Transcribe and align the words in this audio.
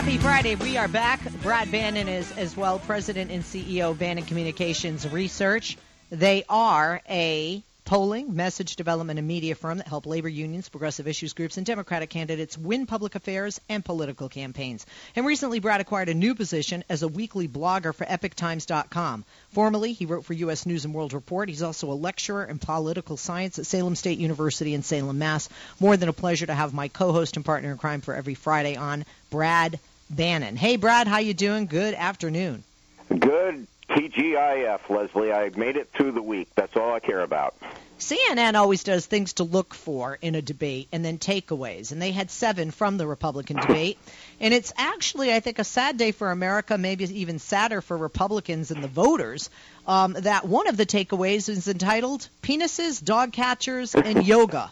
Happy 0.00 0.16
Friday. 0.16 0.54
We 0.54 0.78
are 0.78 0.88
back. 0.88 1.20
Brad 1.42 1.70
Bannon 1.70 2.08
is 2.08 2.32
as 2.38 2.56
well 2.56 2.78
president 2.78 3.30
and 3.30 3.42
CEO 3.42 3.90
of 3.90 3.98
Bannon 3.98 4.24
Communications 4.24 5.06
Research. 5.06 5.76
They 6.08 6.42
are 6.48 7.02
a 7.06 7.62
polling, 7.84 8.34
message 8.34 8.76
development, 8.76 9.18
and 9.18 9.28
media 9.28 9.54
firm 9.54 9.76
that 9.76 9.88
help 9.88 10.06
labor 10.06 10.28
unions, 10.28 10.70
progressive 10.70 11.06
issues 11.06 11.34
groups, 11.34 11.58
and 11.58 11.66
Democratic 11.66 12.08
candidates 12.08 12.56
win 12.56 12.86
public 12.86 13.14
affairs 13.14 13.60
and 13.68 13.84
political 13.84 14.30
campaigns. 14.30 14.86
And 15.16 15.26
recently, 15.26 15.58
Brad 15.58 15.82
acquired 15.82 16.08
a 16.08 16.14
new 16.14 16.34
position 16.34 16.82
as 16.88 17.02
a 17.02 17.08
weekly 17.08 17.46
blogger 17.46 17.94
for 17.94 18.06
EpicTimes.com. 18.06 19.26
Formerly, 19.50 19.92
he 19.92 20.06
wrote 20.06 20.24
for 20.24 20.32
U.S. 20.32 20.64
News 20.64 20.86
and 20.86 20.94
World 20.94 21.12
Report. 21.12 21.50
He's 21.50 21.62
also 21.62 21.90
a 21.90 21.92
lecturer 21.92 22.46
in 22.46 22.58
political 22.58 23.18
science 23.18 23.58
at 23.58 23.66
Salem 23.66 23.96
State 23.96 24.18
University 24.18 24.72
in 24.72 24.82
Salem, 24.82 25.18
Mass. 25.18 25.50
More 25.78 25.98
than 25.98 26.08
a 26.08 26.14
pleasure 26.14 26.46
to 26.46 26.54
have 26.54 26.72
my 26.72 26.88
co-host 26.88 27.36
and 27.36 27.44
partner 27.44 27.70
in 27.70 27.76
crime 27.76 28.00
for 28.00 28.14
every 28.14 28.34
Friday 28.34 28.76
on, 28.76 29.04
Brad 29.28 29.78
Bannon. 30.10 30.56
Hey, 30.56 30.76
Brad, 30.76 31.06
how 31.06 31.18
you 31.18 31.34
doing? 31.34 31.66
Good 31.66 31.94
afternoon. 31.94 32.64
Good 33.08 33.66
TGIF, 33.88 34.88
Leslie. 34.88 35.32
I 35.32 35.50
made 35.56 35.76
it 35.76 35.90
through 35.92 36.12
the 36.12 36.22
week. 36.22 36.48
That's 36.54 36.76
all 36.76 36.92
I 36.92 37.00
care 37.00 37.22
about. 37.22 37.54
CNN 38.00 38.54
always 38.54 38.82
does 38.82 39.04
things 39.04 39.34
to 39.34 39.44
look 39.44 39.74
for 39.74 40.18
in 40.22 40.34
a 40.34 40.40
debate 40.40 40.88
and 40.90 41.04
then 41.04 41.18
takeaways. 41.18 41.92
And 41.92 42.00
they 42.00 42.12
had 42.12 42.30
seven 42.30 42.70
from 42.70 42.96
the 42.96 43.06
Republican 43.06 43.56
debate. 43.60 43.98
And 44.40 44.54
it's 44.54 44.72
actually, 44.76 45.32
I 45.32 45.40
think, 45.40 45.58
a 45.58 45.64
sad 45.64 45.98
day 45.98 46.12
for 46.12 46.30
America, 46.30 46.78
maybe 46.78 47.04
even 47.20 47.38
sadder 47.38 47.80
for 47.80 47.96
Republicans 47.96 48.70
and 48.70 48.82
the 48.82 48.88
voters, 48.88 49.50
um, 49.86 50.14
that 50.14 50.46
one 50.46 50.66
of 50.66 50.76
the 50.76 50.86
takeaways 50.86 51.48
is 51.48 51.68
entitled 51.68 52.26
Penises, 52.42 53.04
Dog 53.04 53.32
Catchers, 53.32 53.94
and 53.94 54.26
Yoga. 54.26 54.70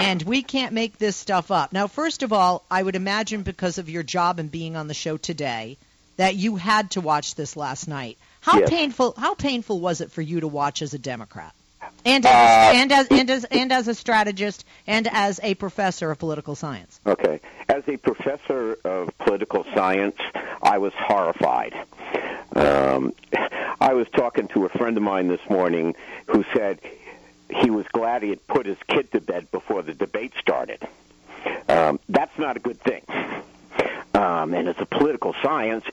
And 0.00 0.22
we 0.22 0.42
can't 0.42 0.72
make 0.72 0.98
this 0.98 1.16
stuff 1.16 1.50
up. 1.50 1.72
Now, 1.72 1.86
first 1.86 2.22
of 2.22 2.32
all, 2.32 2.64
I 2.70 2.82
would 2.82 2.96
imagine 2.96 3.42
because 3.42 3.78
of 3.78 3.88
your 3.90 4.02
job 4.02 4.38
and 4.38 4.50
being 4.50 4.76
on 4.76 4.88
the 4.88 4.94
show 4.94 5.16
today 5.16 5.76
that 6.16 6.34
you 6.36 6.56
had 6.56 6.92
to 6.92 7.00
watch 7.00 7.34
this 7.34 7.56
last 7.56 7.86
night. 7.88 8.16
How 8.40 8.58
Yes. 8.60 8.70
painful 8.70 9.14
how 9.16 9.34
painful 9.34 9.80
was 9.80 10.00
it 10.00 10.10
for 10.10 10.22
you 10.22 10.40
to 10.40 10.48
watch 10.48 10.80
as 10.82 10.94
a 10.94 10.98
Democrat? 10.98 11.52
And 12.04 12.24
as, 12.24 12.32
Uh, 12.32 12.78
and 12.80 12.92
as 12.92 13.06
and 13.10 13.30
as 13.30 13.44
and 13.44 13.72
as 13.72 13.88
a 13.88 13.94
strategist 13.94 14.64
and 14.86 15.06
as 15.10 15.38
a 15.42 15.54
professor 15.54 16.10
of 16.10 16.18
political 16.18 16.54
science. 16.54 16.98
Okay. 17.06 17.40
As 17.68 17.82
a 17.86 17.96
professor 17.98 18.78
of 18.84 19.16
political 19.18 19.64
science, 19.74 20.16
I 20.62 20.78
was 20.78 20.92
horrified. 20.96 21.74
Um, 22.56 23.12
I 23.80 23.92
was 23.94 24.06
talking 24.16 24.48
to 24.48 24.64
a 24.64 24.68
friend 24.70 24.96
of 24.96 25.02
mine 25.02 25.28
this 25.28 25.40
morning 25.48 25.94
who 26.26 26.44
said 26.54 26.80
he 27.52 27.70
was 27.70 27.86
glad 27.92 28.22
he 28.22 28.30
had 28.30 28.46
put 28.46 28.66
his 28.66 28.78
kid 28.88 29.10
to 29.12 29.20
bed 29.20 29.50
before 29.50 29.82
the 29.82 29.94
debate 29.94 30.32
started. 30.38 30.86
Um, 31.68 32.00
that's 32.08 32.36
not 32.38 32.56
a 32.56 32.60
good 32.60 32.80
thing. 32.80 33.02
Um, 34.14 34.54
and 34.54 34.68
as 34.68 34.76
a 34.78 34.86
political 34.86 35.34
science 35.42 35.84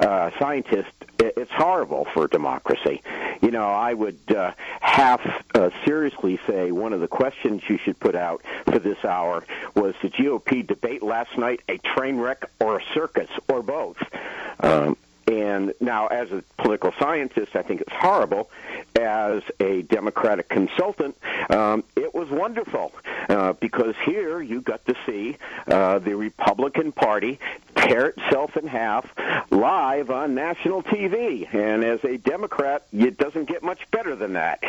uh, 0.00 0.30
scientist, 0.38 0.90
it's 1.18 1.50
horrible 1.50 2.06
for 2.12 2.28
democracy. 2.28 3.02
You 3.40 3.50
know, 3.50 3.68
I 3.68 3.94
would 3.94 4.18
uh, 4.34 4.52
half 4.80 5.20
uh, 5.54 5.70
seriously 5.84 6.38
say 6.46 6.72
one 6.72 6.92
of 6.92 7.00
the 7.00 7.08
questions 7.08 7.62
you 7.68 7.78
should 7.78 7.98
put 7.98 8.14
out 8.14 8.42
for 8.64 8.78
this 8.78 9.04
hour 9.04 9.44
was 9.74 9.94
the 10.02 10.10
GOP 10.10 10.66
debate 10.66 11.02
last 11.02 11.36
night 11.38 11.60
a 11.68 11.78
train 11.78 12.18
wreck 12.18 12.44
or 12.60 12.78
a 12.78 12.82
circus 12.94 13.30
or 13.48 13.62
both? 13.62 14.02
Um, 14.60 14.96
and 15.26 15.74
now, 15.80 16.06
as 16.06 16.32
a 16.32 16.42
political 16.56 16.92
scientist, 16.98 17.54
I 17.54 17.62
think 17.62 17.82
it's 17.82 17.92
horrible. 17.92 18.50
As 19.08 19.42
a 19.58 19.80
Democratic 19.82 20.50
consultant, 20.50 21.16
um, 21.48 21.82
it 21.96 22.14
was 22.14 22.28
wonderful 22.28 22.92
uh, 23.30 23.54
because 23.54 23.94
here 24.04 24.42
you 24.42 24.60
got 24.60 24.84
to 24.84 24.94
see 25.06 25.38
uh, 25.66 25.98
the 25.98 26.14
Republican 26.14 26.92
Party 26.92 27.38
tear 27.74 28.08
itself 28.08 28.54
in 28.58 28.66
half 28.66 29.10
live 29.50 30.10
on 30.10 30.34
national 30.34 30.82
TV. 30.82 31.48
And 31.54 31.84
as 31.84 32.04
a 32.04 32.18
Democrat, 32.18 32.86
it 32.92 33.16
doesn't 33.16 33.46
get 33.46 33.62
much 33.62 33.80
better 33.90 34.14
than 34.14 34.34
that. 34.34 34.62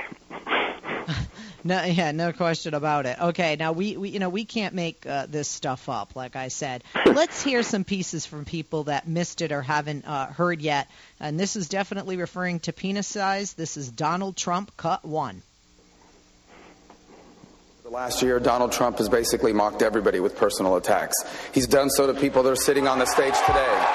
No, 1.63 1.83
yeah, 1.83 2.11
no 2.11 2.31
question 2.31 2.73
about 2.73 3.05
it. 3.05 3.19
Okay, 3.19 3.57
now 3.57 3.73
we, 3.73 3.97
we 3.97 4.09
you 4.09 4.19
know 4.19 4.29
we 4.29 4.45
can't 4.45 4.73
make 4.73 5.05
uh, 5.05 5.25
this 5.27 5.47
stuff 5.47 5.89
up. 5.89 6.15
Like 6.15 6.35
I 6.35 6.47
said, 6.47 6.83
let's 7.05 7.43
hear 7.43 7.63
some 7.63 7.83
pieces 7.83 8.25
from 8.25 8.45
people 8.45 8.85
that 8.85 9.07
missed 9.07 9.41
it 9.41 9.51
or 9.51 9.61
haven't 9.61 10.05
uh, 10.05 10.27
heard 10.27 10.61
yet. 10.61 10.89
And 11.19 11.39
this 11.39 11.55
is 11.55 11.67
definitely 11.67 12.17
referring 12.17 12.61
to 12.61 12.73
penis 12.73 13.07
size. 13.07 13.53
This 13.53 13.75
is 13.75 13.91
Donald 13.91 14.37
Trump, 14.37 14.75
cut 14.77 15.03
one. 15.03 15.41
The 17.83 17.89
last 17.89 18.21
year, 18.21 18.39
Donald 18.39 18.71
Trump 18.71 18.99
has 18.99 19.09
basically 19.09 19.51
mocked 19.51 19.81
everybody 19.81 20.19
with 20.19 20.37
personal 20.37 20.75
attacks. 20.75 21.15
He's 21.53 21.67
done 21.67 21.89
so 21.89 22.11
to 22.11 22.17
people 22.19 22.43
that 22.43 22.51
are 22.51 22.55
sitting 22.55 22.87
on 22.87 22.99
the 22.99 23.05
stage 23.05 23.35
today. 23.45 23.85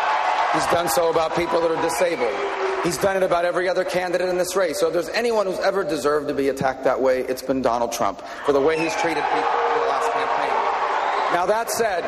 He's 0.52 0.66
done 0.66 0.88
so 0.88 1.10
about 1.10 1.34
people 1.36 1.60
that 1.60 1.70
are 1.70 1.82
disabled. 1.82 2.63
He's 2.84 2.98
done 2.98 3.16
it 3.16 3.22
about 3.22 3.46
every 3.46 3.66
other 3.68 3.82
candidate 3.82 4.28
in 4.28 4.36
this 4.36 4.54
race. 4.54 4.78
So 4.78 4.88
if 4.88 4.92
there's 4.92 5.08
anyone 5.08 5.46
who's 5.46 5.58
ever 5.60 5.84
deserved 5.84 6.28
to 6.28 6.34
be 6.34 6.50
attacked 6.50 6.84
that 6.84 7.00
way, 7.00 7.20
it's 7.20 7.40
been 7.42 7.62
Donald 7.62 7.92
Trump 7.92 8.20
for 8.44 8.52
the 8.52 8.60
way 8.60 8.78
he's 8.78 8.94
treated 8.96 9.24
people 9.24 9.38
in 9.38 9.80
the 9.80 9.86
last 9.88 10.12
campaign. 10.12 11.34
Now, 11.34 11.46
that 11.46 11.70
said, 11.70 12.04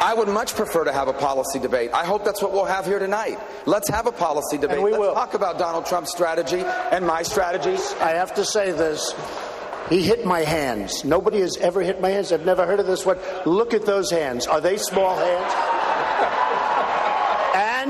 I 0.00 0.14
would 0.14 0.28
much 0.28 0.54
prefer 0.54 0.84
to 0.84 0.92
have 0.92 1.08
a 1.08 1.12
policy 1.12 1.58
debate. 1.58 1.90
I 1.92 2.04
hope 2.06 2.24
that's 2.24 2.40
what 2.40 2.52
we'll 2.52 2.66
have 2.66 2.86
here 2.86 3.00
tonight. 3.00 3.38
Let's 3.66 3.88
have 3.90 4.06
a 4.06 4.12
policy 4.12 4.58
debate. 4.58 4.76
And 4.76 4.84
we 4.84 4.92
Let's 4.92 5.00
will. 5.00 5.12
talk 5.14 5.34
about 5.34 5.58
Donald 5.58 5.86
Trump's 5.86 6.12
strategy 6.12 6.60
and 6.92 7.04
my 7.04 7.22
strategies. 7.22 7.92
I 8.00 8.10
have 8.10 8.32
to 8.34 8.44
say 8.44 8.70
this. 8.70 9.12
He 9.90 10.02
hit 10.02 10.24
my 10.24 10.40
hands. 10.40 11.04
Nobody 11.04 11.40
has 11.40 11.56
ever 11.56 11.82
hit 11.82 12.00
my 12.00 12.10
hands. 12.10 12.30
I've 12.30 12.46
never 12.46 12.64
heard 12.64 12.78
of 12.78 12.86
this 12.86 13.04
one. 13.04 13.18
Look 13.44 13.74
at 13.74 13.84
those 13.86 14.08
hands. 14.08 14.46
Are 14.46 14.60
they 14.60 14.76
small 14.76 15.16
hands? 15.16 15.79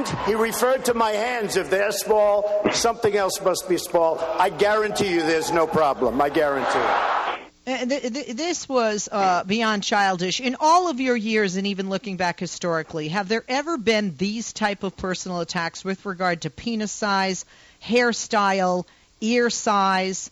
And 0.00 0.18
he 0.26 0.34
referred 0.34 0.86
to 0.86 0.94
my 0.94 1.10
hands. 1.10 1.56
If 1.56 1.68
they're 1.68 1.92
small, 1.92 2.62
something 2.72 3.14
else 3.14 3.40
must 3.42 3.68
be 3.68 3.76
small. 3.76 4.18
I 4.38 4.48
guarantee 4.48 5.12
you 5.12 5.20
there's 5.20 5.52
no 5.52 5.66
problem. 5.66 6.20
I 6.22 6.30
guarantee 6.30 6.78
it. 6.78 7.40
Uh, 7.66 7.84
th- 7.84 8.12
th- 8.14 8.26
this 8.28 8.66
was 8.66 9.10
uh, 9.12 9.44
beyond 9.44 9.82
childish. 9.82 10.40
In 10.40 10.56
all 10.58 10.88
of 10.88 11.00
your 11.00 11.16
years, 11.16 11.56
and 11.56 11.66
even 11.66 11.90
looking 11.90 12.16
back 12.16 12.40
historically, 12.40 13.08
have 13.08 13.28
there 13.28 13.44
ever 13.46 13.76
been 13.76 14.16
these 14.16 14.54
type 14.54 14.82
of 14.84 14.96
personal 14.96 15.40
attacks 15.40 15.84
with 15.84 16.06
regard 16.06 16.40
to 16.42 16.50
penis 16.50 16.92
size, 16.92 17.44
hairstyle, 17.84 18.86
ear 19.20 19.50
size, 19.50 20.30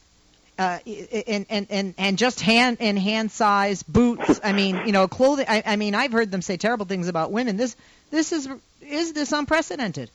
uh, 0.59 0.79
and, 1.27 1.47
and 1.51 1.67
and 1.69 1.95
and 1.99 2.19
just 2.19 2.41
hand 2.41 2.79
and 2.81 2.99
hand 2.99 3.31
size, 3.31 3.83
boots? 3.83 4.41
I 4.43 4.53
mean, 4.53 4.87
you 4.87 4.93
know, 4.93 5.07
clothing. 5.07 5.45
I, 5.47 5.63
I 5.67 5.77
mean, 5.77 5.95
I've 5.95 6.13
heard 6.13 6.31
them 6.31 6.41
say 6.41 6.57
terrible 6.57 6.87
things 6.87 7.09
about 7.09 7.31
women. 7.31 7.59
This 7.59 7.77
this 8.11 8.33
is 8.33 8.49
is 8.81 9.13
this 9.13 9.33
unprecedented? 9.33 10.11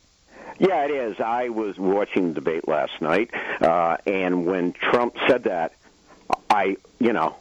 Yeah, 0.59 0.85
it 0.85 0.91
is. 0.91 1.19
I 1.19 1.49
was 1.49 1.77
watching 1.77 2.29
the 2.29 2.35
debate 2.35 2.67
last 2.67 3.01
night, 3.01 3.31
uh, 3.61 3.97
and 4.05 4.45
when 4.45 4.73
Trump 4.73 5.15
said 5.27 5.45
that, 5.45 5.73
I, 6.49 6.77
you 6.99 7.11
know, 7.11 7.35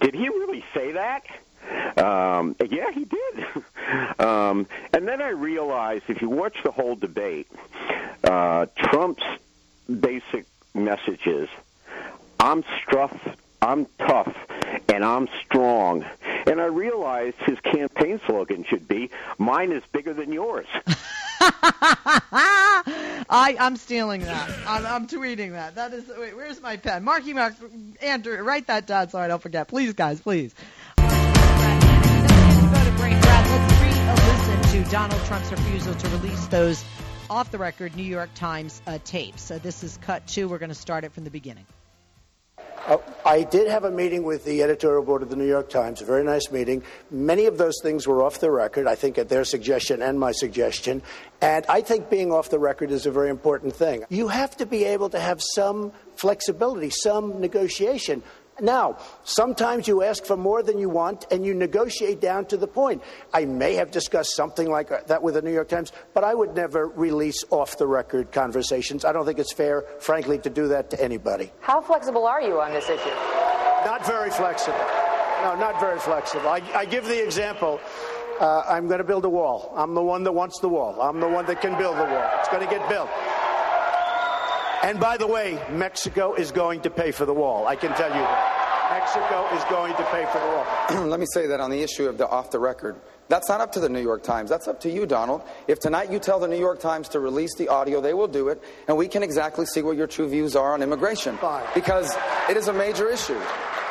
did 0.00 0.14
he 0.14 0.28
really 0.28 0.64
say 0.74 0.92
that? 0.92 1.24
Um, 1.98 2.56
yeah, 2.68 2.90
he 2.90 3.04
did. 3.04 3.46
um, 4.18 4.66
and 4.92 5.06
then 5.06 5.22
I 5.22 5.28
realized 5.28 6.04
if 6.08 6.20
you 6.20 6.28
watch 6.28 6.56
the 6.64 6.70
whole 6.70 6.96
debate, 6.96 7.48
uh, 8.24 8.66
Trump's 8.76 9.24
basic 9.88 10.46
message 10.74 11.26
is 11.26 11.48
I'm 12.40 12.62
struff, 12.62 13.36
I'm 13.60 13.86
tough, 13.98 14.34
and 14.88 15.04
I'm 15.04 15.28
strong. 15.44 16.04
And 16.48 16.60
I 16.62 16.66
realized 16.66 17.36
his 17.44 17.58
campaign 17.60 18.20
slogan 18.26 18.64
should 18.64 18.88
be 18.88 19.10
mine 19.36 19.70
is 19.70 19.82
bigger 19.92 20.14
than 20.14 20.32
yours. 20.32 20.66
I, 23.30 23.54
I'm 23.60 23.76
stealing 23.76 24.22
that. 24.22 24.50
I'm, 24.66 24.86
I'm 24.86 25.06
tweeting 25.06 25.52
that. 25.52 25.74
That 25.74 25.92
is. 25.92 26.10
Wait, 26.18 26.34
where's 26.34 26.62
my 26.62 26.78
pen? 26.78 27.04
Marky 27.04 27.34
Mark, 27.34 27.54
Andrew, 28.00 28.42
write 28.42 28.68
that 28.68 28.86
down 28.86 29.10
so 29.10 29.18
I 29.18 29.28
don't 29.28 29.42
forget. 29.42 29.68
Please, 29.68 29.92
guys, 29.92 30.22
please. 30.22 30.54
To. 30.54 31.04
Let's 33.48 33.82
re-listen 33.82 34.84
to 34.84 34.90
Donald 34.90 35.22
Trump's 35.26 35.50
refusal 35.50 35.94
to 35.94 36.08
release 36.08 36.46
those 36.46 36.82
off-the-record 37.28 37.94
New 37.94 38.02
York 38.02 38.30
Times 38.34 38.80
uh, 38.86 38.98
tapes. 39.04 39.50
Uh, 39.50 39.58
this 39.62 39.84
is 39.84 39.98
cut 39.98 40.26
two. 40.26 40.48
We're 40.48 40.56
going 40.58 40.70
to 40.70 40.74
start 40.74 41.04
it 41.04 41.12
from 41.12 41.24
the 41.24 41.30
beginning. 41.30 41.66
Uh, 42.88 42.96
I 43.26 43.42
did 43.42 43.68
have 43.68 43.84
a 43.84 43.90
meeting 43.90 44.22
with 44.22 44.46
the 44.46 44.62
editorial 44.62 45.04
board 45.04 45.22
of 45.22 45.28
the 45.28 45.36
New 45.36 45.46
York 45.46 45.68
Times, 45.68 46.00
a 46.00 46.06
very 46.06 46.24
nice 46.24 46.50
meeting. 46.50 46.82
Many 47.10 47.44
of 47.44 47.58
those 47.58 47.74
things 47.82 48.06
were 48.06 48.22
off 48.22 48.40
the 48.40 48.50
record, 48.50 48.86
I 48.86 48.94
think 48.94 49.18
at 49.18 49.28
their 49.28 49.44
suggestion 49.44 50.00
and 50.00 50.18
my 50.18 50.32
suggestion. 50.32 51.02
And 51.42 51.66
I 51.68 51.82
think 51.82 52.08
being 52.08 52.32
off 52.32 52.48
the 52.48 52.58
record 52.58 52.90
is 52.90 53.04
a 53.04 53.10
very 53.10 53.28
important 53.28 53.76
thing. 53.76 54.04
You 54.08 54.28
have 54.28 54.56
to 54.56 54.64
be 54.64 54.84
able 54.84 55.10
to 55.10 55.20
have 55.20 55.42
some 55.54 55.92
flexibility, 56.16 56.88
some 56.88 57.42
negotiation. 57.42 58.22
Now, 58.60 58.98
sometimes 59.24 59.86
you 59.86 60.02
ask 60.02 60.24
for 60.24 60.36
more 60.36 60.62
than 60.62 60.78
you 60.78 60.88
want 60.88 61.26
and 61.30 61.44
you 61.44 61.54
negotiate 61.54 62.20
down 62.20 62.46
to 62.46 62.56
the 62.56 62.66
point. 62.66 63.02
I 63.32 63.44
may 63.44 63.74
have 63.74 63.90
discussed 63.90 64.34
something 64.34 64.68
like 64.68 65.06
that 65.06 65.22
with 65.22 65.34
the 65.34 65.42
New 65.42 65.52
York 65.52 65.68
Times, 65.68 65.92
but 66.14 66.24
I 66.24 66.34
would 66.34 66.54
never 66.54 66.88
release 66.88 67.44
off 67.50 67.78
the 67.78 67.86
record 67.86 68.32
conversations. 68.32 69.04
I 69.04 69.12
don't 69.12 69.24
think 69.24 69.38
it's 69.38 69.52
fair, 69.52 69.84
frankly, 70.00 70.38
to 70.38 70.50
do 70.50 70.68
that 70.68 70.90
to 70.90 71.02
anybody. 71.02 71.52
How 71.60 71.80
flexible 71.80 72.26
are 72.26 72.42
you 72.42 72.60
on 72.60 72.72
this 72.72 72.88
issue? 72.88 73.10
Not 73.84 74.04
very 74.06 74.30
flexible. 74.30 74.78
No, 75.42 75.54
not 75.54 75.78
very 75.78 76.00
flexible. 76.00 76.48
I, 76.48 76.60
I 76.74 76.84
give 76.84 77.04
the 77.04 77.22
example. 77.22 77.80
Uh, 78.40 78.62
I'm 78.68 78.86
going 78.86 78.98
to 78.98 79.04
build 79.04 79.24
a 79.24 79.28
wall. 79.28 79.72
I'm 79.76 79.94
the 79.94 80.02
one 80.02 80.22
that 80.24 80.32
wants 80.32 80.60
the 80.60 80.68
wall. 80.68 81.00
I'm 81.00 81.20
the 81.20 81.28
one 81.28 81.46
that 81.46 81.60
can 81.60 81.76
build 81.78 81.96
the 81.96 82.04
wall. 82.04 82.30
It's 82.38 82.48
going 82.48 82.64
to 82.64 82.70
get 82.70 82.88
built. 82.88 83.08
And 84.82 85.00
by 85.00 85.16
the 85.16 85.26
way, 85.26 85.60
Mexico 85.70 86.34
is 86.34 86.52
going 86.52 86.82
to 86.82 86.90
pay 86.90 87.10
for 87.10 87.26
the 87.26 87.34
wall. 87.34 87.66
I 87.66 87.76
can 87.76 87.92
tell 87.94 88.08
you 88.08 88.14
that. 88.14 88.68
Mexico 88.90 89.46
is 89.54 89.64
going 89.64 89.94
to 89.96 90.04
pay 90.04 90.24
for 90.32 90.38
the 90.38 90.46
wall. 90.46 91.06
Let 91.08 91.20
me 91.20 91.26
say 91.32 91.46
that 91.48 91.60
on 91.60 91.70
the 91.70 91.82
issue 91.82 92.08
of 92.08 92.16
the 92.16 92.28
off 92.28 92.50
the 92.50 92.58
record. 92.58 92.96
That's 93.28 93.48
not 93.48 93.60
up 93.60 93.72
to 93.72 93.80
the 93.80 93.88
New 93.88 94.00
York 94.00 94.22
Times. 94.22 94.48
That's 94.48 94.66
up 94.66 94.80
to 94.80 94.90
you, 94.90 95.04
Donald. 95.04 95.42
If 95.66 95.78
tonight 95.78 96.10
you 96.10 96.18
tell 96.18 96.38
the 96.38 96.48
New 96.48 96.58
York 96.58 96.80
Times 96.80 97.08
to 97.10 97.20
release 97.20 97.54
the 97.56 97.68
audio, 97.68 98.00
they 98.00 98.14
will 98.14 98.28
do 98.28 98.48
it, 98.48 98.62
and 98.86 98.96
we 98.96 99.08
can 99.08 99.22
exactly 99.22 99.66
see 99.66 99.82
what 99.82 99.96
your 99.96 100.06
true 100.06 100.28
views 100.28 100.56
are 100.56 100.72
on 100.72 100.82
immigration. 100.82 101.36
Fine. 101.36 101.66
Because 101.74 102.16
it 102.48 102.56
is 102.56 102.68
a 102.68 102.72
major 102.72 103.10
issue 103.10 103.38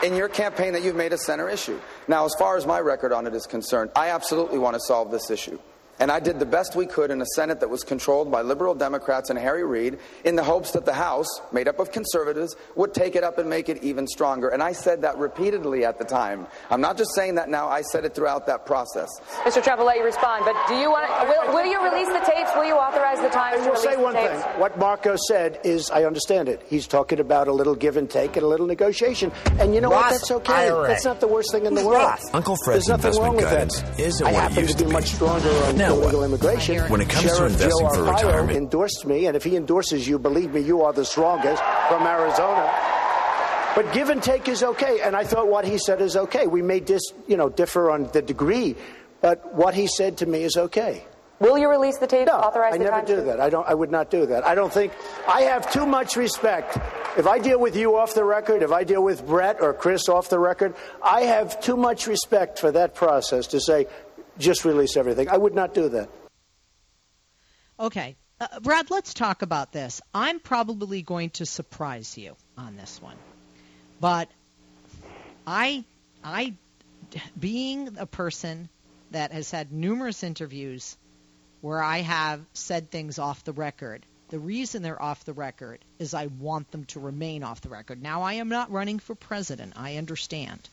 in 0.03 0.15
your 0.15 0.29
campaign 0.29 0.73
that 0.73 0.83
you've 0.83 0.95
made 0.95 1.13
a 1.13 1.17
center 1.17 1.49
issue. 1.49 1.79
Now, 2.07 2.25
as 2.25 2.33
far 2.39 2.57
as 2.57 2.65
my 2.65 2.79
record 2.79 3.11
on 3.13 3.27
it 3.27 3.35
is 3.35 3.45
concerned, 3.45 3.91
I 3.95 4.09
absolutely 4.09 4.57
want 4.57 4.75
to 4.75 4.79
solve 4.79 5.11
this 5.11 5.29
issue. 5.29 5.59
And 5.99 6.11
I 6.11 6.19
did 6.19 6.39
the 6.39 6.45
best 6.45 6.75
we 6.75 6.85
could 6.85 7.09
in 7.11 7.21
a 7.21 7.25
Senate 7.35 7.59
that 7.59 7.69
was 7.69 7.83
controlled 7.83 8.31
by 8.31 8.41
liberal 8.41 8.75
Democrats 8.75 9.29
and 9.29 9.39
Harry 9.39 9.63
Reid 9.65 9.97
in 10.23 10.35
the 10.35 10.44
hopes 10.44 10.71
that 10.71 10.85
the 10.85 10.94
House, 10.94 11.27
made 11.51 11.67
up 11.67 11.79
of 11.79 11.91
conservatives, 11.91 12.55
would 12.75 12.94
take 12.94 13.15
it 13.15 13.23
up 13.23 13.38
and 13.38 13.49
make 13.49 13.67
it 13.69 13.83
even 13.83 14.07
stronger. 14.07 14.49
And 14.49 14.61
I 14.61 14.73
said 14.73 15.01
that 15.01 15.17
repeatedly 15.17 15.85
at 15.85 15.97
the 15.97 16.05
time. 16.05 16.45
I'm 16.69 16.81
not 16.81 16.97
just 16.97 17.13
saying 17.15 17.35
that 17.35 17.49
now, 17.49 17.67
I 17.67 17.81
said 17.81 18.05
it 18.05 18.13
throughout 18.13 18.45
that 18.47 18.65
process. 18.65 19.07
Mr. 19.44 19.63
Trump, 19.63 19.79
will 19.79 19.88
let 19.88 19.97
you 19.97 20.03
respond, 20.05 20.45
but 20.45 20.55
do 20.67 20.75
you 20.75 20.89
want 20.91 21.07
to, 21.07 21.27
will, 21.27 21.53
will 21.55 21.65
you 21.65 21.83
release 21.83 22.07
the 22.07 22.31
tapes? 22.31 22.51
Will 22.55 22.65
you 22.65 22.75
authorize 22.75 23.19
the 23.21 23.29
Times 23.29 23.61
I 23.61 23.63
to 23.65 23.69
will 23.71 23.81
release 23.81 23.95
say 23.95 23.97
one 24.01 24.13
thing. 24.13 24.39
What 24.59 24.77
Marco 24.77 25.15
said 25.27 25.59
is, 25.63 25.89
I 25.91 26.03
understand 26.05 26.47
it. 26.49 26.61
He's 26.67 26.88
talking 26.88 27.19
about 27.19 27.47
a 27.47 27.51
little 27.53 27.75
give 27.75 27.97
and 27.97 28.09
take 28.09 28.35
and 28.38 28.44
a 28.44 28.47
little 28.47 28.67
negotiation. 28.67 29.31
And 29.59 29.73
you 29.75 29.81
know 29.81 29.89
what? 29.89 30.11
That's 30.11 30.31
okay. 30.31 30.67
IRA. 30.67 30.88
That's 30.88 31.05
not 31.05 31.19
the 31.19 31.27
worst 31.27 31.51
thing 31.51 31.65
in 31.65 31.73
the 31.73 31.85
world. 31.85 31.97
Roth? 32.03 32.35
Uncle 32.35 32.55
Fred's 32.63 32.85
There's 32.85 33.03
nothing 33.03 33.07
investment 33.09 33.27
wrong 33.27 33.35
with 33.35 33.45
guidance 33.45 33.81
that. 33.81 33.99
isn't 33.99 34.27
I 34.27 34.31
what 34.31 34.38
it 34.38 34.41
happen 34.41 34.63
used 34.63 34.71
to 34.73 34.77
to 34.77 34.83
be 34.83 34.89
be. 34.89 34.94
much 34.94 35.05
stronger 35.05 35.49
on 35.49 35.77
Now 35.77 35.86
illegal 35.93 36.19
what? 36.19 36.25
immigration. 36.25 36.89
When 36.89 37.01
it 37.01 37.09
comes 37.09 37.23
to 37.23 37.35
Sheriff 37.35 37.53
investing 37.53 37.87
Joe 37.87 37.93
for 37.93 38.01
Arpaio 38.01 38.13
retirement. 38.15 38.57
endorsed 38.57 39.05
me, 39.05 39.25
and 39.25 39.35
if 39.35 39.43
he 39.43 39.55
endorses 39.55 40.07
you, 40.07 40.19
believe 40.19 40.53
me, 40.53 40.61
you 40.61 40.81
are 40.81 40.93
the 40.93 41.05
strongest 41.05 41.61
from 41.87 42.03
Arizona. 42.03 42.71
But 43.75 43.93
give 43.93 44.09
and 44.09 44.23
take 44.23 44.47
is 44.47 44.63
okay, 44.63 45.01
and 45.01 45.15
I 45.15 45.23
thought 45.23 45.47
what 45.47 45.65
he 45.65 45.77
said 45.77 46.01
is 46.01 46.17
okay. 46.17 46.47
We 46.47 46.61
may 46.61 46.79
dis, 46.79 47.01
you 47.27 47.37
know, 47.37 47.49
differ 47.49 47.91
on 47.91 48.09
the 48.11 48.21
degree, 48.21 48.75
but 49.21 49.53
what 49.53 49.75
he 49.75 49.87
said 49.87 50.17
to 50.17 50.25
me 50.25 50.43
is 50.43 50.57
okay. 50.57 51.05
Will 51.39 51.59
you 51.59 51.69
release 51.69 51.97
the 51.97 52.07
tape? 52.07 52.25
No, 52.25 52.33
authorize 52.33 52.73
I 52.73 52.77
the 52.79 52.83
never 52.85 52.95
Times 52.95 53.09
do 53.09 53.21
that. 53.25 53.39
I 53.39 53.51
don't. 53.51 53.67
I 53.67 53.75
would 53.75 53.91
not 53.91 54.09
do 54.09 54.25
that. 54.25 54.43
I 54.47 54.55
don't 54.55 54.73
think. 54.73 54.93
I 55.27 55.41
have 55.41 55.71
too 55.71 55.85
much 55.85 56.15
respect. 56.15 56.75
If 57.15 57.27
I 57.27 57.37
deal 57.37 57.59
with 57.59 57.75
you 57.75 57.95
off 57.95 58.15
the 58.15 58.23
record, 58.23 58.63
if 58.63 58.71
I 58.71 58.83
deal 58.83 59.03
with 59.03 59.25
Bret 59.25 59.61
or 59.61 59.73
Chris 59.73 60.09
off 60.09 60.29
the 60.29 60.39
record, 60.39 60.73
I 61.03 61.21
have 61.21 61.59
too 61.61 61.77
much 61.77 62.07
respect 62.07 62.57
for 62.57 62.71
that 62.71 62.95
process 62.95 63.45
to 63.47 63.59
say, 63.59 63.85
just 64.39 64.65
release 64.65 64.97
everything. 64.97 65.29
I 65.29 65.37
would 65.37 65.53
not 65.53 65.73
do 65.73 65.89
that. 65.89 66.09
Okay. 67.79 68.15
Uh, 68.39 68.59
Brad, 68.59 68.91
let's 68.91 69.13
talk 69.13 69.41
about 69.41 69.71
this. 69.71 70.01
I'm 70.13 70.39
probably 70.39 71.01
going 71.01 71.31
to 71.31 71.45
surprise 71.45 72.17
you 72.17 72.35
on 72.57 72.75
this 72.75 73.01
one. 73.01 73.17
But 73.99 74.29
I 75.45 75.83
I 76.23 76.53
being 77.39 77.97
a 77.97 78.05
person 78.05 78.69
that 79.11 79.31
has 79.31 79.49
had 79.49 79.71
numerous 79.71 80.23
interviews 80.23 80.97
where 81.61 81.81
I 81.81 81.99
have 81.99 82.41
said 82.53 82.91
things 82.91 83.17
off 83.17 83.43
the 83.43 83.53
record. 83.53 84.05
The 84.29 84.39
reason 84.39 84.83
they're 84.83 85.01
off 85.01 85.25
the 85.25 85.33
record 85.33 85.79
is 85.99 86.13
I 86.13 86.27
want 86.27 86.69
them 86.71 86.85
to 86.85 86.99
remain 86.99 87.43
off 87.43 87.61
the 87.61 87.69
record. 87.69 88.03
Now 88.03 88.21
I 88.21 88.33
am 88.33 88.49
not 88.49 88.71
running 88.71 88.99
for 88.99 89.15
president. 89.15 89.73
I 89.77 89.95
understand. 89.95 90.69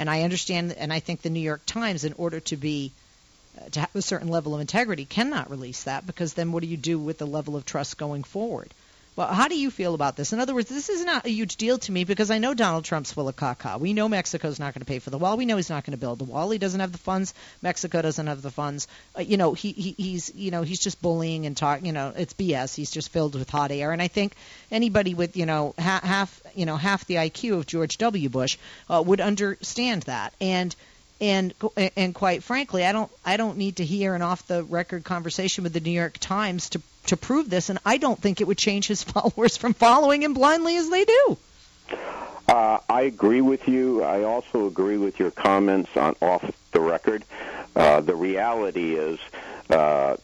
And 0.00 0.08
I 0.08 0.22
understand 0.22 0.72
and 0.72 0.90
I 0.94 1.00
think 1.00 1.20
the 1.20 1.28
New 1.28 1.40
York 1.40 1.60
Times 1.66 2.04
in 2.04 2.14
order 2.14 2.40
to 2.40 2.56
be 2.56 2.90
uh, 3.60 3.68
to 3.68 3.80
have 3.80 3.94
a 3.94 4.00
certain 4.00 4.28
level 4.28 4.54
of 4.54 4.62
integrity 4.62 5.04
cannot 5.04 5.50
release 5.50 5.82
that 5.82 6.06
because 6.06 6.32
then 6.32 6.52
what 6.52 6.62
do 6.62 6.70
you 6.70 6.78
do 6.78 6.98
with 6.98 7.18
the 7.18 7.26
level 7.26 7.54
of 7.54 7.66
trust 7.66 7.98
going 7.98 8.24
forward? 8.24 8.72
Well, 9.16 9.26
how 9.26 9.48
do 9.48 9.58
you 9.58 9.70
feel 9.70 9.94
about 9.94 10.16
this? 10.16 10.32
In 10.32 10.40
other 10.40 10.54
words, 10.54 10.68
this 10.68 10.88
is 10.88 11.04
not 11.04 11.26
a 11.26 11.30
huge 11.30 11.56
deal 11.56 11.78
to 11.78 11.92
me 11.92 12.04
because 12.04 12.30
I 12.30 12.38
know 12.38 12.54
Donald 12.54 12.84
Trump's 12.84 13.12
full 13.12 13.28
of 13.28 13.36
caca. 13.36 13.78
We 13.78 13.92
know 13.92 14.08
Mexico's 14.08 14.60
not 14.60 14.72
going 14.72 14.80
to 14.80 14.86
pay 14.86 15.00
for 15.00 15.10
the 15.10 15.18
wall. 15.18 15.36
We 15.36 15.46
know 15.46 15.56
he's 15.56 15.68
not 15.68 15.84
going 15.84 15.92
to 15.92 16.00
build 16.00 16.20
the 16.20 16.24
wall. 16.24 16.50
He 16.50 16.58
doesn't 16.58 16.78
have 16.80 16.92
the 16.92 16.98
funds. 16.98 17.34
Mexico 17.60 18.02
doesn't 18.02 18.28
have 18.28 18.40
the 18.40 18.52
funds. 18.52 18.86
Uh, 19.18 19.22
you 19.22 19.36
know, 19.36 19.52
he, 19.52 19.72
he 19.72 19.94
he's 19.98 20.32
you 20.34 20.52
know 20.52 20.62
he's 20.62 20.80
just 20.80 21.02
bullying 21.02 21.44
and 21.44 21.56
talk. 21.56 21.84
You 21.84 21.92
know, 21.92 22.12
it's 22.16 22.34
BS. 22.34 22.74
He's 22.76 22.90
just 22.90 23.10
filled 23.10 23.34
with 23.34 23.50
hot 23.50 23.72
air. 23.72 23.92
And 23.92 24.00
I 24.00 24.08
think 24.08 24.34
anybody 24.70 25.14
with 25.14 25.36
you 25.36 25.44
know 25.44 25.74
ha- 25.78 26.00
half 26.02 26.40
you 26.54 26.64
know 26.64 26.76
half 26.76 27.04
the 27.06 27.16
IQ 27.16 27.58
of 27.58 27.66
George 27.66 27.98
W. 27.98 28.28
Bush 28.28 28.58
uh, 28.88 29.02
would 29.04 29.20
understand 29.20 30.04
that. 30.04 30.32
And 30.40 30.74
and 31.20 31.52
and 31.96 32.14
quite 32.14 32.42
frankly, 32.42 32.84
I 32.86 32.92
don't 32.92 33.10
I 33.24 33.36
don't 33.36 33.58
need 33.58 33.76
to 33.76 33.84
hear 33.84 34.14
an 34.14 34.22
off 34.22 34.46
the 34.46 34.62
record 34.64 35.04
conversation 35.04 35.64
with 35.64 35.72
the 35.72 35.80
New 35.80 35.90
York 35.90 36.16
Times 36.18 36.70
to 36.70 36.80
to 37.06 37.16
prove 37.16 37.50
this, 37.50 37.70
and 37.70 37.78
I 37.84 37.96
don't 37.96 38.20
think 38.20 38.40
it 38.40 38.46
would 38.46 38.58
change 38.58 38.86
his 38.86 39.02
followers 39.04 39.56
from 39.56 39.74
following 39.74 40.22
him 40.22 40.34
blindly 40.34 40.76
as 40.76 40.88
they 40.90 41.04
do. 41.04 41.36
Uh, 42.48 42.78
I 42.88 43.02
agree 43.02 43.40
with 43.40 43.68
you. 43.68 44.02
I 44.02 44.24
also 44.24 44.66
agree 44.66 44.96
with 44.96 45.20
your 45.20 45.30
comments 45.30 45.96
on 45.96 46.16
off 46.20 46.50
the 46.72 46.80
record. 46.80 47.24
Uh, 47.76 48.00
the 48.00 48.16
reality 48.16 48.94
is, 48.94 49.20
uh, 49.70 50.16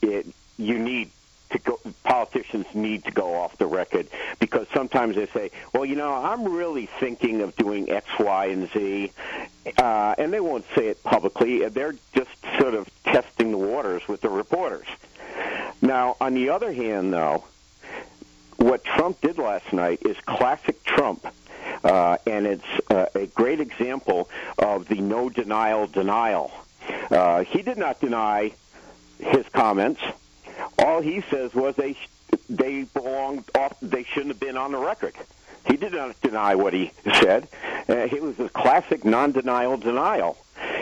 it 0.00 0.26
you 0.58 0.78
need 0.78 1.10
to 1.50 1.58
go. 1.58 1.80
Politicians 2.04 2.66
need 2.72 3.04
to 3.04 3.10
go 3.10 3.34
off 3.34 3.58
the 3.58 3.66
record 3.66 4.06
because 4.38 4.68
sometimes 4.72 5.16
they 5.16 5.26
say, 5.26 5.50
"Well, 5.72 5.84
you 5.84 5.96
know, 5.96 6.14
I'm 6.14 6.44
really 6.44 6.86
thinking 7.00 7.40
of 7.40 7.56
doing 7.56 7.90
X, 7.90 8.06
Y, 8.20 8.46
and 8.46 8.70
Z," 8.70 9.10
uh, 9.76 10.14
and 10.18 10.32
they 10.32 10.40
won't 10.40 10.64
say 10.76 10.86
it 10.86 11.02
publicly. 11.02 11.68
They're 11.68 11.96
just 12.14 12.30
sort 12.60 12.74
of 12.74 12.88
testing 13.02 13.50
the 13.50 13.58
waters 13.58 14.06
with 14.06 14.20
the 14.20 14.28
reporters. 14.28 14.86
Now, 15.82 16.16
on 16.20 16.34
the 16.34 16.50
other 16.50 16.72
hand, 16.72 17.12
though, 17.12 17.44
what 18.56 18.84
Trump 18.84 19.20
did 19.20 19.38
last 19.38 19.72
night 19.72 20.02
is 20.02 20.16
classic 20.20 20.82
Trump. 20.84 21.26
Uh, 21.82 22.18
and 22.26 22.46
it's 22.46 22.90
uh, 22.90 23.06
a 23.14 23.26
great 23.26 23.60
example 23.60 24.28
of 24.58 24.88
the 24.88 24.96
no 25.00 25.30
denial 25.30 25.86
denial. 25.86 26.52
Uh, 27.10 27.42
he 27.44 27.62
did 27.62 27.78
not 27.78 28.00
deny 28.00 28.52
his 29.18 29.48
comments. 29.48 30.00
All 30.78 31.00
he 31.00 31.22
says 31.30 31.54
was 31.54 31.76
they 31.76 31.96
they 32.48 32.82
belonged 32.82 33.44
off. 33.54 33.78
They 33.80 34.04
shouldn't 34.04 34.28
have 34.28 34.40
been 34.40 34.56
on 34.56 34.72
the 34.72 34.78
record. 34.78 35.14
He 35.66 35.76
did 35.76 35.92
not 35.92 36.20
deny 36.20 36.54
what 36.54 36.74
he 36.74 36.92
said. 37.20 37.48
Uh, 37.88 37.94
it 37.94 38.22
was 38.22 38.38
a 38.40 38.48
classic 38.48 39.04
non-denial 39.04 39.76
denial. 39.78 40.36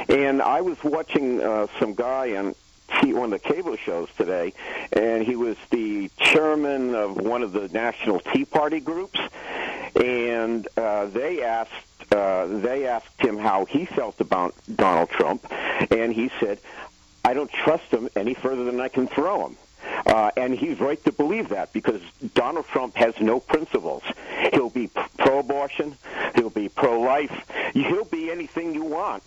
And 0.08 0.40
I 0.42 0.62
was 0.62 0.82
watching 0.82 1.40
uh, 1.40 1.66
some 1.78 1.94
guy 1.94 2.36
on 2.36 2.54
T- 2.88 3.12
one 3.12 3.32
of 3.32 3.42
the 3.42 3.48
cable 3.48 3.76
shows 3.76 4.08
today, 4.16 4.52
and 4.92 5.22
he 5.22 5.36
was 5.36 5.56
the 5.70 6.10
chairman 6.18 6.94
of 6.94 7.16
one 7.16 7.42
of 7.42 7.52
the 7.52 7.68
national 7.68 8.20
Tea 8.20 8.44
Party 8.44 8.80
groups, 8.80 9.20
and 9.94 10.66
uh, 10.76 11.06
they 11.06 11.42
asked 11.42 11.72
uh, 12.12 12.46
they 12.46 12.86
asked 12.86 13.20
him 13.20 13.36
how 13.36 13.66
he 13.66 13.84
felt 13.84 14.20
about 14.20 14.54
Donald 14.74 15.10
Trump, 15.10 15.46
and 15.90 16.12
he 16.12 16.30
said, 16.40 16.58
"I 17.24 17.34
don't 17.34 17.50
trust 17.50 17.92
him 17.92 18.08
any 18.16 18.34
further 18.34 18.64
than 18.64 18.80
I 18.80 18.88
can 18.88 19.06
throw 19.06 19.46
him." 19.46 19.56
Uh, 20.06 20.30
and 20.36 20.54
he's 20.54 20.80
right 20.80 21.02
to 21.04 21.12
believe 21.12 21.50
that 21.50 21.72
because 21.72 22.00
Donald 22.34 22.66
Trump 22.66 22.96
has 22.96 23.18
no 23.20 23.40
principles. 23.40 24.02
He'll 24.52 24.70
be 24.70 24.88
pro-abortion. 25.18 25.96
He'll 26.34 26.50
be 26.50 26.68
pro-life. 26.68 27.50
He'll 27.74 28.04
be 28.04 28.30
anything 28.30 28.74
you 28.74 28.84
want 28.84 29.22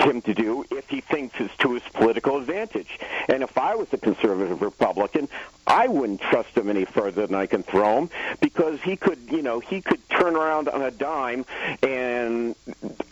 him 0.00 0.22
to 0.22 0.34
do 0.34 0.64
if 0.70 0.88
he 0.88 1.00
thinks 1.00 1.36
it's 1.38 1.56
to 1.58 1.74
his 1.74 1.82
political 1.92 2.38
advantage. 2.38 2.98
And 3.28 3.42
if 3.42 3.56
I 3.56 3.74
was 3.74 3.92
a 3.92 3.98
conservative 3.98 4.62
Republican, 4.62 5.28
I 5.66 5.88
wouldn't 5.88 6.20
trust 6.20 6.56
him 6.56 6.68
any 6.68 6.84
further 6.84 7.26
than 7.26 7.34
I 7.34 7.46
can 7.46 7.62
throw 7.62 7.98
him 7.98 8.10
because 8.40 8.80
he 8.82 8.96
could, 8.96 9.18
you 9.30 9.42
know, 9.42 9.60
he 9.60 9.80
could 9.80 10.08
turn 10.10 10.36
around 10.36 10.68
on 10.68 10.82
a 10.82 10.90
dime 10.90 11.44
and, 11.82 12.54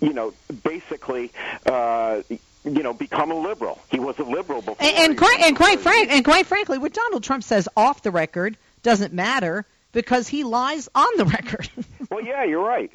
you 0.00 0.12
know, 0.12 0.34
basically. 0.62 1.32
Uh, 1.66 2.22
you 2.64 2.84
know, 2.84 2.92
become 2.92 3.32
a 3.32 3.34
liberal. 3.34 3.80
He 3.90 3.98
was 3.98 4.16
a 4.20 4.22
liberal 4.22 4.60
before. 4.60 4.76
And, 4.80 4.96
and 4.96 5.18
quite 5.18 5.40
and 5.40 5.56
quite 5.56 5.80
frank 5.80 6.12
and 6.12 6.24
quite 6.24 6.46
frankly, 6.46 6.78
what 6.78 6.92
Donald 6.92 7.24
Trump 7.24 7.42
says 7.42 7.68
off 7.76 8.02
the 8.02 8.12
record 8.12 8.56
doesn't 8.84 9.12
matter 9.12 9.66
because 9.90 10.28
he 10.28 10.44
lies 10.44 10.88
on 10.94 11.08
the 11.16 11.24
record. 11.38 11.68
Well, 12.10 12.24
yeah, 12.24 12.44
you're 12.44 12.64
right. 12.64 12.92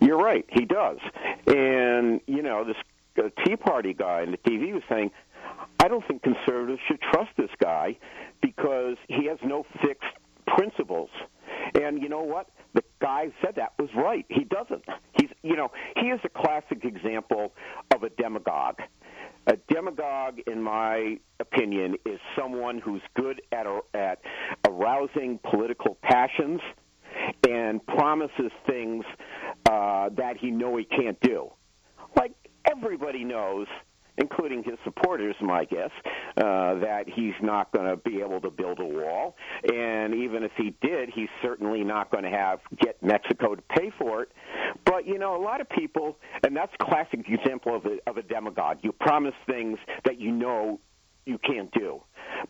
You're 0.00 0.18
right. 0.18 0.44
He 0.48 0.64
does. 0.64 0.98
And 1.46 2.20
you 2.26 2.42
know, 2.42 2.64
this 2.64 2.76
Tea 3.44 3.56
Party 3.56 3.94
guy 3.94 4.22
on 4.22 4.32
the 4.32 4.38
TV 4.38 4.72
was 4.72 4.82
saying, 4.88 5.10
I 5.82 5.88
don't 5.88 6.06
think 6.06 6.22
conservatives 6.22 6.80
should 6.86 7.00
trust 7.00 7.30
this 7.36 7.50
guy 7.62 7.98
because 8.42 8.96
he 9.08 9.26
has 9.26 9.38
no 9.44 9.64
fixed 9.82 10.10
principles. 10.46 11.10
And 11.74 12.02
you 12.02 12.08
know 12.08 12.22
what? 12.22 12.48
The 12.74 12.82
guy 13.00 13.28
said 13.42 13.54
that 13.56 13.72
was 13.78 13.88
right. 13.96 14.24
He 14.28 14.44
doesn't. 14.44 14.84
He's, 15.18 15.30
you 15.42 15.56
know, 15.56 15.70
he 15.96 16.08
is 16.08 16.20
a 16.24 16.28
classic 16.28 16.84
example 16.84 17.52
of 17.94 18.02
a 18.02 18.10
demagogue. 18.10 18.80
A 19.46 19.56
demagogue, 19.68 20.40
in 20.46 20.62
my 20.62 21.18
opinion, 21.40 21.96
is 22.04 22.20
someone 22.38 22.78
who's 22.78 23.02
good 23.16 23.42
at 23.52 23.66
at 23.94 24.20
arousing 24.68 25.38
political 25.50 25.96
passions 26.02 26.60
and 27.48 27.84
promises 27.86 28.52
things 28.66 29.04
uh, 29.68 30.10
that 30.16 30.36
he 30.38 30.50
know 30.50 30.76
he 30.76 30.84
can't 30.84 31.18
do. 31.20 31.50
Like 32.16 32.32
everybody 32.64 33.24
knows 33.24 33.66
including 34.20 34.62
his 34.62 34.74
supporters, 34.84 35.34
my 35.40 35.64
guess, 35.64 35.90
uh, 36.36 36.74
that 36.74 37.04
he's 37.06 37.34
not 37.42 37.72
going 37.72 37.88
to 37.88 37.96
be 37.96 38.20
able 38.20 38.40
to 38.40 38.50
build 38.50 38.78
a 38.78 38.84
wall. 38.84 39.36
And 39.72 40.14
even 40.14 40.42
if 40.42 40.52
he 40.56 40.74
did, 40.82 41.10
he's 41.14 41.28
certainly 41.42 41.82
not 41.82 42.10
going 42.10 42.24
to 42.24 42.30
have 42.30 42.60
get 42.78 43.02
Mexico 43.02 43.54
to 43.54 43.62
pay 43.62 43.90
for 43.98 44.22
it. 44.22 44.32
But 44.84 45.06
you 45.06 45.18
know, 45.18 45.36
a 45.36 45.42
lot 45.42 45.60
of 45.60 45.68
people, 45.68 46.18
and 46.44 46.56
that's 46.56 46.72
a 46.78 46.84
classic 46.84 47.24
example 47.28 47.74
of 47.74 47.86
a, 47.86 47.98
of 48.08 48.16
a 48.16 48.22
demagogue. 48.22 48.78
You 48.82 48.92
promise 48.92 49.34
things 49.46 49.78
that 50.04 50.20
you 50.20 50.32
know 50.32 50.80
you 51.26 51.38
can't 51.38 51.70
do, 51.72 52.02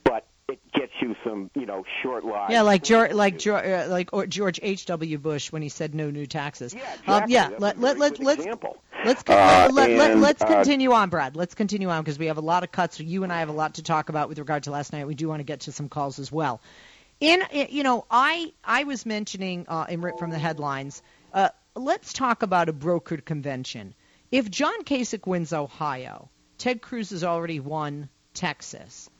but 0.04 0.26
it 0.50 0.72
gets 0.72 0.92
you 1.00 1.14
some, 1.24 1.50
you 1.54 1.66
know, 1.66 1.84
short 2.02 2.24
lives. 2.24 2.52
Yeah, 2.52 2.62
like 2.62 2.82
George, 2.82 3.12
like 3.12 3.38
George, 3.38 3.64
uh, 3.64 3.86
like 3.88 4.10
George 4.28 4.60
H. 4.62 4.86
W. 4.86 5.18
Bush 5.18 5.52
when 5.52 5.62
he 5.62 5.68
said 5.68 5.94
no 5.94 6.10
new 6.10 6.26
taxes. 6.26 6.74
Yeah, 6.74 6.80
exactly. 6.80 7.14
Um, 7.14 7.24
yeah. 7.28 7.48
That's 7.48 7.60
let 7.60 7.78
let 7.78 7.98
let 7.98 8.20
let's 8.20 8.40
example. 8.40 8.76
let's 9.04 9.22
Uh, 9.26 9.70
let, 9.72 9.90
let, 9.90 10.10
and, 10.12 10.20
let's 10.20 10.42
uh, 10.42 10.46
continue 10.46 10.92
on, 10.92 11.08
Brad. 11.08 11.36
Let's 11.36 11.54
continue 11.54 11.88
on 11.88 12.02
because 12.02 12.18
we 12.18 12.26
have 12.26 12.38
a 12.38 12.42
lot 12.42 12.64
of 12.64 12.72
cuts. 12.72 13.00
You 13.00 13.24
and 13.24 13.32
I 13.32 13.40
have 13.40 13.48
a 13.48 13.52
lot 13.52 13.74
to 13.74 13.82
talk 13.82 14.08
about 14.08 14.28
with 14.28 14.38
regard 14.38 14.64
to 14.64 14.70
last 14.70 14.92
night. 14.92 15.06
We 15.06 15.14
do 15.14 15.28
want 15.28 15.40
to 15.40 15.44
get 15.44 15.60
to 15.60 15.72
some 15.72 15.88
calls 15.88 16.18
as 16.18 16.30
well. 16.30 16.60
In 17.20 17.42
you 17.52 17.82
know, 17.82 18.06
I 18.10 18.52
I 18.64 18.84
was 18.84 19.06
mentioning 19.06 19.66
uh, 19.68 19.86
in 19.88 20.00
Rip 20.00 20.18
from 20.18 20.30
the 20.30 20.38
headlines. 20.38 21.02
Uh, 21.32 21.50
let's 21.74 22.12
talk 22.12 22.42
about 22.42 22.68
a 22.68 22.72
brokered 22.72 23.24
convention. 23.24 23.94
If 24.30 24.50
John 24.50 24.84
Kasich 24.84 25.26
wins 25.26 25.52
Ohio, 25.52 26.30
Ted 26.58 26.80
Cruz 26.80 27.10
has 27.10 27.24
already 27.24 27.60
won 27.60 28.08
Texas. 28.32 29.10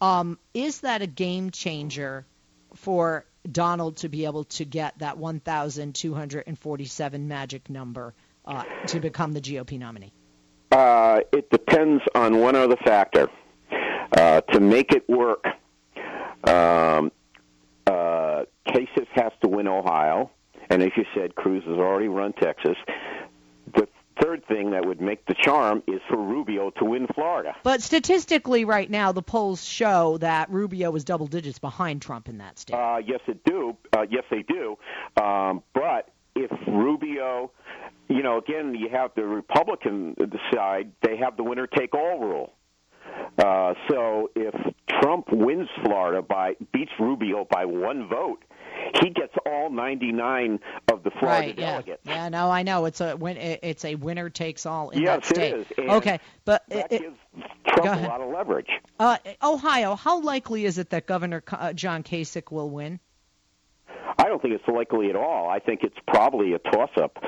Um, 0.00 0.38
is 0.54 0.80
that 0.80 1.02
a 1.02 1.06
game 1.06 1.50
changer 1.50 2.24
for 2.74 3.26
Donald 3.50 3.98
to 3.98 4.08
be 4.08 4.24
able 4.24 4.44
to 4.44 4.64
get 4.64 4.98
that 4.98 5.18
1,247 5.18 7.28
magic 7.28 7.70
number 7.70 8.14
uh, 8.44 8.64
to 8.88 9.00
become 9.00 9.32
the 9.32 9.40
GOP 9.40 9.78
nominee? 9.78 10.12
Uh, 10.70 11.20
it 11.32 11.48
depends 11.50 12.02
on 12.14 12.40
one 12.40 12.56
other 12.56 12.76
factor. 12.84 13.28
Uh, 14.16 14.40
to 14.40 14.60
make 14.60 14.92
it 14.92 15.08
work, 15.08 15.44
um, 16.44 17.10
uh, 17.86 18.44
Kasich 18.68 19.08
has 19.12 19.32
to 19.42 19.48
win 19.48 19.66
Ohio, 19.66 20.30
and 20.70 20.82
as 20.82 20.90
you 20.96 21.04
said, 21.14 21.34
Cruz 21.34 21.64
has 21.64 21.76
already 21.76 22.08
run 22.08 22.32
Texas. 22.34 22.76
Thing 24.48 24.70
that 24.70 24.86
would 24.86 25.00
make 25.00 25.26
the 25.26 25.34
charm 25.34 25.82
is 25.86 26.00
for 26.08 26.16
Rubio 26.16 26.70
to 26.78 26.84
win 26.84 27.06
Florida. 27.14 27.54
But 27.62 27.82
statistically, 27.82 28.64
right 28.64 28.88
now, 28.88 29.12
the 29.12 29.22
polls 29.22 29.64
show 29.64 30.18
that 30.18 30.50
Rubio 30.50 30.94
is 30.94 31.04
double 31.04 31.26
digits 31.26 31.58
behind 31.58 32.02
Trump 32.02 32.28
in 32.28 32.38
that 32.38 32.58
state. 32.58 32.74
Uh, 32.74 32.98
yes, 33.04 33.20
it 33.26 33.42
do. 33.44 33.76
Uh, 33.92 34.06
yes, 34.08 34.24
they 34.30 34.42
do. 34.42 34.76
Um, 35.20 35.62
but 35.74 36.10
if 36.36 36.50
Rubio, 36.66 37.50
you 38.08 38.22
know, 38.22 38.38
again, 38.38 38.74
you 38.74 38.88
have 38.90 39.10
the 39.16 39.24
Republican 39.24 40.14
side. 40.52 40.92
They 41.02 41.16
have 41.16 41.36
the 41.36 41.42
winner 41.42 41.66
take 41.66 41.94
all 41.94 42.20
rule. 42.20 42.52
Uh, 43.38 43.74
so 43.88 44.30
if 44.34 44.54
Trump 45.00 45.26
wins 45.30 45.68
Florida 45.84 46.22
by 46.22 46.54
beats 46.72 46.92
Rubio 46.98 47.46
by 47.50 47.64
one 47.64 48.08
vote, 48.08 48.42
he 49.02 49.10
gets 49.10 49.32
all 49.46 49.70
99 49.70 50.58
of 50.92 51.02
the 51.02 51.10
Florida 51.10 51.46
right? 51.48 51.58
Yeah. 51.58 51.70
delegates. 51.72 52.02
Yeah. 52.04 52.28
No, 52.28 52.50
I 52.50 52.62
know 52.62 52.84
it's 52.86 53.00
a 53.00 53.16
win. 53.16 53.36
It's 53.38 53.84
a 53.84 53.94
winner 53.94 54.30
takes 54.30 54.66
all 54.66 54.90
in 54.90 55.02
Yes, 55.02 55.26
that 55.28 55.36
state. 55.36 55.54
it 55.54 55.58
is. 55.60 55.66
And 55.78 55.90
okay, 55.90 56.20
but 56.44 56.62
That 56.68 56.92
it- 56.92 57.00
gives 57.02 57.16
Trump 57.68 58.00
a 58.04 58.06
lot 58.08 58.20
of 58.20 58.30
leverage. 58.30 58.70
uh, 58.98 59.18
Ohio, 59.42 59.94
how 59.96 60.20
likely 60.20 60.64
is 60.64 60.78
it 60.78 60.90
that 60.90 61.06
Governor 61.06 61.42
uh, 61.52 61.72
John 61.72 62.02
Kasich 62.02 62.50
will 62.50 62.70
win? 62.70 63.00
I 64.18 64.24
don't 64.28 64.40
think 64.40 64.54
it's 64.54 64.66
likely 64.66 65.10
at 65.10 65.16
all. 65.16 65.48
I 65.48 65.58
think 65.58 65.80
it's 65.82 65.96
probably 66.08 66.54
a 66.54 66.58
toss-up. 66.58 67.18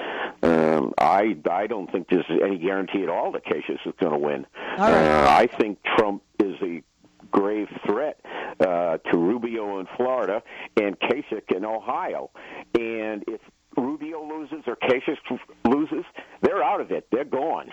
Um, 0.42 0.94
I 0.98 1.36
I 1.50 1.66
don't 1.66 1.90
think 1.90 2.08
there's 2.08 2.24
any 2.30 2.56
guarantee 2.58 3.02
at 3.02 3.08
all 3.10 3.32
that 3.32 3.44
Kasich 3.44 3.86
is 3.86 3.92
going 4.00 4.12
to 4.12 4.18
win. 4.18 4.46
All 4.78 4.90
right. 4.90 5.06
Uh, 5.06 5.26
I 5.28 5.46
think 5.58 5.78
Trump 5.96 6.22
is 6.42 6.54
a 6.62 6.82
grave 7.30 7.68
threat 7.86 8.20
uh, 8.60 8.98
to 8.98 9.18
Rubio 9.18 9.80
in 9.80 9.86
Florida 9.96 10.42
and 10.76 10.98
Kasich 10.98 11.54
in 11.54 11.64
Ohio. 11.64 12.30
And 12.74 13.24
if 13.26 13.40
Rubio 13.76 14.26
loses 14.26 14.64
or 14.66 14.76
Kasich 14.76 15.16
loses, 15.64 16.04
they're 16.42 16.62
out 16.62 16.80
of 16.80 16.90
it. 16.90 17.06
They're 17.10 17.24
gone. 17.24 17.70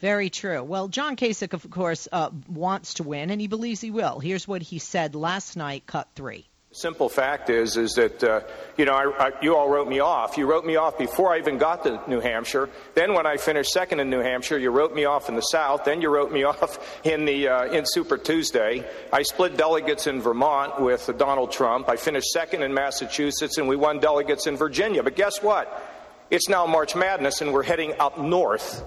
Very 0.00 0.28
true. 0.28 0.62
Well, 0.62 0.88
John 0.88 1.16
Kasich, 1.16 1.52
of 1.52 1.68
course, 1.70 2.08
uh, 2.10 2.30
wants 2.48 2.94
to 2.94 3.04
win, 3.04 3.30
and 3.30 3.40
he 3.40 3.46
believes 3.46 3.80
he 3.80 3.90
will. 3.90 4.18
Here's 4.18 4.46
what 4.46 4.62
he 4.62 4.78
said 4.78 5.14
last 5.14 5.56
night, 5.56 5.86
cut 5.86 6.08
three. 6.14 6.46
Simple 6.74 7.08
fact 7.08 7.50
is, 7.50 7.76
is 7.76 7.92
that 7.92 8.24
uh, 8.24 8.40
you 8.76 8.84
know, 8.84 8.94
I, 8.94 9.28
I, 9.28 9.32
you 9.40 9.54
all 9.54 9.68
wrote 9.68 9.86
me 9.86 10.00
off. 10.00 10.36
You 10.36 10.50
wrote 10.50 10.66
me 10.66 10.74
off 10.74 10.98
before 10.98 11.32
I 11.32 11.38
even 11.38 11.56
got 11.56 11.84
to 11.84 12.02
New 12.08 12.18
Hampshire. 12.18 12.68
Then, 12.94 13.14
when 13.14 13.26
I 13.26 13.36
finished 13.36 13.70
second 13.70 14.00
in 14.00 14.10
New 14.10 14.18
Hampshire, 14.18 14.58
you 14.58 14.72
wrote 14.72 14.92
me 14.92 15.04
off 15.04 15.28
in 15.28 15.36
the 15.36 15.40
South. 15.40 15.84
Then 15.84 16.02
you 16.02 16.10
wrote 16.10 16.32
me 16.32 16.42
off 16.42 17.00
in 17.06 17.26
the 17.26 17.46
uh, 17.46 17.66
in 17.66 17.84
Super 17.86 18.18
Tuesday. 18.18 18.84
I 19.12 19.22
split 19.22 19.56
delegates 19.56 20.08
in 20.08 20.20
Vermont 20.20 20.80
with 20.80 21.08
Donald 21.16 21.52
Trump. 21.52 21.88
I 21.88 21.94
finished 21.94 22.26
second 22.32 22.64
in 22.64 22.74
Massachusetts, 22.74 23.56
and 23.56 23.68
we 23.68 23.76
won 23.76 24.00
delegates 24.00 24.48
in 24.48 24.56
Virginia. 24.56 25.04
But 25.04 25.14
guess 25.14 25.40
what? 25.40 25.80
It's 26.28 26.48
now 26.48 26.66
March 26.66 26.96
Madness, 26.96 27.40
and 27.40 27.52
we're 27.52 27.62
heading 27.62 27.94
up 28.00 28.18
north 28.18 28.82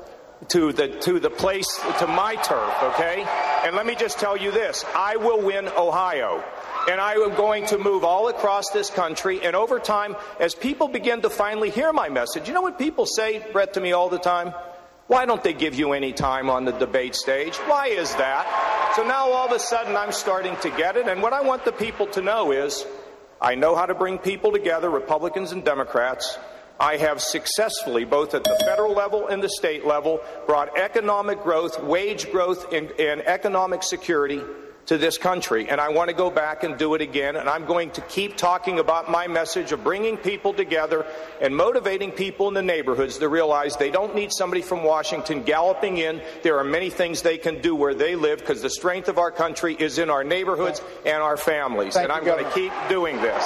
to 0.50 0.72
the 0.72 0.88
to 1.02 1.20
the 1.20 1.30
place 1.30 1.68
to 2.00 2.08
my 2.08 2.36
turf. 2.36 2.74
Okay, 2.84 3.26
and 3.64 3.76
let 3.76 3.86
me 3.86 3.96
just 3.96 4.20
tell 4.20 4.38
you 4.38 4.52
this: 4.52 4.86
I 4.96 5.18
will 5.18 5.42
win 5.42 5.68
Ohio. 5.68 6.44
And 6.90 7.02
I 7.02 7.16
am 7.16 7.36
going 7.36 7.66
to 7.66 7.78
move 7.78 8.06
all 8.06 8.30
across 8.30 8.70
this 8.70 8.90
country. 8.90 9.42
And 9.44 9.58
over 9.58 9.78
time, 9.78 10.16
as 10.40 10.56
people 10.56 10.88
begin 10.88 11.22
to 11.24 11.30
finally 11.30 11.70
hear 11.70 11.92
my 11.92 12.08
message, 12.08 12.48
you 12.48 12.54
know 12.54 12.62
what 12.62 12.80
people 12.80 13.06
say, 13.06 13.46
Bret, 13.52 13.74
to 13.74 13.82
me 13.82 13.92
all 13.92 14.08
the 14.08 14.18
time? 14.18 14.54
Why 15.08 15.26
don't 15.26 15.44
they 15.44 15.52
give 15.52 15.76
you 15.76 15.92
any 15.92 16.14
time 16.14 16.50
on 16.50 16.64
the 16.64 16.72
debate 16.72 17.16
stage? 17.16 17.58
Why 17.58 17.88
is 17.88 18.16
that? 18.16 18.94
So 18.96 19.06
now 19.06 19.32
all 19.32 19.48
of 19.48 19.52
a 19.52 19.60
sudden 19.60 19.98
I'm 19.98 20.14
starting 20.14 20.56
to 20.58 20.70
get 20.70 20.96
it. 20.96 21.08
And 21.08 21.22
what 21.22 21.34
I 21.34 21.42
want 21.42 21.66
the 21.66 21.74
people 21.74 22.08
to 22.08 22.22
know 22.22 22.54
is 22.54 22.86
I 23.42 23.56
know 23.56 23.76
how 23.76 23.86
to 23.86 23.94
bring 23.94 24.18
people 24.18 24.52
together, 24.52 24.90
Republicans 24.90 25.52
and 25.52 25.64
Democrats. 25.64 26.38
I 26.80 26.98
have 26.98 27.22
successfully, 27.22 28.06
both 28.06 28.34
at 28.34 28.44
the 28.44 28.56
federal 28.66 28.94
level 28.94 29.28
and 29.28 29.42
the 29.42 29.50
state 29.50 29.86
level, 29.86 30.22
brought 30.46 30.78
economic 30.78 31.42
growth, 31.44 31.82
wage 31.82 32.32
growth, 32.32 32.72
and, 32.72 32.92
and 33.00 33.22
economic 33.22 33.84
security 33.84 34.42
to 34.88 34.98
this 34.98 35.18
country. 35.18 35.70
And 35.70 35.80
I 35.80 35.90
want 35.90 36.10
to 36.10 36.16
go 36.16 36.30
back 36.30 36.64
and 36.64 36.78
do 36.78 36.96
it 36.96 37.02
again. 37.02 37.36
And 37.36 37.50
I'm 37.50 37.66
going 37.66 37.92
to 37.92 38.02
keep 38.02 38.38
talking 38.38 38.80
about 38.80 39.12
my 39.12 39.28
message 39.28 39.72
of 39.72 39.84
bringing 39.84 40.18
people 40.18 40.54
together 40.54 41.06
and 41.42 41.56
motivating 41.56 42.12
people 42.12 42.48
in 42.48 42.54
the 42.54 42.62
neighborhoods 42.62 43.18
to 43.18 43.28
realize 43.28 43.76
they 43.76 43.92
don't 43.92 44.16
need 44.16 44.32
somebody 44.32 44.62
from 44.62 44.84
Washington 44.84 45.44
galloping 45.44 45.98
in. 45.98 46.22
There 46.42 46.58
are 46.58 46.64
many 46.64 46.90
things 46.90 47.22
they 47.22 47.38
can 47.38 47.62
do 47.62 47.76
where 47.76 47.94
they 47.94 48.16
live 48.16 48.40
because 48.40 48.62
the 48.62 48.70
strength 48.70 49.10
of 49.10 49.18
our 49.18 49.32
country 49.32 49.76
is 49.78 49.98
in 49.98 50.10
our 50.10 50.24
neighborhoods 50.24 50.82
and 51.06 51.22
our 51.22 51.38
families. 51.38 51.94
Thank 51.94 52.06
and 52.06 52.14
I'm 52.14 52.24
going 52.24 52.44
to 52.44 52.52
keep 52.52 52.72
doing 52.90 53.18
this. 53.18 53.44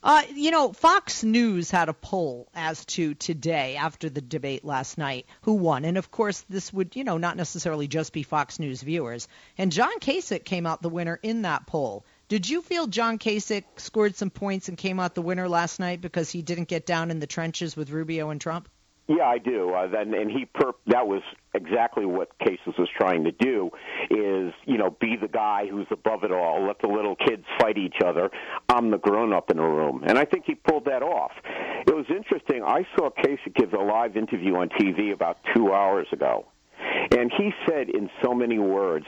Uh, 0.00 0.22
you 0.32 0.52
know, 0.52 0.72
Fox 0.72 1.24
News 1.24 1.70
had 1.70 1.88
a 1.88 1.92
poll 1.92 2.48
as 2.54 2.84
to 2.84 3.14
today 3.14 3.74
after 3.76 4.08
the 4.08 4.20
debate 4.20 4.64
last 4.64 4.96
night 4.96 5.26
who 5.42 5.54
won. 5.54 5.84
And 5.84 5.98
of 5.98 6.10
course, 6.10 6.44
this 6.48 6.72
would, 6.72 6.94
you 6.94 7.02
know, 7.02 7.18
not 7.18 7.36
necessarily 7.36 7.88
just 7.88 8.12
be 8.12 8.22
Fox 8.22 8.60
News 8.60 8.80
viewers. 8.80 9.26
And 9.56 9.72
John 9.72 9.98
Kasich 9.98 10.44
came 10.44 10.66
out 10.66 10.82
the 10.82 10.88
winner 10.88 11.18
in 11.22 11.42
that 11.42 11.66
poll. 11.66 12.04
Did 12.28 12.48
you 12.48 12.62
feel 12.62 12.86
John 12.86 13.18
Kasich 13.18 13.64
scored 13.76 14.14
some 14.14 14.30
points 14.30 14.68
and 14.68 14.78
came 14.78 15.00
out 15.00 15.14
the 15.14 15.22
winner 15.22 15.48
last 15.48 15.80
night 15.80 16.00
because 16.00 16.30
he 16.30 16.42
didn't 16.42 16.68
get 16.68 16.86
down 16.86 17.10
in 17.10 17.18
the 17.18 17.26
trenches 17.26 17.76
with 17.76 17.90
Rubio 17.90 18.30
and 18.30 18.40
Trump? 18.40 18.68
Yeah, 19.08 19.24
I 19.24 19.38
do. 19.38 19.70
Uh, 19.70 19.86
then, 19.86 20.12
and 20.12 20.30
he 20.30 20.44
per- 20.44 20.74
that 20.88 21.06
was 21.08 21.22
exactly 21.54 22.04
what 22.04 22.28
Kasich 22.40 22.78
was 22.78 22.90
trying 22.94 23.24
to 23.24 23.32
do 23.32 23.70
is, 24.10 24.52
you 24.66 24.76
know, 24.76 24.94
be 25.00 25.16
the 25.16 25.28
guy 25.28 25.66
who's 25.66 25.86
above 25.90 26.24
it 26.24 26.30
all. 26.30 26.66
Let 26.66 26.82
the 26.82 26.88
little 26.88 27.16
kids 27.16 27.44
fight 27.58 27.78
each 27.78 27.96
other. 28.04 28.30
I'm 28.68 28.90
the 28.90 28.98
grown 28.98 29.32
up 29.32 29.50
in 29.50 29.56
the 29.56 29.62
room. 29.62 30.04
And 30.06 30.18
I 30.18 30.26
think 30.26 30.44
he 30.46 30.54
pulled 30.54 30.84
that 30.84 31.02
off. 31.02 31.32
It 31.86 31.94
was 31.94 32.04
interesting. 32.10 32.62
I 32.62 32.86
saw 32.96 33.08
Kasich 33.08 33.54
give 33.54 33.72
a 33.72 33.82
live 33.82 34.16
interview 34.18 34.56
on 34.56 34.68
TV 34.68 35.12
about 35.14 35.38
2 35.56 35.72
hours 35.72 36.06
ago. 36.12 36.44
And 37.10 37.32
he 37.36 37.52
said 37.66 37.88
in 37.88 38.10
so 38.22 38.34
many 38.34 38.58
words, 38.58 39.06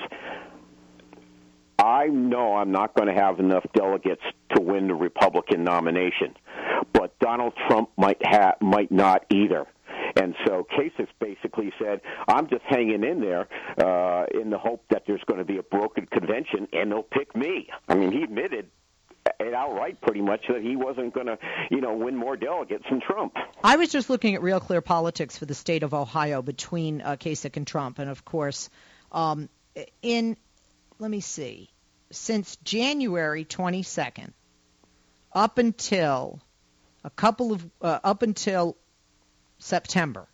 I 1.80 2.06
know 2.06 2.56
I'm 2.56 2.72
not 2.72 2.94
going 2.94 3.08
to 3.08 3.20
have 3.20 3.40
enough 3.40 3.64
delegates 3.74 4.22
to 4.54 4.60
win 4.60 4.88
the 4.88 4.94
Republican 4.94 5.64
nomination, 5.64 6.36
but 6.92 7.18
Donald 7.20 7.54
Trump 7.66 7.90
might 7.96 8.20
might 8.60 8.92
not 8.92 9.24
either. 9.30 9.66
And 10.16 10.34
so 10.46 10.66
Kasich 10.76 11.08
basically 11.20 11.72
said, 11.82 12.00
"I'm 12.28 12.48
just 12.48 12.62
hanging 12.68 13.04
in 13.04 13.20
there 13.20 13.48
uh, 13.78 14.26
in 14.38 14.50
the 14.50 14.58
hope 14.58 14.84
that 14.90 15.04
there's 15.06 15.22
going 15.26 15.38
to 15.38 15.44
be 15.44 15.58
a 15.58 15.62
broken 15.62 16.06
convention 16.06 16.68
and 16.72 16.90
they'll 16.92 17.02
pick 17.02 17.34
me." 17.34 17.68
I 17.88 17.94
mean, 17.94 18.12
he 18.12 18.22
admitted 18.22 18.70
it 19.38 19.54
outright, 19.54 20.00
pretty 20.00 20.20
much, 20.20 20.40
that 20.48 20.62
he 20.62 20.76
wasn't 20.76 21.14
going 21.14 21.26
to, 21.26 21.38
you 21.70 21.80
know, 21.80 21.94
win 21.94 22.16
more 22.16 22.36
delegates 22.36 22.84
than 22.90 23.00
Trump. 23.00 23.34
I 23.62 23.76
was 23.76 23.90
just 23.90 24.10
looking 24.10 24.34
at 24.34 24.42
Real 24.42 24.60
Clear 24.60 24.80
Politics 24.80 25.38
for 25.38 25.46
the 25.46 25.54
state 25.54 25.82
of 25.82 25.94
Ohio 25.94 26.42
between 26.42 27.00
uh, 27.00 27.16
Kasich 27.16 27.56
and 27.56 27.66
Trump, 27.66 27.98
and 27.98 28.10
of 28.10 28.24
course, 28.24 28.70
um, 29.12 29.48
in 30.02 30.36
let 31.00 31.10
me 31.10 31.20
see, 31.20 31.70
since 32.12 32.56
January 32.56 33.44
22nd 33.44 34.32
up 35.32 35.58
until 35.58 36.40
a 37.02 37.10
couple 37.10 37.52
of 37.52 37.66
uh, 37.80 38.00
up 38.04 38.22
until 38.22 38.76
September, 39.58 40.28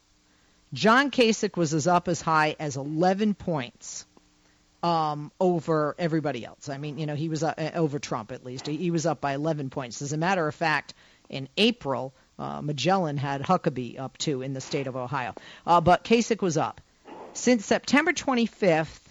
John 0.73 1.13
Kasich 1.13 1.57
was 1.57 1.73
as 1.73 1.87
up 1.87 2.09
as 2.09 2.21
high 2.21 2.57
as 2.59 2.77
11 2.77 3.35
points 3.35 4.07
um, 4.83 5.31
over 5.41 5.95
everybody 5.99 6.45
else. 6.45 6.69
I 6.69 6.79
mean, 6.79 6.99
you 6.99 7.07
know, 7.07 7.15
he 7.15 7.29
was 7.29 7.45
uh, 7.45 7.71
over 7.75 8.01
Trump 8.01 8.33
at 8.33 8.45
least. 8.45 8.67
He, 8.67 8.77
he, 8.77 8.91
was 8.91 9.07
up 9.07 9.21
by 9.21 9.35
11 9.35 9.71
points. 9.71 10.03
As 10.03 10.13
a 10.13 10.19
matter 10.19 10.47
of 10.47 10.55
fact, 10.55 10.95
in 11.29 11.49
April, 11.57 12.13
uh, 12.39 12.61
Magellan 12.61 13.17
had 13.17 13.43
Huckabee 13.43 13.99
up 13.99 14.19
too 14.19 14.43
in 14.43 14.53
the 14.53 14.61
state 14.61 14.89
of 14.89 14.97
Ohio. 14.97 15.35
Uh, 15.65 15.81
but 15.81 16.03
Kasich 16.03 16.43
was 16.43 16.57
up. 16.57 16.81
Since 17.33 17.67
September 17.67 18.13
25th 18.13 19.06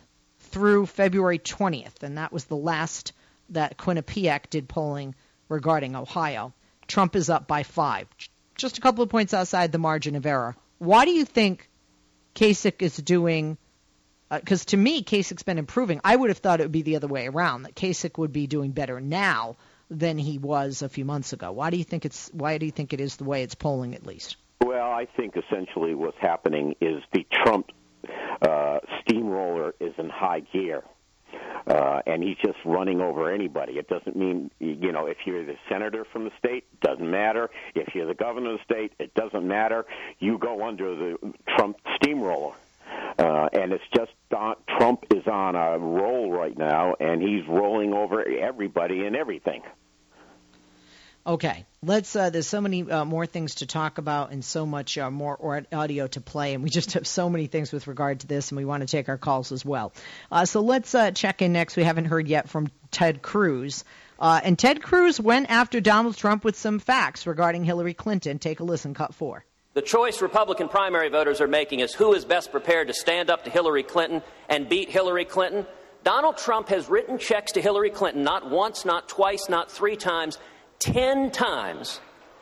through 0.56 0.86
February 0.86 1.38
20th, 1.38 2.02
and 2.02 2.18
that 2.18 2.32
was 2.32 2.46
the 2.46 2.56
last 2.56 3.12
that 3.50 3.78
Quinnipiac 3.78 4.50
did 4.50 4.70
polling 4.70 5.14
regarding 5.50 5.98
Ohio, 5.98 6.54
Trump 6.88 7.18
is 7.18 7.30
up 7.30 7.46
by 7.46 7.64
five, 7.64 8.08
just 8.56 8.78
a 8.78 8.82
couple 8.82 9.04
of 9.04 9.10
points 9.10 9.34
outside 9.34 9.74
the 9.74 9.78
margin 9.78 10.16
of 10.16 10.26
error. 10.26 10.56
Why 10.78 11.04
do 11.04 11.12
you 11.12 11.26
think 11.26 11.70
Kasich 12.36 12.82
is 12.82 12.96
doing? 12.96 13.58
Because 14.32 14.62
uh, 14.62 14.70
to 14.70 14.78
me, 14.78 15.04
Kasich's 15.04 15.44
been 15.44 15.58
improving. 15.58 16.00
I 16.06 16.16
would 16.16 16.30
have 16.30 16.38
thought 16.38 16.62
it 16.62 16.64
would 16.64 16.72
be 16.72 16.84
the 16.84 16.96
other 16.96 17.08
way 17.08 17.28
around. 17.28 17.64
That 17.64 17.76
Kasich 17.76 18.18
would 18.18 18.32
be 18.32 18.48
doing 18.48 18.72
better 18.72 19.02
now 19.02 19.58
than 19.90 20.18
he 20.18 20.38
was 20.38 20.82
a 20.82 20.88
few 20.88 21.04
months 21.04 21.34
ago. 21.34 21.52
Why 21.52 21.70
do 21.70 21.76
you 21.76 21.84
think 21.84 22.06
it's? 22.06 22.30
Why 22.32 22.60
do 22.60 22.66
you 22.66 22.72
think 22.72 22.94
it 22.94 23.02
is 23.02 23.18
the 23.18 23.26
way 23.26 23.44
it's 23.44 23.56
polling 23.56 23.94
at 23.94 24.06
least? 24.06 24.38
Well, 24.62 24.90
I 24.90 25.06
think 25.18 25.36
essentially 25.36 25.96
what's 25.96 26.18
happening 26.22 26.76
is 26.80 27.04
the 27.12 27.28
Trump 27.30 27.72
uh, 28.42 28.80
steamroller 29.02 29.74
is 29.80 29.94
in 29.98 30.10
high 30.10 30.42
gear 30.52 30.84
uh, 31.68 32.02
and 32.06 32.22
he's 32.22 32.38
just 32.38 32.58
running 32.64 33.02
over 33.02 33.32
anybody. 33.32 33.74
It 33.74 33.88
doesn't 33.88 34.16
mean 34.16 34.52
you 34.60 34.92
know 34.92 35.08
if 35.08 35.18
you're 35.26 35.46
the 35.46 35.56
senator 35.70 36.06
from 36.06 36.26
the 36.26 36.32
state, 36.38 36.66
doesn't 36.82 37.10
matter. 37.10 37.50
If 37.74 37.96
you're 37.96 38.06
the 38.06 38.14
governor 38.14 38.54
of 38.54 38.60
the 38.60 38.74
state, 38.74 38.94
it 39.00 39.14
doesn't 39.16 39.48
matter. 39.48 39.86
You 40.20 40.38
go 40.38 40.66
under 40.68 40.96
the 40.96 41.34
Trump 41.56 41.78
steamroller. 41.96 42.54
Uh, 43.18 43.50
and 43.52 43.74
it's 43.74 43.84
just 43.96 44.12
uh, 44.36 44.54
Trump 44.78 45.06
is 45.14 45.26
on 45.28 45.56
a 45.56 45.78
roll 45.78 46.32
right 46.32 46.58
now, 46.58 46.96
and 47.00 47.22
he's 47.22 47.48
rolling 47.48 47.94
over 47.94 48.24
everybody 48.24 49.06
and 49.06 49.16
everything. 49.16 49.64
Okay, 51.28 51.66
let's. 51.82 52.16
Uh, 52.16 52.30
there's 52.30 52.46
so 52.46 52.62
many 52.62 52.90
uh, 52.90 53.04
more 53.04 53.26
things 53.26 53.56
to 53.56 53.66
talk 53.66 53.98
about 53.98 54.32
and 54.32 54.46
so 54.46 54.64
much 54.64 54.96
uh, 54.96 55.10
more 55.10 55.66
audio 55.74 56.06
to 56.06 56.22
play, 56.22 56.54
and 56.54 56.64
we 56.64 56.70
just 56.70 56.94
have 56.94 57.08
so 57.08 57.32
many 57.32 57.48
things 57.48 57.72
with 57.72 57.88
regard 57.88 58.20
to 58.20 58.28
this, 58.28 58.52
and 58.52 58.58
we 58.58 58.66
want 58.66 58.82
to 58.82 58.88
take 58.88 59.10
our 59.10 59.18
calls 59.18 59.52
as 59.52 59.66
well. 59.66 59.92
Uh, 60.32 60.46
so 60.46 60.62
let's 60.62 60.94
uh, 60.94 61.10
check 61.10 61.42
in 61.42 61.52
next. 61.52 61.78
We 61.78 61.84
haven't 61.84 62.06
heard 62.06 62.28
yet 62.28 62.48
from 62.48 62.70
Ted 62.92 63.24
Cruz. 63.24 63.84
Uh, 64.20 64.40
and 64.44 64.58
Ted 64.58 64.84
Cruz 64.84 65.20
went 65.20 65.50
after 65.50 65.82
Donald 65.82 66.16
Trump 66.16 66.46
with 66.46 66.56
some 66.56 66.78
facts 66.78 67.26
regarding 67.26 67.64
Hillary 67.64 67.96
Clinton. 67.96 68.38
Take 68.38 68.60
a 68.60 68.64
listen, 68.64 68.94
cut 68.94 69.16
four. 69.16 69.44
The 69.74 69.82
choice 69.82 70.22
Republican 70.22 70.70
primary 70.70 71.10
voters 71.10 71.42
are 71.42 71.48
making 71.48 71.80
is 71.80 71.92
who 71.92 72.14
is 72.14 72.24
best 72.24 72.52
prepared 72.52 72.88
to 72.88 72.94
stand 72.94 73.32
up 73.32 73.46
to 73.46 73.50
Hillary 73.50 73.84
Clinton 73.84 74.22
and 74.48 74.70
beat 74.70 74.90
Hillary 74.90 75.26
Clinton. 75.26 75.66
Donald 76.04 76.38
Trump 76.38 76.70
has 76.70 76.88
written 76.88 77.18
checks 77.18 77.54
to 77.54 77.62
Hillary 77.62 77.90
Clinton 77.90 78.24
not 78.24 78.48
once, 78.50 78.86
not 78.86 79.10
twice, 79.10 79.50
not 79.50 79.72
three 79.72 79.96
times 79.96 80.38
10 80.80 81.32
times, 81.32 82.00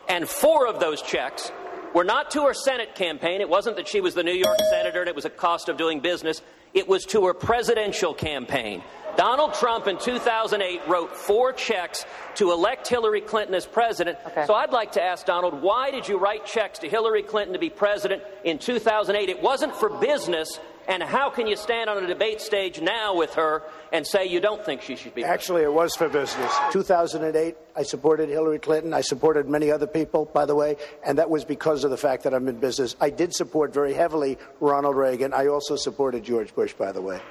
and 0.07 0.27
four 0.27 0.67
of 0.67 0.79
those 0.79 1.01
checks 1.01 1.51
were 1.93 2.03
not 2.03 2.31
to 2.31 2.43
her 2.45 2.53
Senate 2.53 2.95
campaign. 2.95 3.41
It 3.41 3.49
wasn't 3.49 3.75
that 3.77 3.87
she 3.87 4.01
was 4.01 4.15
the 4.15 4.23
New 4.23 4.33
York 4.33 4.57
senator 4.69 5.01
and 5.01 5.09
it 5.09 5.15
was 5.15 5.25
a 5.25 5.29
cost 5.29 5.69
of 5.69 5.77
doing 5.77 5.99
business. 5.99 6.41
It 6.73 6.87
was 6.87 7.05
to 7.05 7.25
her 7.27 7.33
presidential 7.33 8.13
campaign. 8.13 8.81
Donald 9.15 9.53
Trump 9.53 9.87
in 9.87 9.99
2008 9.99 10.87
wrote 10.87 11.15
four 11.15 11.53
checks 11.53 12.03
to 12.35 12.51
elect 12.51 12.87
Hillary 12.87 13.21
Clinton 13.21 13.53
as 13.53 13.65
president. 13.65 14.17
Okay. 14.25 14.45
So 14.47 14.55
I'd 14.55 14.71
like 14.71 14.93
to 14.93 15.03
ask 15.03 15.25
Donald, 15.27 15.61
why 15.61 15.91
did 15.91 16.07
you 16.07 16.17
write 16.17 16.47
checks 16.47 16.79
to 16.79 16.89
Hillary 16.89 17.21
Clinton 17.21 17.53
to 17.53 17.59
be 17.59 17.69
president 17.69 18.23
in 18.43 18.57
2008? 18.57 19.29
It 19.29 19.41
wasn't 19.41 19.75
for 19.75 19.89
business, 19.99 20.59
and 20.87 21.01
how 21.01 21.29
can 21.29 21.47
you 21.47 21.55
stand 21.55 21.89
on 21.89 22.03
a 22.03 22.07
debate 22.07 22.41
stage 22.41 22.81
now 22.81 23.15
with 23.15 23.33
her 23.35 23.63
and 23.91 24.05
say 24.05 24.25
you 24.25 24.39
don't 24.39 24.63
think 24.63 24.81
she 24.81 24.95
should 24.95 25.15
be? 25.15 25.23
Actually, 25.23 25.63
it 25.63 25.73
was 25.73 25.95
for 25.95 26.09
business. 26.09 26.53
2008, 26.71 27.55
I 27.75 27.83
supported 27.83 28.29
Hillary 28.29 28.59
Clinton. 28.59 28.93
I 28.93 29.01
supported 29.01 29.47
many 29.47 29.71
other 29.71 29.87
people, 29.87 30.25
by 30.25 30.45
the 30.45 30.55
way, 30.55 30.77
and 31.05 31.17
that 31.17 31.29
was 31.29 31.45
because 31.45 31.83
of 31.83 31.91
the 31.91 31.97
fact 31.97 32.23
that 32.23 32.33
I'm 32.33 32.47
in 32.47 32.59
business. 32.59 32.95
I 32.99 33.09
did 33.09 33.33
support 33.33 33.73
very 33.73 33.93
heavily 33.93 34.37
Ronald 34.59 34.95
Reagan. 34.95 35.33
I 35.33 35.47
also 35.47 35.75
supported 35.75 36.23
George 36.23 36.53
Bush, 36.53 36.73
by 36.73 36.91
the 36.91 37.01
way. 37.01 37.21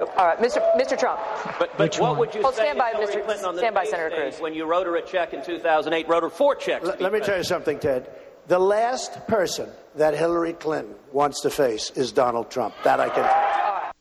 All 0.00 0.26
right, 0.26 0.38
Mr. 0.38 0.60
Mr. 0.74 0.98
Trump. 0.98 1.20
But, 1.58 1.76
but 1.78 1.96
what 2.00 2.18
would 2.18 2.34
you 2.34 2.42
oh, 2.44 2.50
say 2.50 2.64
stand 2.64 2.78
by, 2.78 2.92
Mr. 2.92 3.24
Clinton 3.24 3.44
on 3.44 3.54
the 3.54 3.60
stand 3.60 3.74
by, 3.74 3.84
Senator 3.84 4.10
Cruz. 4.16 4.40
when 4.40 4.52
you 4.52 4.64
wrote 4.64 4.86
her 4.86 4.96
a 4.96 5.02
check 5.02 5.32
in 5.32 5.44
2008, 5.44 6.08
wrote 6.08 6.24
her 6.24 6.30
four 6.30 6.56
checks? 6.56 6.88
L- 6.88 6.96
let 6.98 7.12
me 7.12 7.20
tell 7.20 7.38
you 7.38 7.44
something, 7.44 7.78
Ted. 7.78 8.10
The 8.46 8.58
last 8.58 9.26
person 9.26 9.70
that 9.94 10.14
Hillary 10.14 10.52
Clinton 10.52 10.94
wants 11.12 11.40
to 11.42 11.50
face 11.50 11.90
is 11.90 12.12
Donald 12.12 12.50
Trump. 12.50 12.74
That 12.84 13.00
I 13.00 13.08
can. 13.08 13.92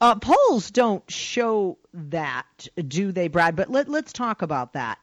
Uh, 0.00 0.14
polls 0.16 0.70
don't 0.70 1.08
show 1.10 1.78
that, 1.92 2.68
do 2.86 3.10
they, 3.10 3.26
Brad? 3.26 3.56
But 3.56 3.70
let, 3.70 3.88
let's 3.88 4.12
talk 4.12 4.42
about 4.42 4.74
that. 4.74 4.98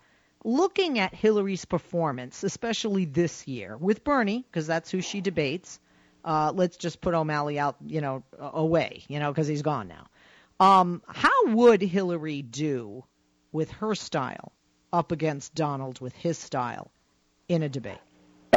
Looking 0.46 1.00
at 1.00 1.14
Hillary's 1.14 1.66
performance, 1.66 2.44
especially 2.44 3.06
this 3.06 3.46
year 3.48 3.76
with 3.78 4.06
Bernie, 4.06 4.46
because 4.50 4.68
that's 4.68 4.90
who 4.90 5.02
she 5.02 5.20
debates. 5.20 5.80
Uh, 6.24 6.54
let's 6.56 6.78
just 6.78 7.02
put 7.02 7.14
O'Malley 7.14 7.60
out, 7.60 7.76
you 7.86 8.00
know, 8.00 8.24
away, 8.40 9.04
you 9.08 9.20
know, 9.20 9.32
because 9.32 9.48
he's 9.48 9.64
gone 9.64 9.88
now. 9.90 10.08
Um, 10.60 11.02
how 11.08 11.48
would 11.48 11.82
Hillary 11.82 12.42
do 12.42 13.04
with 13.52 13.72
her 13.72 13.96
style 13.96 14.54
up 14.94 15.12
against 15.12 15.56
Donald 15.56 16.00
with 16.00 16.14
his 16.16 16.38
style 16.38 16.90
in 17.50 17.64
a 17.64 17.70
debate? 17.70 17.98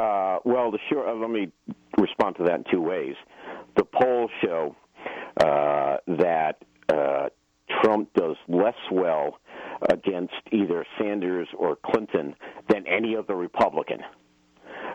Uh, 0.00 0.38
well, 0.44 0.70
the 0.70 0.78
sure. 0.88 1.08
Uh, 1.08 1.14
let 1.14 1.30
me 1.30 1.50
respond 1.98 2.36
to 2.36 2.44
that 2.44 2.54
in 2.54 2.64
two 2.70 2.80
ways. 2.80 3.14
The 3.76 3.84
polls 3.84 4.30
show 4.42 4.76
uh, 5.40 5.96
that 6.06 6.56
uh, 6.92 7.28
Trump 7.82 8.10
does 8.14 8.36
less 8.48 8.74
well 8.90 9.38
against 9.90 10.34
either 10.52 10.84
Sanders 10.98 11.48
or 11.56 11.76
Clinton 11.76 12.34
than 12.68 12.86
any 12.86 13.16
other 13.16 13.36
Republican. 13.36 14.00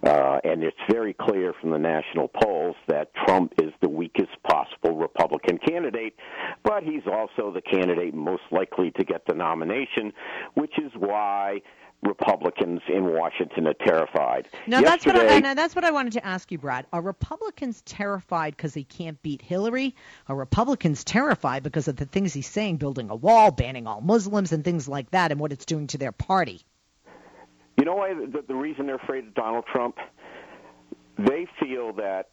Uh, 0.05 0.39
and 0.45 0.63
it's 0.63 0.77
very 0.89 1.13
clear 1.13 1.53
from 1.59 1.71
the 1.71 1.77
national 1.77 2.29
polls 2.41 2.75
that 2.87 3.11
Trump 3.25 3.53
is 3.61 3.71
the 3.81 3.89
weakest 3.89 4.31
possible 4.49 4.95
Republican 4.95 5.57
candidate, 5.57 6.15
but 6.63 6.83
he's 6.83 7.01
also 7.05 7.51
the 7.51 7.61
candidate 7.61 8.13
most 8.13 8.43
likely 8.51 8.91
to 8.91 9.03
get 9.03 9.25
the 9.27 9.33
nomination, 9.33 10.13
which 10.53 10.77
is 10.79 10.91
why 10.95 11.59
Republicans 12.01 12.79
in 12.87 13.13
Washington 13.13 13.67
are 13.67 13.73
terrified. 13.73 14.47
No, 14.67 14.81
that's 14.81 15.05
what 15.05 15.17
I, 15.17 15.39
no, 15.39 15.53
that's 15.53 15.75
what 15.75 15.83
I 15.83 15.91
wanted 15.91 16.13
to 16.13 16.25
ask 16.25 16.49
you, 16.51 16.57
Brad. 16.57 16.85
Are 16.93 17.01
Republicans 17.01 17.81
terrified 17.81 18.55
because 18.55 18.73
they 18.73 18.83
can't 18.83 19.21
beat 19.21 19.41
Hillary? 19.41 19.95
Are 20.27 20.35
Republicans 20.35 21.03
terrified 21.03 21.61
because 21.61 21.89
of 21.89 21.97
the 21.97 22.05
things 22.05 22.33
he's 22.33 22.47
saying, 22.47 22.77
building 22.77 23.09
a 23.09 23.15
wall, 23.15 23.51
banning 23.51 23.85
all 23.85 23.99
Muslims, 23.99 24.53
and 24.53 24.63
things 24.63 24.87
like 24.87 25.11
that, 25.11 25.31
and 25.31 25.41
what 25.41 25.51
it's 25.51 25.65
doing 25.65 25.87
to 25.87 25.97
their 25.97 26.13
party? 26.13 26.61
You 27.77 27.85
know 27.85 27.95
why 27.95 28.13
the, 28.13 28.43
the 28.47 28.55
reason 28.55 28.85
they're 28.85 28.95
afraid 28.95 29.27
of 29.27 29.33
Donald 29.33 29.65
Trump? 29.71 29.97
They 31.17 31.47
feel 31.59 31.93
that 31.93 32.29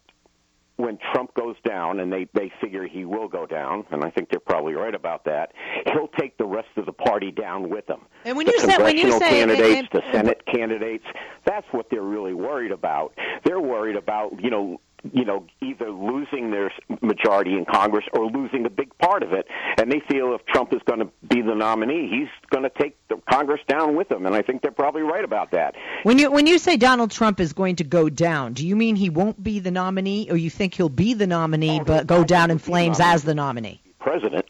when 0.77 0.97
Trump 1.11 1.33
goes 1.33 1.55
down, 1.67 1.99
and 1.99 2.11
they 2.11 2.27
they 2.33 2.51
figure 2.61 2.87
he 2.87 3.03
will 3.03 3.27
go 3.27 3.45
down, 3.45 3.85
and 3.91 4.03
I 4.03 4.09
think 4.09 4.29
they're 4.29 4.39
probably 4.39 4.73
right 4.73 4.95
about 4.95 5.25
that. 5.25 5.51
He'll 5.91 6.09
take 6.19 6.37
the 6.37 6.45
rest 6.45 6.69
of 6.77 6.85
the 6.85 6.93
party 6.93 7.31
down 7.31 7.69
with 7.69 7.89
him. 7.89 8.01
And 8.25 8.37
when 8.37 8.45
the 8.45 8.53
you 8.53 8.59
say 8.59 8.77
when 8.77 8.97
you 8.97 9.11
say 9.11 9.29
candidates, 9.29 9.89
the 9.91 10.03
Senate 10.11 10.41
candidates, 10.45 11.05
that's 11.45 11.67
what 11.71 11.87
they're 11.89 12.01
really 12.01 12.33
worried 12.33 12.71
about. 12.71 13.13
They're 13.43 13.59
worried 13.59 13.95
about 13.95 14.41
you 14.41 14.49
know 14.49 14.79
you 15.13 15.25
know, 15.25 15.45
either 15.61 15.89
losing 15.89 16.51
their 16.51 16.71
majority 17.01 17.53
in 17.53 17.65
Congress 17.65 18.05
or 18.13 18.25
losing 18.25 18.65
a 18.65 18.69
big 18.69 18.95
part 18.97 19.23
of 19.23 19.31
it. 19.31 19.47
And 19.77 19.91
they 19.91 20.01
feel 20.09 20.33
if 20.33 20.45
Trump 20.45 20.73
is 20.73 20.81
going 20.85 20.99
to 20.99 21.09
be 21.27 21.41
the 21.41 21.55
nominee, 21.55 22.09
he's 22.09 22.29
going 22.49 22.63
to 22.63 22.69
take 22.69 22.97
the 23.07 23.21
Congress 23.29 23.61
down 23.67 23.95
with 23.95 24.11
him. 24.11 24.25
And 24.25 24.35
I 24.35 24.41
think 24.41 24.61
they're 24.61 24.71
probably 24.71 25.03
right 25.03 25.23
about 25.23 25.51
that. 25.51 25.75
When 26.03 26.17
you 26.17 26.31
when 26.31 26.47
you 26.47 26.57
say 26.57 26.77
Donald 26.77 27.11
Trump 27.11 27.39
is 27.39 27.53
going 27.53 27.77
to 27.77 27.83
go 27.83 28.09
down, 28.09 28.53
do 28.53 28.67
you 28.67 28.75
mean 28.75 28.95
he 28.95 29.09
won't 29.09 29.41
be 29.41 29.59
the 29.59 29.71
nominee, 29.71 30.29
or 30.29 30.37
you 30.37 30.49
think 30.49 30.73
he'll 30.73 30.89
be 30.89 31.13
the 31.13 31.27
nominee 31.27 31.79
oh, 31.79 31.83
but 31.83 32.07
go 32.07 32.23
down 32.23 32.51
in 32.51 32.57
flames 32.57 32.99
as 32.99 33.23
the 33.23 33.35
nominee? 33.35 33.81
President. 33.99 34.45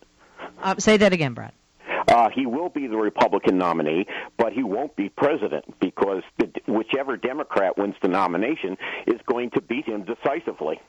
Uh, 0.62 0.76
say 0.78 0.98
that 0.98 1.14
again, 1.14 1.34
Brad. 1.34 1.52
Uh, 2.08 2.30
he 2.34 2.46
will 2.46 2.70
be 2.70 2.88
the 2.88 2.98
Republican 2.98 3.58
nominee, 3.58 4.06
but 4.38 4.54
he 4.54 4.64
won't 4.64 4.96
be 4.96 5.10
president 5.10 5.66
because 5.80 6.24
the, 6.38 6.50
whichever 6.68 7.18
Democrat 7.18 7.78
wins 7.78 7.96
the 8.02 8.08
nomination 8.08 8.78
is 9.06 9.20
going 9.26 9.50
to 9.52 9.62
beat 9.62 9.86
him 9.86 10.06
decisively. 10.06 10.80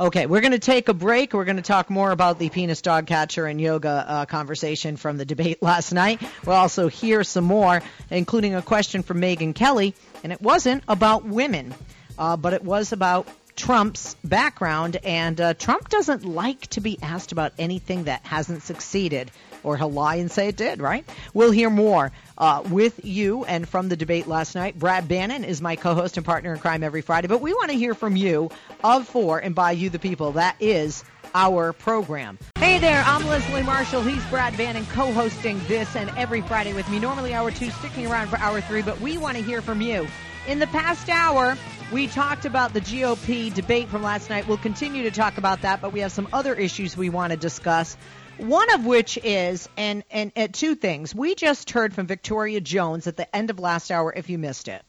Okay, 0.00 0.26
we're 0.26 0.40
going 0.40 0.52
to 0.52 0.58
take 0.58 0.88
a 0.88 0.94
break. 0.94 1.32
We're 1.32 1.44
going 1.44 1.56
to 1.56 1.62
talk 1.62 1.90
more 1.90 2.10
about 2.10 2.38
the 2.38 2.48
penis 2.48 2.82
dog 2.82 3.06
catcher 3.06 3.46
and 3.46 3.60
yoga 3.60 4.04
uh, 4.08 4.26
conversation 4.26 4.96
from 4.96 5.18
the 5.18 5.24
debate 5.24 5.62
last 5.62 5.92
night. 5.92 6.22
We'll 6.44 6.56
also 6.56 6.88
hear 6.88 7.24
some 7.24 7.44
more, 7.44 7.82
including 8.10 8.54
a 8.54 8.62
question 8.62 9.02
from 9.02 9.20
Megyn 9.20 9.54
Kelly, 9.54 9.94
and 10.22 10.32
it 10.32 10.40
wasn't 10.40 10.82
about 10.88 11.24
women, 11.24 11.74
uh, 12.18 12.36
but 12.36 12.54
it 12.54 12.64
was 12.64 12.92
about 12.92 13.28
Trump's 13.56 14.14
background, 14.22 14.98
and 15.02 15.40
uh, 15.40 15.54
Trump 15.54 15.88
doesn't 15.88 16.24
like 16.24 16.60
to 16.68 16.80
be 16.80 16.96
asked 17.02 17.32
about 17.32 17.52
anything 17.58 18.04
that 18.04 18.24
hasn't 18.24 18.62
succeeded, 18.62 19.32
or 19.68 19.76
he'll 19.76 19.92
lie 19.92 20.16
and 20.16 20.30
say 20.30 20.48
it 20.48 20.56
did, 20.56 20.80
right? 20.80 21.08
We'll 21.34 21.50
hear 21.50 21.68
more 21.68 22.10
uh, 22.38 22.62
with 22.70 23.04
you 23.04 23.44
and 23.44 23.68
from 23.68 23.90
the 23.90 23.96
debate 23.96 24.26
last 24.26 24.54
night. 24.54 24.78
Brad 24.78 25.06
Bannon 25.06 25.44
is 25.44 25.60
my 25.60 25.76
co 25.76 25.94
host 25.94 26.16
and 26.16 26.24
partner 26.24 26.54
in 26.54 26.58
crime 26.58 26.82
every 26.82 27.02
Friday, 27.02 27.28
but 27.28 27.42
we 27.42 27.52
want 27.52 27.70
to 27.70 27.76
hear 27.76 27.94
from 27.94 28.16
you 28.16 28.50
of 28.82 29.06
for 29.06 29.38
and 29.38 29.54
by 29.54 29.72
you, 29.72 29.90
the 29.90 29.98
people. 29.98 30.32
That 30.32 30.56
is 30.58 31.04
our 31.34 31.74
program. 31.74 32.38
Hey 32.56 32.78
there, 32.78 33.02
I'm 33.06 33.26
Leslie 33.26 33.62
Marshall. 33.62 34.02
He's 34.02 34.24
Brad 34.26 34.56
Bannon 34.56 34.86
co 34.86 35.12
hosting 35.12 35.60
this 35.68 35.94
and 35.94 36.10
every 36.16 36.40
Friday 36.40 36.72
with 36.72 36.88
me. 36.88 36.98
Normally, 36.98 37.34
hour 37.34 37.50
two, 37.50 37.70
sticking 37.70 38.06
around 38.06 38.28
for 38.28 38.38
hour 38.38 38.62
three, 38.62 38.82
but 38.82 38.98
we 39.00 39.18
want 39.18 39.36
to 39.36 39.42
hear 39.42 39.60
from 39.60 39.82
you. 39.82 40.08
In 40.46 40.60
the 40.60 40.66
past 40.68 41.10
hour, 41.10 41.58
we 41.92 42.06
talked 42.06 42.46
about 42.46 42.72
the 42.72 42.80
GOP 42.80 43.52
debate 43.52 43.88
from 43.88 44.02
last 44.02 44.30
night. 44.30 44.48
We'll 44.48 44.56
continue 44.56 45.02
to 45.02 45.10
talk 45.10 45.36
about 45.36 45.62
that, 45.62 45.82
but 45.82 45.92
we 45.92 46.00
have 46.00 46.12
some 46.12 46.28
other 46.32 46.54
issues 46.54 46.96
we 46.96 47.10
want 47.10 47.32
to 47.32 47.36
discuss. 47.36 47.96
One 48.38 48.72
of 48.72 48.86
which 48.86 49.18
is, 49.22 49.68
and, 49.76 50.04
and, 50.10 50.30
and 50.36 50.54
two 50.54 50.76
things. 50.76 51.14
We 51.14 51.34
just 51.34 51.70
heard 51.70 51.92
from 51.92 52.06
Victoria 52.06 52.60
Jones 52.60 53.06
at 53.06 53.16
the 53.16 53.34
end 53.34 53.50
of 53.50 53.58
last 53.58 53.90
hour, 53.90 54.12
if 54.14 54.30
you 54.30 54.38
missed 54.38 54.68
it, 54.68 54.82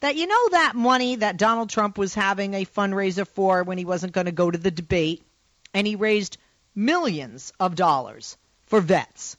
that 0.00 0.16
you 0.16 0.26
know 0.26 0.48
that 0.50 0.74
money 0.74 1.16
that 1.16 1.36
Donald 1.36 1.70
Trump 1.70 1.96
was 1.96 2.12
having 2.12 2.54
a 2.54 2.64
fundraiser 2.64 3.26
for 3.26 3.62
when 3.62 3.78
he 3.78 3.84
wasn't 3.84 4.12
going 4.12 4.26
to 4.26 4.32
go 4.32 4.50
to 4.50 4.58
the 4.58 4.72
debate, 4.72 5.22
and 5.72 5.86
he 5.86 5.94
raised 5.94 6.38
millions 6.74 7.52
of 7.60 7.76
dollars 7.76 8.36
for 8.66 8.80
vets. 8.80 9.36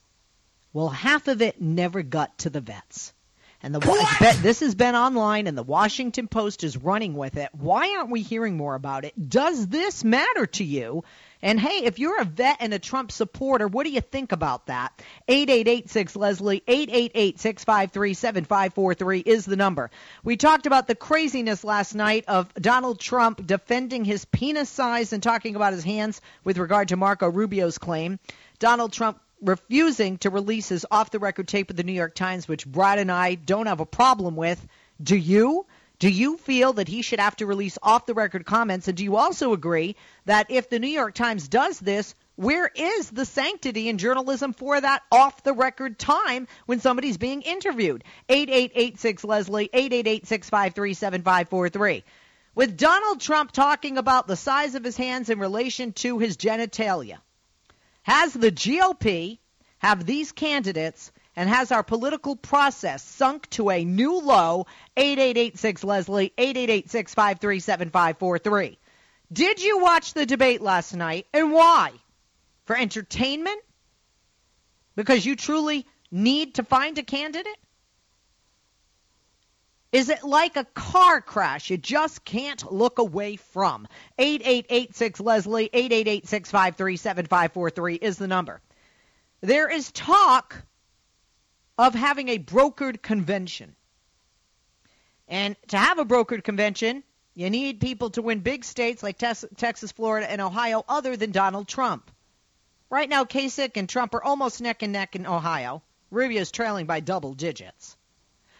Well, 0.71 0.89
half 0.89 1.27
of 1.27 1.41
it 1.41 1.62
never 1.62 2.01
got 2.01 2.38
to 2.39 2.49
the 2.49 2.62
vets. 2.62 3.13
And 3.62 3.73
the 3.73 3.79
bet, 4.19 4.38
this 4.38 4.60
has 4.60 4.75
been 4.75 4.95
online, 4.95 5.47
and 5.47 5.58
the 5.58 5.63
Washington 5.63 6.27
Post 6.27 6.63
is 6.63 6.75
running 6.75 7.13
with 7.13 7.38
it. 7.38 7.49
Why 7.53 7.95
aren't 7.95 8.10
we 8.10 8.21
hearing 8.21 8.58
more 8.58 8.75
about 8.75 9.06
it? 9.06 9.29
Does 9.29 9.67
this 9.67 10.03
matter 10.03 10.45
to 10.47 10.63
you? 10.65 11.03
And 11.43 11.60
hey, 11.60 11.84
if 11.84 11.99
you're 11.99 12.21
a 12.21 12.25
vet 12.25 12.58
and 12.62 12.73
a 12.73 12.79
Trump 12.79 13.12
supporter, 13.12 13.67
what 13.67 13.84
do 13.84 13.91
you 13.91 13.99
think 13.99 14.32
about 14.32 14.67
that? 14.67 14.93
8886 15.27 16.15
Leslie, 16.15 16.63
888 16.65 17.38
653 17.38 18.13
7543 18.13 19.19
is 19.19 19.45
the 19.45 19.58
number. 19.58 19.91
We 20.23 20.38
talked 20.38 20.67
about 20.67 20.88
the 20.88 20.95
craziness 20.95 21.65
last 21.65 21.95
night 21.95 22.23
of 22.29 22.53
Donald 22.53 23.01
Trump 23.01 23.45
defending 23.45 24.06
his 24.06 24.23
penis 24.23 24.69
size 24.69 25.12
and 25.12 25.21
talking 25.21 25.58
about 25.58 25.73
his 25.73 25.84
hands 25.84 26.21
with 26.45 26.58
regard 26.58 26.88
to 26.88 26.95
Marco 26.95 27.29
Rubio's 27.29 27.77
claim. 27.77 28.19
Donald 28.60 28.93
Trump 28.93 29.19
refusing 29.41 30.19
to 30.19 30.29
release 30.29 30.69
his 30.69 30.86
off 30.89 31.12
the 31.12 31.19
record 31.19 31.49
tape 31.49 31.67
with 31.67 31.75
the 31.75 31.84
New 31.84 31.91
York 31.91 32.15
Times, 32.15 32.47
which 32.47 32.65
Brad 32.65 32.99
and 32.99 33.12
I 33.12 33.36
don't 33.36 33.67
have 33.67 33.82
a 33.82 33.86
problem 33.86 34.38
with. 34.38 34.65
Do 35.01 35.17
you? 35.17 35.65
Do 36.03 36.09
you 36.09 36.35
feel 36.35 36.73
that 36.73 36.89
he 36.89 37.01
should 37.01 37.21
have 37.21 37.37
to 37.37 37.45
release 37.45 37.77
off 37.81 38.05
the 38.05 38.13
record 38.13 38.45
comments? 38.45 38.89
And 38.89 38.97
do 38.97 39.05
you 39.05 39.15
also 39.15 39.53
agree 39.53 39.95
that 40.25 40.47
if 40.51 40.69
the 40.69 40.77
New 40.77 40.89
York 40.89 41.13
Times 41.13 41.47
does 41.47 41.79
this, 41.79 42.13
where 42.35 42.69
is 42.75 43.09
the 43.09 43.23
sanctity 43.23 43.87
in 43.87 43.97
journalism 43.97 44.51
for 44.51 44.81
that 44.81 45.01
off 45.09 45.43
the 45.43 45.53
record 45.53 45.97
time 45.97 46.49
when 46.65 46.81
somebody's 46.81 47.15
being 47.15 47.41
interviewed? 47.41 48.03
8886 48.27 49.23
Leslie, 49.23 49.69
888 49.71 50.27
653 50.27 50.93
7543. 50.93 52.03
With 52.53 52.75
Donald 52.75 53.21
Trump 53.21 53.53
talking 53.53 53.97
about 53.97 54.27
the 54.27 54.35
size 54.35 54.75
of 54.75 54.83
his 54.83 54.97
hands 54.97 55.29
in 55.29 55.39
relation 55.39 55.93
to 55.93 56.19
his 56.19 56.35
genitalia, 56.35 57.19
has 58.01 58.33
the 58.33 58.51
GOP, 58.51 59.37
have 59.77 60.05
these 60.05 60.33
candidates, 60.33 61.13
and 61.35 61.49
has 61.49 61.71
our 61.71 61.83
political 61.83 62.35
process 62.35 63.03
sunk 63.03 63.49
to 63.51 63.69
a 63.69 63.83
new 63.83 64.19
low? 64.19 64.67
8886 64.97 65.83
Leslie, 65.83 66.33
888 66.37 66.89
653 66.89 67.59
7543. 67.59 68.79
Did 69.31 69.63
you 69.63 69.79
watch 69.79 70.13
the 70.13 70.25
debate 70.25 70.61
last 70.61 70.93
night 70.93 71.25
and 71.33 71.51
why? 71.51 71.91
For 72.65 72.77
entertainment? 72.77 73.59
Because 74.95 75.25
you 75.25 75.35
truly 75.35 75.85
need 76.11 76.55
to 76.55 76.63
find 76.63 76.97
a 76.97 77.03
candidate? 77.03 77.57
Is 79.91 80.09
it 80.09 80.23
like 80.23 80.55
a 80.55 80.65
car 80.65 81.21
crash 81.21 81.69
you 81.69 81.77
just 81.77 82.25
can't 82.25 82.71
look 82.71 82.97
away 82.97 83.35
from? 83.35 83.87
8886 84.17 85.19
Leslie, 85.19 85.69
888 85.71 86.27
653 86.27 86.97
7543 86.97 87.95
is 87.95 88.17
the 88.17 88.27
number. 88.27 88.59
There 89.41 89.69
is 89.69 89.91
talk 89.91 90.63
of 91.77 91.95
having 91.95 92.29
a 92.29 92.39
brokered 92.39 93.01
convention. 93.01 93.75
And 95.27 95.55
to 95.69 95.77
have 95.77 95.99
a 95.99 96.05
brokered 96.05 96.43
convention, 96.43 97.03
you 97.33 97.49
need 97.49 97.81
people 97.81 98.12
to 98.12 98.21
win 98.21 98.39
big 98.39 98.63
states 98.63 99.01
like 99.01 99.17
Texas, 99.17 99.91
Florida, 99.91 100.29
and 100.29 100.41
Ohio 100.41 100.86
other 100.88 101.17
than 101.17 101.31
Donald 101.31 101.67
Trump. 101.67 102.12
Right 102.89 103.09
now, 103.09 103.23
Kasich 103.23 103.75
and 103.75 103.89
Trump 103.89 104.13
are 104.13 104.23
almost 104.23 104.62
neck 104.62 104.83
and 104.83 104.93
neck 104.93 105.15
in 105.15 105.25
Ohio. 105.25 105.81
Rubio 106.12 106.41
is 106.41 106.51
trailing 106.51 106.86
by 106.86 106.99
double 106.99 107.33
digits. 107.33 107.97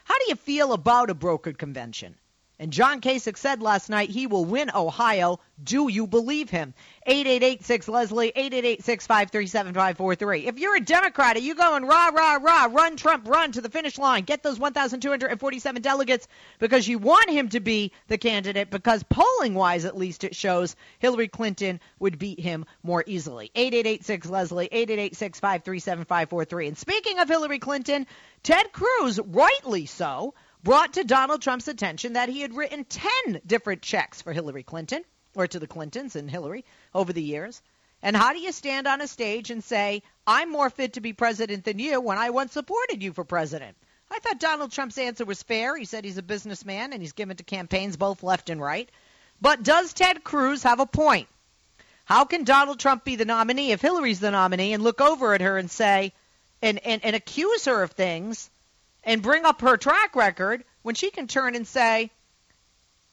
How 0.06 0.18
do 0.18 0.26
you 0.28 0.36
feel 0.36 0.74
about 0.74 1.12
a 1.12 1.16
brokered 1.16 1.60
convention? 1.60 2.16
And 2.60 2.72
John 2.72 3.02
Kasich 3.02 3.38
said 3.38 3.64
last 3.64 3.90
night 3.90 4.12
he 4.12 4.28
will 4.28 4.46
win 4.46 4.70
Ohio. 4.74 5.40
Do 5.62 5.88
you 5.88 6.06
believe 6.06 6.52
him? 6.52 6.76
8886 7.06 7.88
Leslie, 7.88 8.32
888 8.36 10.48
If 10.48 10.60
you're 10.60 10.76
a 10.76 10.80
Democrat, 10.80 11.36
are 11.36 11.40
you 11.40 11.56
going 11.56 11.86
rah, 11.86 12.10
rah, 12.10 12.36
rah, 12.36 12.68
run 12.72 12.96
Trump, 12.96 13.28
run 13.28 13.54
to 13.54 13.62
the 13.62 13.70
finish 13.70 13.98
line, 13.98 14.24
get 14.24 14.44
those 14.44 14.60
1,247 14.60 15.82
delegates 15.82 16.28
because 16.60 16.88
you 16.88 17.00
want 17.00 17.28
him 17.30 17.50
to 17.50 17.60
be 17.60 17.92
the 18.08 18.20
candidate 18.20 18.70
because 18.70 19.02
polling 19.04 19.56
wise, 19.56 19.86
at 19.86 19.98
least 19.98 20.24
it 20.24 20.36
shows 20.36 20.76
Hillary 21.00 21.30
Clinton 21.30 21.80
would 22.00 22.20
beat 22.20 22.40
him 22.40 22.66
more 22.84 23.04
easily. 23.08 23.50
8886 23.56 24.30
Leslie, 24.30 24.70
888 24.72 26.68
And 26.68 26.78
speaking 26.78 27.18
of 27.20 27.28
Hillary 27.28 27.60
Clinton, 27.60 28.06
Ted 28.44 28.72
Cruz, 28.72 29.20
rightly 29.20 29.88
so, 29.88 30.36
brought 30.64 30.94
to 30.94 31.04
Donald 31.04 31.42
Trump's 31.42 31.68
attention 31.68 32.14
that 32.14 32.30
he 32.30 32.42
had 32.42 32.56
written 32.56 32.86
10 32.86 33.42
different 33.46 33.82
checks 33.82 34.22
for 34.22 34.32
Hillary 34.32 34.64
Clinton, 34.64 35.04
or 35.36 35.46
to 35.48 35.60
the 35.60 35.68
Clintons 35.68 36.16
and 36.16 36.32
Hillary, 36.32 36.64
over 36.94 37.12
the 37.12 37.22
years. 37.22 37.62
And 38.02 38.16
how 38.16 38.34
do 38.34 38.40
you 38.40 38.52
stand 38.52 38.88
on 38.88 39.02
a 39.02 39.08
stage 39.08 39.52
and 39.52 39.64
say, 39.64 40.04
I'm 40.26 40.52
more 40.52 40.70
fit 40.70 40.94
to 40.94 41.02
be 41.02 41.14
president 41.14 41.66
than 41.66 41.80
you 41.80 42.02
when 42.02 42.18
I 42.18 42.30
once 42.30 42.54
supported 42.54 43.04
you 43.04 43.14
for 43.14 43.24
president? 43.24 43.76
I 44.12 44.20
thought 44.20 44.40
Donald 44.40 44.72
Trump's 44.72 44.98
answer 44.98 45.26
was 45.26 45.42
fair. 45.42 45.76
He 45.76 45.86
said 45.86 46.06
he's 46.06 46.18
a 46.18 46.24
businessman 46.24 46.94
and 46.94 47.02
he's 47.02 47.14
given 47.14 47.38
to 47.38 47.44
campaigns 47.44 47.98
both 47.98 48.22
left 48.22 48.50
and 48.50 48.62
right. 48.62 48.90
But 49.42 49.64
does 49.64 49.94
Ted 49.94 50.24
Cruz 50.24 50.64
have 50.64 50.80
a 50.80 50.86
point? 50.86 51.28
How 52.06 52.26
can 52.26 52.44
Donald 52.44 52.80
Trump 52.80 53.06
be 53.06 53.16
the 53.16 53.26
nominee 53.26 53.72
if 53.72 53.82
Hillary's 53.82 54.20
the 54.20 54.32
nominee 54.32 54.74
and 54.74 54.84
look 54.84 55.02
over 55.02 55.34
at 55.34 55.42
her 55.42 55.58
and 55.58 55.72
say, 55.72 56.14
and, 56.62 56.80
and, 56.80 57.04
and 57.04 57.16
accuse 57.16 57.66
her 57.66 57.84
of 57.84 57.92
things 57.92 58.50
and 59.04 59.22
bring 59.22 59.46
up 59.46 59.62
her 59.62 59.78
track 59.78 60.16
record 60.16 60.64
when 60.82 60.96
she 60.96 61.10
can 61.10 61.28
turn 61.28 61.56
and 61.56 61.68
say, 61.68 62.12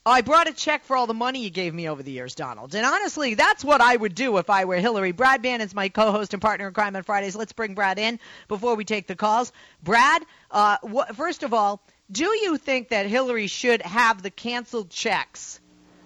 I 0.04 0.22
brought 0.22 0.48
a 0.48 0.52
check 0.52 0.84
for 0.84 0.96
all 0.96 1.06
the 1.06 1.14
money 1.14 1.42
you 1.42 1.50
gave 1.50 1.74
me 1.74 1.88
over 1.88 2.02
the 2.02 2.10
years, 2.10 2.34
Donald. 2.34 2.74
And 2.74 2.86
honestly, 2.86 3.34
that's 3.34 3.62
what 3.62 3.82
I 3.82 3.94
would 3.94 4.14
do 4.14 4.38
if 4.38 4.48
I 4.48 4.64
were 4.64 4.76
Hillary. 4.76 5.12
Brad 5.12 5.42
Bannon's 5.42 5.74
my 5.74 5.90
co-host 5.90 6.32
and 6.32 6.40
partner 6.40 6.68
in 6.68 6.74
crime 6.74 6.96
on 6.96 7.02
Fridays. 7.02 7.36
Let's 7.36 7.52
bring 7.52 7.74
Brad 7.74 7.98
in 7.98 8.18
before 8.48 8.76
we 8.76 8.84
take 8.84 9.06
the 9.06 9.14
calls. 9.14 9.52
Brad, 9.82 10.24
uh, 10.50 10.78
wh- 10.82 11.14
first 11.14 11.42
of 11.42 11.52
all, 11.52 11.82
do 12.10 12.24
you 12.24 12.56
think 12.56 12.88
that 12.88 13.06
Hillary 13.06 13.46
should 13.46 13.82
have 13.82 14.22
the 14.22 14.30
canceled 14.30 14.88
checks 14.88 15.60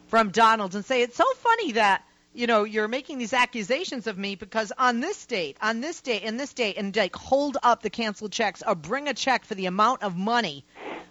from 0.09 0.31
Donald 0.31 0.75
and 0.75 0.85
say 0.85 1.03
it's 1.03 1.17
so 1.17 1.33
funny 1.35 1.73
that 1.73 2.05
you 2.35 2.47
know, 2.47 2.65
you're 2.65 2.89
making 2.89 3.19
these 3.19 3.33
accusations 3.33 4.07
of 4.07 4.19
me 4.19 4.35
because 4.35 4.73
on 4.77 5.01
this 5.01 5.25
date, 5.25 5.57
on 5.63 5.81
this 5.81 6.01
date, 6.01 6.23
and 6.25 6.39
this 6.39 6.53
date, 6.53 6.77
and 6.77 6.95
like 6.95 7.15
hold 7.15 7.57
up 7.63 7.83
the 7.83 7.91
canceled 7.91 8.33
checks 8.33 8.63
or 8.67 8.75
bring 8.75 9.09
a 9.09 9.15
check 9.15 9.45
for 9.45 9.55
the 9.55 9.67
amount 9.67 10.03
of 10.03 10.17
money 10.17 10.65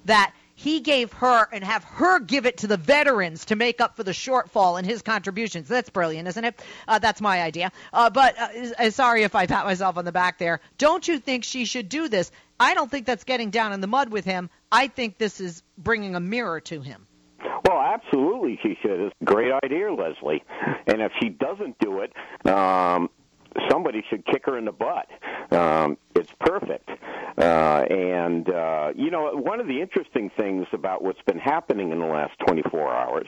that 0.06 0.34
he 0.56 0.82
gave 0.82 1.12
her 1.14 1.48
and 1.52 1.64
have 1.64 1.84
her 1.84 2.20
give 2.20 2.46
it 2.46 2.58
to 2.58 2.68
the 2.68 2.78
veterans 2.78 3.46
to 3.46 3.56
make 3.56 3.82
up 3.82 3.96
for 3.96 4.04
the 4.04 4.12
shortfall 4.12 4.78
in 4.78 4.86
his 4.86 5.02
contributions. 5.02 5.68
That's 5.68 5.90
brilliant, 5.90 6.28
isn't 6.28 6.46
it? 6.46 6.62
Uh, 6.88 7.00
that's 7.00 7.22
my 7.22 7.42
idea. 7.42 7.72
Uh, 7.92 8.10
but 8.10 8.38
uh, 8.38 8.92
sorry 8.92 9.24
if 9.24 9.34
I 9.34 9.48
pat 9.48 9.66
myself 9.66 9.98
on 9.98 10.06
the 10.06 10.12
back 10.12 10.38
there. 10.38 10.60
Don't 10.78 11.08
you 11.08 11.20
think 11.20 11.44
she 11.44 11.66
should 11.66 11.90
do 11.90 12.08
this? 12.08 12.32
I 12.60 12.76
don't 12.76 12.92
think 12.92 13.06
that's 13.06 13.24
getting 13.24 13.50
down 13.50 13.74
in 13.74 13.82
the 13.82 13.88
mud 13.88 14.10
with 14.10 14.26
him. 14.26 14.50
I 14.72 14.88
think 14.88 15.18
this 15.18 15.40
is 15.40 15.64
bringing 15.78 16.16
a 16.16 16.20
mirror 16.20 16.62
to 16.62 16.82
him. 16.82 17.08
Absolutely, 18.06 18.60
she 18.62 18.78
should. 18.82 19.00
It's 19.00 19.16
a 19.22 19.26
great 19.26 19.52
idea, 19.63 19.94
Leslie. 19.94 20.44
And 20.88 21.02
if 21.02 21.12
she 21.22 21.30
doesn't 21.30 21.78
do 21.80 22.02
it, 22.02 22.13
um, 22.48 23.10
somebody 23.70 24.04
should 24.10 24.26
kick 24.26 24.46
her 24.46 24.58
in 24.58 24.66
the 24.66 24.72
butt. 24.72 25.08
Um, 25.52 25.98
it's 26.16 26.32
perfect. 26.39 26.89
Uh, 27.38 27.86
and, 27.89 28.50
uh, 28.50 28.92
you 28.96 29.10
know, 29.10 29.32
one 29.34 29.60
of 29.60 29.68
the 29.68 29.82
interesting 29.82 30.30
things 30.38 30.68
about 30.74 31.04
what's 31.04 31.22
been 31.26 31.39
happening 31.39 31.92
in 31.92 32.00
the 32.00 32.06
last 32.06 32.34
24 32.46 32.94
hours 32.94 33.28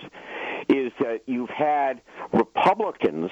is 0.69 0.91
that 0.99 1.21
you've 1.25 1.49
had 1.49 2.01
Republicans 2.33 3.31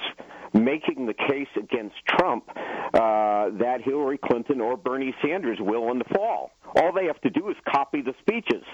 making 0.54 1.06
the 1.06 1.14
case 1.14 1.48
against 1.56 1.96
Trump 2.08 2.44
uh, 2.48 3.50
that 3.58 3.78
Hillary 3.84 4.18
Clinton 4.18 4.60
or 4.60 4.76
Bernie 4.76 5.14
Sanders 5.22 5.58
will 5.60 5.90
in 5.90 5.98
the 5.98 6.04
fall. 6.14 6.50
All 6.76 6.92
they 6.92 7.06
have 7.06 7.20
to 7.22 7.30
do 7.30 7.50
is 7.50 7.56
copy 7.68 8.00
the 8.02 8.14
speeches, 8.20 8.64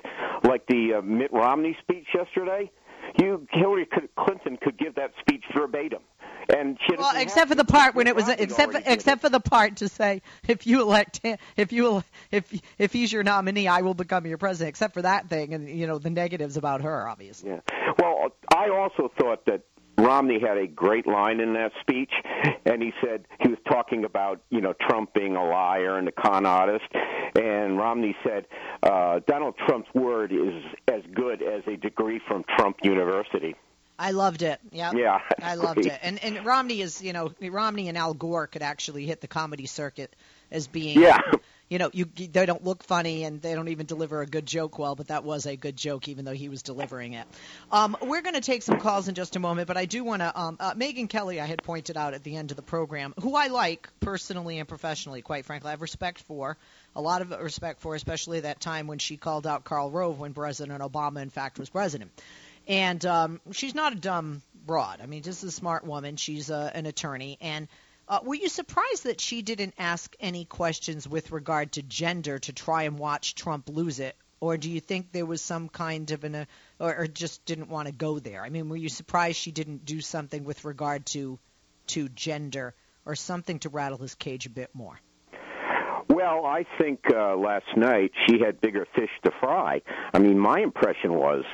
like 0.44 0.66
the 0.66 0.98
uh, 0.98 1.02
Mitt 1.02 1.32
Romney 1.32 1.76
speech 1.82 2.06
yesterday 2.14 2.70
you 3.18 3.46
Hillary 3.50 3.88
Clinton 4.18 4.58
could 4.60 4.78
give 4.78 4.94
that 4.96 5.12
speech 5.20 5.44
verbatim. 5.54 6.02
And 6.54 6.78
she 6.88 6.96
well, 6.96 7.12
except 7.16 7.48
for 7.48 7.54
the 7.54 7.64
part 7.64 7.94
when 7.94 8.06
it 8.06 8.16
was 8.16 8.28
except 8.28 8.72
for, 8.72 8.82
except 8.84 9.20
for 9.20 9.28
the 9.28 9.40
part 9.40 9.76
to 9.76 9.88
say 9.88 10.22
if 10.48 10.66
you 10.66 10.82
elect 10.82 11.20
him, 11.22 11.38
if 11.56 11.72
you 11.72 12.02
if 12.32 12.52
if 12.78 12.92
he's 12.92 13.12
your 13.12 13.22
nominee, 13.22 13.68
I 13.68 13.82
will 13.82 13.94
become 13.94 14.26
your 14.26 14.38
president. 14.38 14.70
Except 14.70 14.94
for 14.94 15.02
that 15.02 15.28
thing, 15.28 15.54
and 15.54 15.68
you 15.68 15.86
know 15.86 15.98
the 15.98 16.10
negatives 16.10 16.56
about 16.56 16.82
her, 16.82 17.08
obviously. 17.08 17.50
Yeah. 17.50 17.60
Well, 17.98 18.32
I 18.52 18.70
also 18.70 19.12
thought 19.16 19.44
that 19.46 19.62
Romney 20.00 20.40
had 20.40 20.56
a 20.56 20.66
great 20.66 21.06
line 21.06 21.40
in 21.40 21.52
that 21.54 21.72
speech, 21.80 22.10
and 22.64 22.82
he 22.82 22.92
said 23.02 23.26
he 23.40 23.48
was 23.48 23.58
talking 23.68 24.04
about 24.04 24.40
you 24.50 24.60
know 24.60 24.74
Trump 24.88 25.14
being 25.14 25.36
a 25.36 25.44
liar 25.44 25.98
and 25.98 26.08
a 26.08 26.12
con 26.12 26.46
artist, 26.46 26.86
and 27.34 27.78
Romney 27.78 28.16
said 28.24 28.46
uh, 28.82 29.20
Donald 29.26 29.54
Trump's 29.66 29.92
word 29.94 30.32
is 30.32 30.62
as 30.88 31.02
good 31.14 31.42
as 31.42 31.62
a 31.66 31.76
degree 31.76 32.20
from 32.26 32.44
Trump 32.56 32.78
University. 32.82 33.54
I 33.98 34.12
loved 34.12 34.40
it. 34.42 34.58
Yep. 34.72 34.94
Yeah. 34.96 35.18
I 35.42 35.56
loved 35.56 35.84
it. 35.84 35.98
And 36.02 36.22
and 36.24 36.44
Romney 36.46 36.80
is, 36.80 37.02
you 37.02 37.12
know, 37.12 37.32
Romney 37.42 37.88
and 37.88 37.98
Al 37.98 38.14
Gore 38.14 38.46
could 38.46 38.62
actually 38.62 39.04
hit 39.04 39.20
the 39.20 39.28
comedy 39.28 39.66
circuit 39.66 40.16
as 40.50 40.66
being 40.66 40.98
Yeah. 40.98 41.18
You 41.70 41.78
know, 41.78 41.88
you 41.92 42.04
they 42.04 42.46
don't 42.46 42.64
look 42.64 42.82
funny 42.82 43.22
and 43.24 43.40
they 43.40 43.54
don't 43.54 43.68
even 43.68 43.86
deliver 43.86 44.20
a 44.20 44.26
good 44.26 44.44
joke 44.44 44.78
well, 44.78 44.96
but 44.96 45.06
that 45.08 45.24
was 45.24 45.46
a 45.46 45.56
good 45.56 45.76
joke 45.76 46.08
even 46.08 46.24
though 46.24 46.34
he 46.34 46.48
was 46.48 46.62
delivering 46.62 47.14
it. 47.14 47.26
Um, 47.70 47.96
we're 48.02 48.22
going 48.22 48.34
to 48.34 48.40
take 48.40 48.62
some 48.62 48.80
calls 48.80 49.06
in 49.06 49.14
just 49.14 49.36
a 49.36 49.38
moment, 49.38 49.68
but 49.68 49.76
I 49.76 49.84
do 49.84 50.02
want 50.02 50.20
to 50.20 50.38
um, 50.38 50.56
uh, 50.58 50.74
Megyn 50.74 51.08
Kelly 51.08 51.40
I 51.40 51.46
had 51.46 51.62
pointed 51.62 51.96
out 51.96 52.12
at 52.12 52.24
the 52.24 52.36
end 52.36 52.50
of 52.50 52.56
the 52.56 52.62
program, 52.62 53.14
who 53.22 53.36
I 53.36 53.46
like 53.46 53.88
personally 54.00 54.58
and 54.58 54.68
professionally, 54.68 55.22
quite 55.22 55.46
frankly. 55.46 55.68
I 55.68 55.70
have 55.70 55.80
respect 55.80 56.22
for 56.22 56.56
a 56.96 57.00
lot 57.00 57.22
of 57.22 57.30
respect 57.30 57.80
for, 57.80 57.94
especially 57.94 58.40
that 58.40 58.60
time 58.60 58.88
when 58.88 58.98
she 58.98 59.16
called 59.16 59.46
out 59.46 59.62
Karl 59.62 59.90
Rove 59.90 60.18
when 60.18 60.34
President 60.34 60.82
Obama, 60.82 61.22
in 61.22 61.30
fact, 61.30 61.58
was 61.58 61.70
president. 61.70 62.10
And 62.66 63.04
um, 63.06 63.40
she's 63.52 63.76
not 63.76 63.92
a 63.92 63.96
dumb 63.96 64.42
broad. 64.66 65.00
I 65.00 65.06
mean, 65.06 65.22
just 65.22 65.44
a 65.44 65.50
smart 65.50 65.84
woman. 65.84 66.16
She's 66.16 66.50
uh, 66.50 66.70
an 66.74 66.86
attorney. 66.86 67.38
And 67.40 67.68
uh, 68.10 68.18
were 68.24 68.34
you 68.34 68.48
surprised 68.48 69.04
that 69.04 69.20
she 69.20 69.40
didn't 69.40 69.74
ask 69.78 70.16
any 70.18 70.44
questions 70.44 71.08
with 71.08 71.30
regard 71.30 71.70
to 71.72 71.82
gender 71.82 72.40
to 72.40 72.52
try 72.52 72.82
and 72.82 72.98
watch 72.98 73.36
Trump 73.36 73.68
lose 73.68 74.00
it? 74.00 74.16
Or 74.40 74.56
do 74.56 74.68
you 74.68 74.80
think 74.80 75.12
there 75.12 75.26
was 75.26 75.40
some 75.40 75.68
kind 75.68 76.10
of 76.10 76.24
an, 76.24 76.34
uh, 76.34 76.44
or, 76.80 76.96
or 76.96 77.06
just 77.06 77.44
didn't 77.44 77.68
want 77.68 77.86
to 77.86 77.92
go 77.92 78.18
there? 78.18 78.42
I 78.42 78.48
mean, 78.48 78.68
were 78.68 78.76
you 78.76 78.88
surprised 78.88 79.38
she 79.38 79.52
didn't 79.52 79.84
do 79.84 80.00
something 80.00 80.44
with 80.44 80.64
regard 80.64 81.06
to, 81.06 81.38
to 81.88 82.08
gender 82.08 82.74
or 83.06 83.14
something 83.14 83.60
to 83.60 83.68
rattle 83.68 83.98
his 83.98 84.16
cage 84.16 84.46
a 84.46 84.50
bit 84.50 84.70
more? 84.74 84.98
Well, 86.08 86.46
I 86.46 86.66
think 86.78 87.00
uh, 87.14 87.36
last 87.36 87.76
night 87.76 88.10
she 88.26 88.40
had 88.44 88.60
bigger 88.60 88.88
fish 88.96 89.10
to 89.24 89.30
fry. 89.38 89.82
I 90.12 90.18
mean, 90.18 90.36
my 90.36 90.58
impression 90.58 91.14
was 91.14 91.44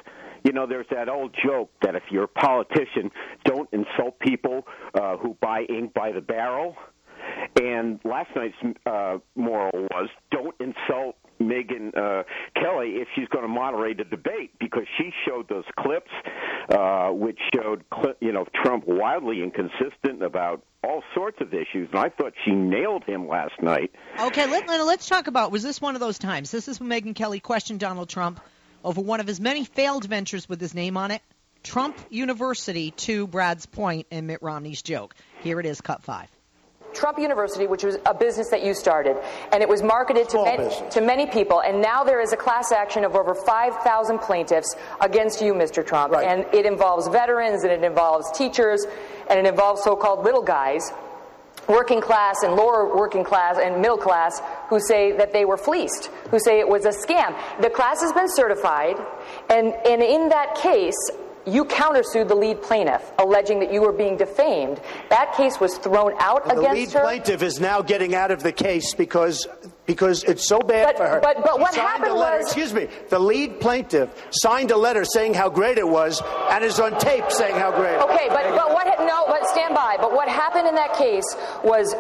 you 0.46 0.52
know, 0.52 0.66
there's 0.66 0.87
that 0.92 1.09
old 1.09 1.35
joke 1.44 1.70
that 1.82 1.96
if 1.96 2.04
you're 2.11 2.24
a 2.24 2.28
politician, 2.28 3.11
don't 3.44 3.68
insult 3.72 4.18
people 4.20 4.64
uh, 4.94 5.16
who 5.16 5.37
buy 5.40 5.62
ink 5.68 5.92
by 5.92 6.12
the 6.12 6.20
barrel. 6.20 6.76
And 7.61 7.98
last 8.04 8.30
night's 8.37 8.54
uh, 8.87 9.18
moral 9.35 9.88
was 9.90 10.09
don't 10.30 10.54
insult 10.61 11.16
Megyn 11.40 11.96
uh, 11.96 12.22
Kelly 12.54 12.96
if 12.96 13.09
she's 13.16 13.26
going 13.28 13.42
to 13.42 13.48
moderate 13.48 13.98
a 13.98 14.04
debate 14.04 14.52
because 14.61 14.85
she 14.96 15.11
showed 15.26 15.48
those 15.48 15.64
clips 15.78 16.11
uh, 16.70 17.09
which 17.09 17.38
showed 17.52 17.85
you 18.20 18.32
know 18.32 18.46
Trump 18.62 18.85
wildly 18.87 19.42
inconsistent 19.42 20.22
about 20.22 20.62
all 20.85 21.02
sorts 21.14 21.38
of 21.40 21.52
issues, 21.52 21.88
and 21.90 21.98
I 21.98 22.11
thought 22.11 22.32
she 22.44 22.52
nailed 22.52 23.02
him 23.04 23.26
last 23.26 23.61
night. 23.61 23.90
Okay, 24.20 24.48
let, 24.48 24.68
let's 24.68 25.09
talk 25.09 25.26
about 25.26 25.50
was 25.50 25.64
this 25.64 25.80
one 25.80 25.96
of 25.96 26.00
those 26.00 26.18
times? 26.18 26.52
This 26.52 26.68
is 26.68 26.78
when 26.78 26.88
Megyn 26.88 27.16
Kelly 27.16 27.40
questioned 27.40 27.80
Donald 27.80 28.09
Trump 28.09 28.40
over 28.87 29.01
one 29.01 29.18
of 29.18 29.27
his 29.27 29.40
many 29.40 29.64
failed 29.64 30.05
ventures 30.05 30.49
with 30.49 30.61
his 30.61 30.72
name 30.72 30.96
on 30.96 31.11
it, 31.11 31.20
Trump 31.64 31.99
University 32.09 32.92
to 32.92 33.27
Brad's 33.27 33.66
point 33.66 34.07
and 34.12 34.29
Mitt 34.29 34.40
Romney's 34.40 34.81
joke. 34.81 35.14
Here 35.42 35.59
it 35.59 35.66
is, 35.66 35.81
cut 35.81 36.05
five. 36.05 36.29
Trump 36.94 37.18
University, 37.18 37.66
which 37.66 37.85
was 37.85 37.99
a 38.07 38.14
business 38.14 38.49
that 38.51 38.64
you 38.64 38.72
started, 38.72 39.16
and 39.53 39.62
it 39.62 39.68
was 39.68 39.83
marketed 39.83 40.31
to, 40.31 40.42
many, 40.42 40.90
to 40.90 41.01
many 41.03 41.27
people, 41.27 41.61
and 41.61 41.83
now 41.83 42.05
there 42.05 42.20
is 42.20 42.33
a 42.33 42.37
class 42.37 42.72
action 42.72 43.05
of 43.05 43.14
over 43.14 43.35
5,000 43.35 44.18
plaintiffs 44.20 44.75
against 45.03 45.42
you, 45.42 45.53
Mr. 45.53 45.85
Trump. 45.85 46.12
Right. 46.12 46.27
And 46.27 46.46
it 46.55 46.64
involves 46.64 47.09
veterans, 47.09 47.64
and 47.64 47.72
it 47.72 47.85
involves 47.85 48.31
teachers, 48.33 48.87
and 49.29 49.38
it 49.38 49.44
involves 49.44 49.83
so 49.83 49.94
called 49.94 50.25
little 50.25 50.42
guys 50.42 50.90
working 51.68 52.00
class 52.00 52.37
and 52.42 52.55
lower 52.55 52.96
working 52.96 53.24
class 53.24 53.59
and 53.59 53.81
middle 53.81 53.98
class 53.98 54.40
who 54.68 54.81
say 54.81 55.12
that 55.12 55.33
they 55.33 55.44
were 55.44 55.57
fleeced, 55.57 56.07
who 56.31 56.38
say 56.38 56.59
it 56.61 56.68
was 56.68 56.85
a 56.85 56.90
scam. 56.90 57.37
The 57.61 57.70
class 57.70 58.00
has 58.00 58.12
been 58.12 58.29
certified, 58.29 58.96
and, 59.50 59.74
and 59.87 60.02
in 60.02 60.29
that 60.29 60.55
case, 60.55 60.96
you 61.46 61.64
countersued 61.64 62.29
the 62.29 62.35
lead 62.35 62.61
plaintiff, 62.61 63.12
alleging 63.18 63.61
that 63.61 63.72
you 63.72 63.81
were 63.81 63.92
being 63.92 64.16
defamed. 64.16 64.81
That 65.11 65.33
case 65.35 65.61
was 65.61 65.79
thrown 65.79 66.12
out 66.18 66.50
and 66.50 66.59
against 66.59 66.92
her. 66.92 67.00
The 67.00 67.07
lead 67.07 67.24
plaintiff 67.24 67.42
is 67.42 67.61
now 67.61 67.83
getting 67.83 68.14
out 68.14 68.33
of 68.33 68.42
the 68.42 68.52
case 68.52 68.94
because 68.94 69.46
because 69.87 70.25
it's 70.25 70.46
so 70.46 70.59
bad 70.59 70.87
but, 70.87 70.96
for 70.96 71.07
her. 71.07 71.20
But, 71.20 71.44
but 71.44 71.61
what 71.61 71.75
happened 71.75 72.14
letter, 72.14 72.38
was, 72.38 72.46
excuse 72.46 72.75
me, 72.75 72.88
the 73.09 73.18
lead 73.18 73.61
plaintiff 73.61 74.11
signed 74.31 74.70
a 74.70 74.77
letter 74.77 75.05
saying 75.05 75.35
how 75.35 75.49
great 75.49 75.79
it 75.79 75.88
was, 75.88 76.22
and 76.51 76.64
is 76.64 76.79
on 76.81 76.99
tape 76.99 77.31
saying 77.31 77.55
how 77.55 77.70
great. 77.70 77.96
Okay, 77.96 78.29
but 78.29 78.55
but 78.55 78.72
what? 78.72 78.87
No, 79.01 79.25
but 79.27 79.46
stand 79.49 79.75
by. 79.75 79.96
But 79.99 80.12
what 80.12 80.29
happened 80.29 80.66
in 80.66 80.75
that 80.75 80.94
case 80.94 81.25
was 81.62 81.94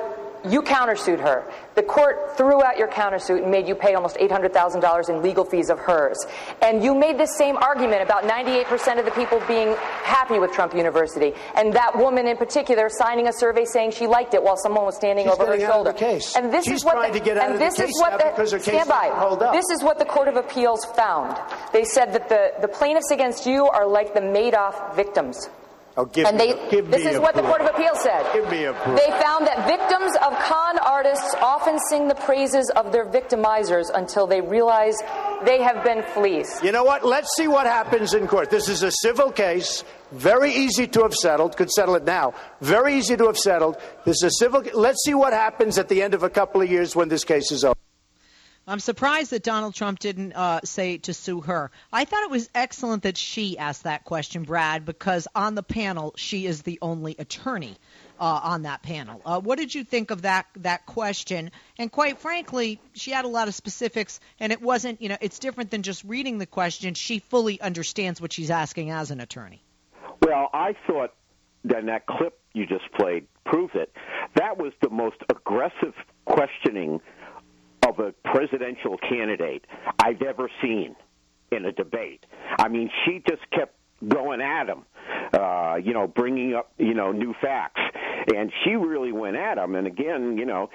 you 0.50 0.62
countersued 0.62 1.20
her. 1.20 1.50
The 1.74 1.82
court 1.82 2.36
threw 2.36 2.62
out 2.62 2.78
your 2.78 2.88
countersuit 2.88 3.42
and 3.42 3.50
made 3.50 3.68
you 3.68 3.74
pay 3.74 3.94
almost 3.94 4.16
$800,000 4.16 5.08
in 5.08 5.22
legal 5.22 5.44
fees 5.44 5.68
of 5.68 5.78
hers. 5.78 6.16
And 6.62 6.82
you 6.82 6.94
made 6.94 7.18
this 7.18 7.36
same 7.36 7.56
argument 7.56 8.02
about 8.02 8.24
98% 8.24 8.98
of 8.98 9.04
the 9.04 9.10
people 9.10 9.42
being 9.46 9.76
happy 10.02 10.38
with 10.38 10.52
Trump 10.52 10.74
University. 10.74 11.32
And 11.54 11.72
that 11.74 11.96
woman 11.96 12.26
in 12.26 12.36
particular 12.36 12.88
signing 12.88 13.28
a 13.28 13.32
survey 13.32 13.64
saying 13.64 13.90
she 13.92 14.06
liked 14.06 14.34
it 14.34 14.42
while 14.42 14.56
someone 14.56 14.84
was 14.84 14.96
standing 14.96 15.26
She's 15.26 15.34
over 15.34 15.46
her 15.46 15.60
shoulder. 15.60 15.90
And 16.36 16.52
this 16.52 16.64
She's 16.64 16.78
is 16.78 16.84
what 16.84 17.12
the, 17.12 17.18
to 17.18 17.24
get 17.24 17.36
out 17.36 17.44
and 17.44 17.54
of 17.54 17.60
this 17.60 17.78
is 17.78 17.92
what 18.00 18.18
the, 18.18 18.30
because 18.30 18.52
her 18.52 18.58
case 18.58 18.66
stand 18.66 18.88
by. 18.88 19.52
This 19.52 19.66
is 19.70 19.82
what 19.82 19.98
the 19.98 20.04
Court 20.04 20.28
of 20.28 20.36
Appeals 20.36 20.84
found. 20.96 21.38
They 21.72 21.84
said 21.84 22.12
that 22.14 22.28
the, 22.28 22.52
the 22.60 22.68
plaintiffs 22.68 23.10
against 23.10 23.46
you 23.46 23.66
are 23.66 23.86
like 23.86 24.14
the 24.14 24.20
Madoff 24.20 24.94
victims. 24.96 25.48
Oh, 25.98 26.04
give 26.04 26.26
and 26.26 26.36
me, 26.36 26.52
they, 26.70 26.80
this 26.82 27.06
is 27.06 27.18
what 27.18 27.32
proof. 27.32 27.44
the 27.44 27.50
Court 27.50 27.62
of 27.62 27.74
Appeals 27.74 28.02
said. 28.02 28.30
Give 28.34 28.50
me 28.50 28.64
a 28.64 28.74
proof. 28.74 28.98
They 28.98 29.10
found 29.12 29.46
that 29.46 29.66
victims 29.66 30.14
of 30.16 30.38
con 30.44 30.78
artists 30.80 31.34
often 31.40 31.78
sing 31.88 32.06
the 32.06 32.14
praises 32.14 32.70
of 32.76 32.92
their 32.92 33.06
victimizers 33.06 33.86
until 33.94 34.26
they 34.26 34.42
realize 34.42 34.94
they 35.46 35.62
have 35.62 35.82
been 35.84 36.02
fleeced. 36.12 36.62
You 36.62 36.72
know 36.72 36.84
what? 36.84 37.02
Let's 37.02 37.34
see 37.34 37.48
what 37.48 37.66
happens 37.66 38.12
in 38.12 38.26
court. 38.26 38.50
This 38.50 38.68
is 38.68 38.82
a 38.82 38.90
civil 38.90 39.32
case, 39.32 39.84
very 40.12 40.52
easy 40.52 40.86
to 40.88 41.00
have 41.02 41.14
settled. 41.14 41.56
Could 41.56 41.70
settle 41.70 41.94
it 41.94 42.04
now. 42.04 42.34
Very 42.60 42.96
easy 42.96 43.16
to 43.16 43.24
have 43.26 43.38
settled. 43.38 43.78
This 44.04 44.16
is 44.16 44.24
a 44.24 44.30
civil. 44.32 44.62
Let's 44.74 45.02
see 45.02 45.14
what 45.14 45.32
happens 45.32 45.78
at 45.78 45.88
the 45.88 46.02
end 46.02 46.12
of 46.12 46.22
a 46.22 46.30
couple 46.30 46.60
of 46.60 46.70
years 46.70 46.94
when 46.94 47.08
this 47.08 47.24
case 47.24 47.50
is 47.50 47.64
over. 47.64 47.74
I'm 48.68 48.80
surprised 48.80 49.30
that 49.30 49.44
Donald 49.44 49.74
Trump 49.74 50.00
didn't 50.00 50.32
uh, 50.32 50.60
say 50.64 50.98
to 50.98 51.14
sue 51.14 51.40
her. 51.42 51.70
I 51.92 52.04
thought 52.04 52.24
it 52.24 52.30
was 52.30 52.50
excellent 52.52 53.04
that 53.04 53.16
she 53.16 53.56
asked 53.56 53.84
that 53.84 54.04
question, 54.04 54.42
Brad, 54.42 54.84
because 54.84 55.28
on 55.36 55.54
the 55.54 55.62
panel 55.62 56.14
she 56.16 56.46
is 56.46 56.62
the 56.62 56.80
only 56.82 57.14
attorney 57.16 57.76
uh, 58.18 58.40
on 58.42 58.62
that 58.62 58.82
panel. 58.82 59.22
Uh, 59.24 59.40
what 59.40 59.58
did 59.58 59.72
you 59.72 59.84
think 59.84 60.10
of 60.10 60.22
that 60.22 60.46
that 60.56 60.84
question? 60.84 61.52
And 61.78 61.92
quite 61.92 62.18
frankly, 62.18 62.80
she 62.94 63.12
had 63.12 63.24
a 63.24 63.28
lot 63.28 63.46
of 63.46 63.54
specifics, 63.54 64.18
and 64.40 64.50
it 64.50 64.60
wasn't 64.60 65.00
you 65.00 65.10
know 65.10 65.16
it's 65.20 65.38
different 65.38 65.70
than 65.70 65.82
just 65.82 66.02
reading 66.02 66.38
the 66.38 66.46
question. 66.46 66.94
She 66.94 67.20
fully 67.20 67.60
understands 67.60 68.20
what 68.20 68.32
she's 68.32 68.50
asking 68.50 68.90
as 68.90 69.12
an 69.12 69.20
attorney. 69.20 69.62
Well, 70.22 70.50
I 70.52 70.74
thought 70.88 71.14
that 71.66 71.86
that 71.86 72.06
clip 72.06 72.36
you 72.52 72.66
just 72.66 72.90
played 72.98 73.28
proved 73.44 73.76
it. 73.76 73.92
That 74.34 74.58
was 74.58 74.72
the 74.82 74.90
most 74.90 75.18
aggressive 75.30 75.94
questioning 76.24 77.00
of 77.86 77.98
a 78.00 78.12
presidential 78.24 78.96
candidate 78.98 79.64
I've 79.98 80.22
ever 80.22 80.50
seen 80.62 80.96
in 81.52 81.64
a 81.64 81.72
debate. 81.72 82.24
I 82.58 82.68
mean, 82.68 82.90
she 83.04 83.22
just 83.28 83.42
kept 83.52 83.74
going 84.06 84.40
at 84.40 84.68
him, 84.68 84.84
uh, 85.32 85.76
you 85.82 85.94
know, 85.94 86.06
bringing 86.06 86.54
up, 86.54 86.72
you 86.78 86.94
know, 86.94 87.12
new 87.12 87.34
facts. 87.40 87.80
And 88.34 88.50
she 88.64 88.70
really 88.72 89.12
went 89.12 89.36
at 89.36 89.56
him. 89.56 89.76
And 89.76 89.86
again, 89.86 90.36
you 90.36 90.44
know, 90.44 90.68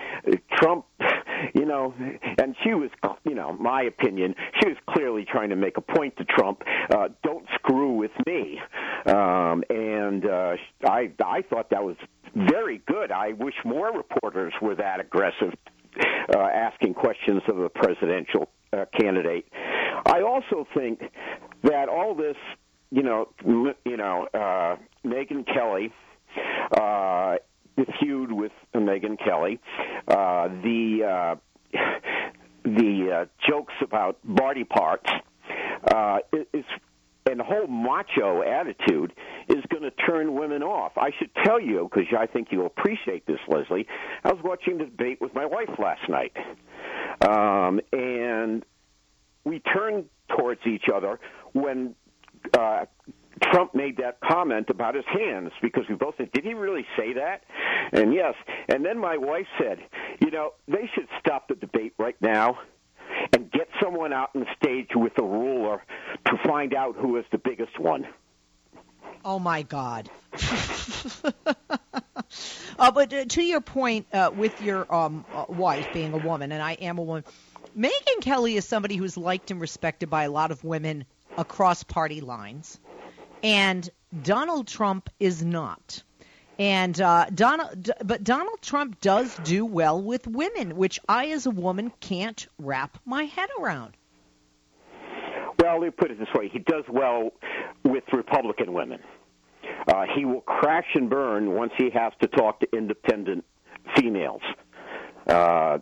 Trump, 0.53 0.85
you 1.53 1.65
know, 1.65 1.93
and 2.39 2.55
she 2.63 2.73
was, 2.73 2.89
you 3.25 3.35
know, 3.35 3.53
my 3.53 3.83
opinion, 3.83 4.35
she 4.61 4.69
was 4.69 4.77
clearly 4.89 5.25
trying 5.29 5.49
to 5.49 5.55
make 5.55 5.77
a 5.77 5.81
point 5.81 6.15
to 6.17 6.25
Trump. 6.25 6.63
Uh, 6.89 7.09
don't 7.23 7.45
screw 7.55 7.93
with 7.93 8.11
me. 8.25 8.59
Um, 9.05 9.63
and 9.69 10.25
uh, 10.25 10.55
I, 10.85 11.11
I 11.23 11.41
thought 11.49 11.71
that 11.71 11.83
was 11.83 11.97
very 12.35 12.81
good. 12.87 13.11
I 13.11 13.33
wish 13.33 13.55
more 13.65 13.91
reporters 13.91 14.53
were 14.61 14.75
that 14.75 15.01
aggressive 15.01 15.53
uh, 16.33 16.39
asking 16.39 16.93
questions 16.93 17.41
of 17.47 17.59
a 17.59 17.69
presidential 17.69 18.49
uh, 18.73 18.85
candidate. 18.99 19.47
I 20.05 20.21
also 20.21 20.67
think 20.75 21.01
that 21.63 21.89
all 21.89 22.15
this, 22.15 22.37
you 22.89 23.03
know, 23.03 23.29
you 23.45 23.97
know, 23.97 24.27
uh, 24.33 24.77
Megyn 25.05 25.45
Kelly, 25.45 25.91
uh, 26.71 27.35
the 27.77 27.85
feud 27.99 28.31
with 28.31 28.51
Megyn 28.75 29.17
Kelly, 29.23 29.59
uh, 30.07 30.47
the 30.47 31.03
uh, 31.03 31.35
the 32.63 33.09
uh, 33.11 33.49
jokes 33.49 33.73
about 33.81 34.17
body 34.23 34.63
parts 34.63 35.09
uh, 35.93 36.19
is 36.53 36.65
and 37.29 37.39
the 37.39 37.43
whole 37.43 37.67
macho 37.67 38.41
attitude 38.41 39.13
is 39.47 39.63
going 39.69 39.83
to 39.83 39.91
turn 39.91 40.33
women 40.33 40.63
off. 40.63 40.93
I 40.97 41.11
should 41.17 41.29
tell 41.43 41.59
you 41.59 41.89
because 41.89 42.07
I 42.17 42.25
think 42.25 42.47
you'll 42.51 42.65
appreciate 42.65 43.25
this, 43.25 43.39
Leslie. 43.47 43.87
I 44.23 44.31
was 44.31 44.41
watching 44.43 44.77
the 44.77 44.85
debate 44.85 45.21
with 45.21 45.33
my 45.33 45.45
wife 45.45 45.69
last 45.77 46.09
night, 46.09 46.35
um, 47.21 47.79
and 47.91 48.65
we 49.43 49.59
turned 49.59 50.05
towards 50.35 50.61
each 50.65 50.85
other 50.93 51.19
when 51.53 51.95
uh, 52.57 52.85
Trump 53.43 53.73
made 53.73 53.97
that 53.97 54.19
comment 54.21 54.69
about 54.69 54.95
his 54.95 55.05
hands 55.05 55.51
because 55.61 55.83
we 55.89 55.95
both 55.95 56.15
said, 56.17 56.31
"Did 56.31 56.43
he 56.43 56.53
really 56.53 56.85
say 56.97 57.13
that?" 57.13 57.43
And 57.91 58.13
yes. 58.13 58.35
And 58.69 58.85
then 58.85 58.99
my 58.99 59.17
wife 59.17 59.47
said, 59.59 59.79
"You 60.19 60.31
know, 60.31 60.53
they 60.67 60.89
should 60.93 61.07
stop 61.19 61.47
the 61.47 61.55
debate 61.55 61.93
right 61.97 62.19
now." 62.21 62.59
And 63.33 63.51
get 63.51 63.69
someone 63.81 64.13
out 64.13 64.31
on 64.35 64.41
the 64.41 64.47
stage 64.61 64.89
with 64.95 65.17
a 65.17 65.23
ruler 65.23 65.83
to 66.25 66.37
find 66.45 66.73
out 66.73 66.95
who 66.95 67.17
is 67.17 67.25
the 67.31 67.37
biggest 67.37 67.79
one. 67.79 68.07
Oh 69.23 69.39
my 69.39 69.61
God. 69.61 70.09
uh, 72.79 72.91
but 72.91 73.13
uh, 73.13 73.25
to 73.25 73.43
your 73.43 73.61
point, 73.61 74.07
uh, 74.13 74.31
with 74.35 74.61
your 74.61 74.93
um, 74.93 75.25
uh, 75.33 75.45
wife 75.47 75.87
being 75.93 76.13
a 76.13 76.17
woman, 76.17 76.51
and 76.51 76.61
I 76.61 76.73
am 76.73 76.97
a 76.97 77.03
woman, 77.03 77.23
Megyn 77.77 78.21
Kelly 78.21 78.55
is 78.55 78.67
somebody 78.67 78.95
who's 78.95 79.17
liked 79.17 79.51
and 79.51 79.61
respected 79.61 80.09
by 80.09 80.23
a 80.23 80.31
lot 80.31 80.51
of 80.51 80.63
women 80.63 81.05
across 81.37 81.83
party 81.83 82.21
lines 82.21 82.79
and 83.43 83.89
Donald 84.23 84.67
Trump 84.67 85.09
is 85.19 85.43
not. 85.43 86.03
And 86.61 87.01
uh, 87.01 87.25
Donald, 87.33 87.89
but 88.05 88.23
Donald 88.23 88.61
Trump 88.61 89.01
does 89.01 89.35
do 89.37 89.65
well 89.65 89.99
with 89.99 90.27
women, 90.27 90.75
which 90.75 90.99
I, 91.09 91.29
as 91.29 91.47
a 91.47 91.49
woman, 91.49 91.91
can't 92.01 92.45
wrap 92.59 92.99
my 93.03 93.23
head 93.23 93.49
around. 93.59 93.97
Well, 95.57 95.79
let 95.79 95.85
me 95.85 95.89
put 95.89 96.11
it 96.11 96.19
this 96.19 96.27
way: 96.35 96.49
he 96.49 96.59
does 96.59 96.83
well 96.87 97.31
with 97.83 98.03
Republican 98.13 98.73
women. 98.73 98.99
Uh, 99.87 100.05
he 100.15 100.23
will 100.23 100.41
crash 100.41 100.85
and 100.93 101.09
burn 101.09 101.51
once 101.55 101.71
he 101.79 101.89
has 101.95 102.13
to 102.21 102.27
talk 102.27 102.59
to 102.59 102.67
independent 102.77 103.43
females. 103.97 104.43
Uh, 105.25 105.79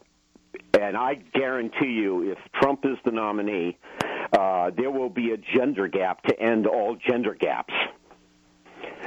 and 0.80 0.96
I 0.96 1.15
guarantee 1.34 1.92
you, 1.92 2.32
if 2.32 2.38
Trump 2.54 2.86
is 2.86 2.98
the 3.04 3.12
nominee, 3.12 3.78
uh, 4.32 4.72
there 4.78 4.92
will 4.92 5.10
be 5.10 5.32
a 5.32 5.58
gender 5.58 5.89
gap 5.89 6.24
to 6.24 6.39
end 6.39 6.68
all 6.68 6.96
gender 6.96 7.34
gaps. 7.34 7.74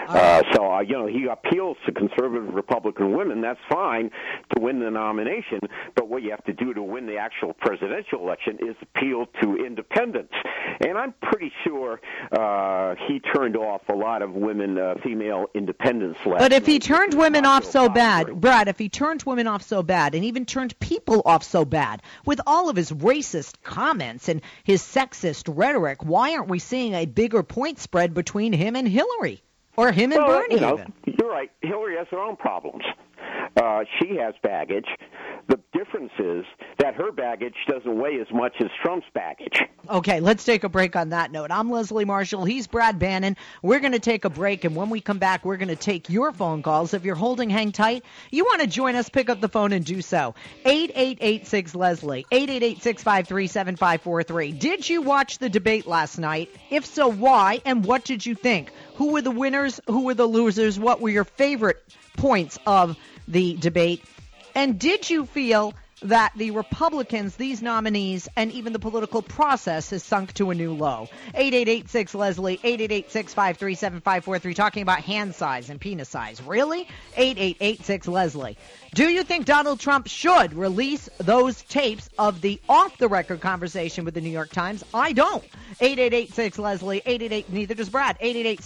Uh, 0.08 0.42
so, 0.54 0.72
uh, 0.72 0.80
you 0.80 0.92
know, 0.92 1.06
he 1.06 1.26
appeals 1.26 1.76
to 1.86 1.92
conservative 1.92 2.54
Republican 2.54 3.16
women. 3.16 3.40
That's 3.40 3.60
fine 3.70 4.10
to 4.54 4.62
win 4.62 4.80
the 4.80 4.90
nomination. 4.90 5.60
But 5.94 6.08
what 6.08 6.22
you 6.22 6.30
have 6.30 6.44
to 6.44 6.52
do 6.52 6.74
to 6.74 6.82
win 6.82 7.06
the 7.06 7.16
actual 7.16 7.54
presidential 7.54 8.20
election 8.20 8.58
is 8.60 8.76
appeal 8.82 9.26
to 9.42 9.56
independents. 9.64 10.34
And 10.84 10.98
I'm 10.98 11.14
pretty 11.22 11.52
sure 11.64 12.00
uh, 12.32 12.94
he 13.06 13.20
turned 13.20 13.56
off 13.56 13.82
a 13.88 13.94
lot 13.94 14.22
of 14.22 14.32
women, 14.32 14.78
uh, 14.78 14.94
female 15.02 15.46
independents 15.54 16.18
last 16.26 16.40
But 16.40 16.52
if 16.52 16.66
he 16.66 16.78
turned 16.78 17.14
women 17.14 17.46
off 17.46 17.64
so 17.64 17.88
bad, 17.88 18.40
Brad, 18.40 18.68
if 18.68 18.78
he 18.78 18.88
turned 18.88 19.22
women 19.22 19.46
off 19.46 19.62
so 19.62 19.82
bad 19.82 20.14
and 20.14 20.24
even 20.24 20.44
turned 20.44 20.78
people 20.80 21.22
off 21.24 21.44
so 21.44 21.64
bad 21.64 22.02
with 22.24 22.40
all 22.46 22.68
of 22.68 22.76
his 22.76 22.90
racist 22.90 23.62
comments 23.62 24.28
and 24.28 24.42
his 24.64 24.82
sexist 24.82 25.52
rhetoric, 25.54 26.04
why 26.04 26.34
aren't 26.34 26.48
we 26.48 26.58
seeing 26.58 26.94
a 26.94 27.06
bigger 27.06 27.42
point 27.42 27.78
spread 27.78 28.14
between 28.14 28.52
him 28.52 28.76
and 28.76 28.88
Hillary? 28.88 29.42
Or 29.82 29.90
him 29.90 30.12
and 30.12 30.22
well, 30.22 30.40
Bernie, 30.42 30.54
you 30.54 30.60
know, 30.60 30.74
even. 30.74 30.92
You're 31.18 31.28
right. 31.28 31.50
Hillary 31.60 31.96
has 31.96 32.06
her 32.12 32.20
own 32.20 32.36
problems. 32.36 32.84
Uh, 33.56 33.82
she 33.98 34.16
has 34.16 34.32
baggage. 34.40 34.86
The 35.48 35.58
difference 35.72 36.12
is 36.18 36.44
that 36.78 36.94
her 36.94 37.12
baggage 37.12 37.54
doesn't 37.68 37.98
weigh 37.98 38.20
as 38.20 38.28
much 38.32 38.54
as 38.60 38.68
Trump's 38.82 39.06
baggage. 39.12 39.60
Okay, 39.90 40.20
let's 40.20 40.44
take 40.44 40.62
a 40.62 40.68
break 40.68 40.94
on 40.94 41.08
that 41.08 41.32
note. 41.32 41.50
I'm 41.50 41.68
Leslie 41.68 42.04
Marshall. 42.04 42.44
He's 42.44 42.68
Brad 42.68 43.00
Bannon. 43.00 43.36
We're 43.62 43.80
going 43.80 43.92
to 43.92 43.98
take 43.98 44.24
a 44.24 44.30
break, 44.30 44.64
and 44.64 44.76
when 44.76 44.90
we 44.90 45.00
come 45.00 45.18
back, 45.18 45.44
we're 45.44 45.56
going 45.56 45.68
to 45.68 45.76
take 45.76 46.08
your 46.08 46.32
phone 46.32 46.62
calls. 46.62 46.94
If 46.94 47.04
you're 47.04 47.16
holding, 47.16 47.50
hang 47.50 47.72
tight. 47.72 48.04
You 48.30 48.44
want 48.44 48.60
to 48.60 48.68
join 48.68 48.94
us, 48.94 49.08
pick 49.08 49.28
up 49.28 49.40
the 49.40 49.48
phone 49.48 49.72
and 49.72 49.84
do 49.84 50.00
so. 50.00 50.36
8886 50.64 51.74
Leslie, 51.74 52.26
888 52.30 52.82
653 52.82 53.46
7543. 53.48 54.52
Did 54.52 54.88
you 54.88 55.02
watch 55.02 55.38
the 55.38 55.48
debate 55.48 55.86
last 55.86 56.18
night? 56.18 56.50
If 56.70 56.86
so, 56.86 57.08
why? 57.08 57.60
And 57.64 57.84
what 57.84 58.04
did 58.04 58.24
you 58.24 58.36
think? 58.36 58.70
Who 58.94 59.12
were 59.12 59.22
the 59.22 59.32
winners? 59.32 59.80
Who 59.88 60.04
were 60.04 60.14
the 60.14 60.26
losers? 60.26 60.78
What 60.78 61.00
were 61.00 61.10
your 61.10 61.24
favorite 61.24 61.82
points 62.16 62.58
of 62.66 62.96
the 63.26 63.54
debate? 63.54 64.04
And 64.54 64.78
did 64.78 65.08
you 65.08 65.26
feel 65.26 65.74
that 66.02 66.32
the 66.36 66.50
Republicans, 66.50 67.36
these 67.36 67.62
nominees, 67.62 68.28
and 68.36 68.50
even 68.52 68.72
the 68.72 68.78
political 68.78 69.22
process 69.22 69.90
has 69.90 70.02
sunk 70.02 70.32
to 70.34 70.50
a 70.50 70.54
new 70.54 70.74
low? 70.74 71.08
8886 71.34 72.14
Leslie, 72.14 72.60
888 72.62 74.54
talking 74.56 74.82
about 74.82 75.00
hand 75.00 75.34
size 75.34 75.70
and 75.70 75.80
penis 75.80 76.08
size. 76.08 76.42
Really? 76.42 76.88
8886 77.16 78.08
Leslie. 78.08 78.58
Do 78.94 79.08
you 79.08 79.22
think 79.22 79.46
Donald 79.46 79.80
Trump 79.80 80.06
should 80.08 80.54
release 80.54 81.08
those 81.18 81.62
tapes 81.62 82.10
of 82.18 82.40
the 82.40 82.60
off 82.68 82.98
the 82.98 83.08
record 83.08 83.40
conversation 83.40 84.04
with 84.04 84.14
the 84.14 84.20
New 84.20 84.30
York 84.30 84.50
Times? 84.50 84.84
I 84.92 85.12
don't. 85.12 85.44
8886 85.80 86.58
Leslie, 86.58 86.98
888, 86.98 87.52
neither 87.52 87.74
does 87.74 87.88
Brad, 87.88 88.16
888 88.20 88.62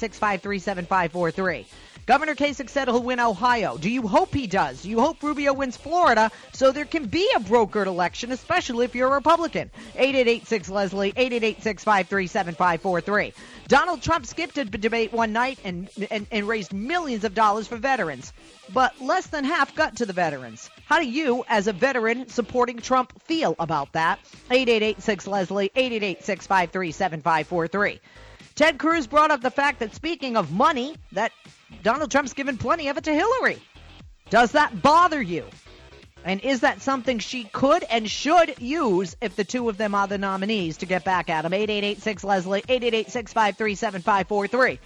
Governor 2.06 2.36
Kasich 2.36 2.70
said 2.70 2.86
he'll 2.86 3.02
win 3.02 3.18
Ohio. 3.18 3.76
Do 3.76 3.90
you 3.90 4.06
hope 4.06 4.32
he 4.32 4.46
does? 4.46 4.82
Do 4.82 4.90
you 4.90 5.00
hope 5.00 5.20
Rubio 5.24 5.52
wins 5.52 5.76
Florida 5.76 6.30
so 6.52 6.70
there 6.70 6.84
can 6.84 7.06
be 7.06 7.28
a 7.34 7.40
brokered 7.40 7.86
election, 7.86 8.30
especially 8.30 8.84
if 8.84 8.94
you're 8.94 9.08
a 9.08 9.14
Republican? 9.14 9.72
8886 9.96 10.68
Leslie, 10.68 11.12
888 11.16 13.34
Donald 13.66 14.02
Trump 14.02 14.24
skipped 14.24 14.56
a 14.56 14.64
debate 14.64 15.12
one 15.12 15.32
night 15.32 15.58
and, 15.64 15.90
and, 16.12 16.28
and 16.30 16.46
raised 16.46 16.72
millions 16.72 17.24
of 17.24 17.34
dollars 17.34 17.66
for 17.66 17.76
veterans, 17.76 18.32
but 18.72 19.00
less 19.00 19.26
than 19.26 19.42
half 19.42 19.74
got 19.74 19.96
to 19.96 20.06
the 20.06 20.12
veterans. 20.12 20.70
How 20.84 21.00
do 21.00 21.08
you, 21.08 21.44
as 21.48 21.66
a 21.66 21.72
veteran 21.72 22.28
supporting 22.28 22.78
Trump, 22.78 23.20
feel 23.22 23.56
about 23.58 23.94
that? 23.94 24.20
8886 24.52 25.26
Leslie, 25.26 25.72
888 25.74 28.00
Ted 28.54 28.78
Cruz 28.78 29.06
brought 29.06 29.30
up 29.30 29.42
the 29.42 29.50
fact 29.50 29.80
that 29.80 29.94
speaking 29.94 30.36
of 30.36 30.52
money, 30.52 30.96
that 31.12 31.32
Donald 31.82 32.10
Trump's 32.10 32.32
given 32.32 32.58
plenty 32.58 32.88
of 32.88 32.96
it 32.96 33.04
to 33.04 33.14
Hillary. 33.14 33.58
Does 34.30 34.52
that 34.52 34.82
bother 34.82 35.22
you? 35.22 35.44
And 36.24 36.40
is 36.40 36.60
that 36.60 36.82
something 36.82 37.20
she 37.20 37.44
could 37.44 37.84
and 37.84 38.10
should 38.10 38.60
use 38.60 39.16
if 39.20 39.36
the 39.36 39.44
two 39.44 39.68
of 39.68 39.76
them 39.76 39.94
are 39.94 40.08
the 40.08 40.18
nominees 40.18 40.78
to 40.78 40.86
get 40.86 41.04
back 41.04 41.30
at 41.30 41.44
him? 41.44 41.52
8886 41.52 42.24
Leslie, 42.24 42.64
888 42.68 44.80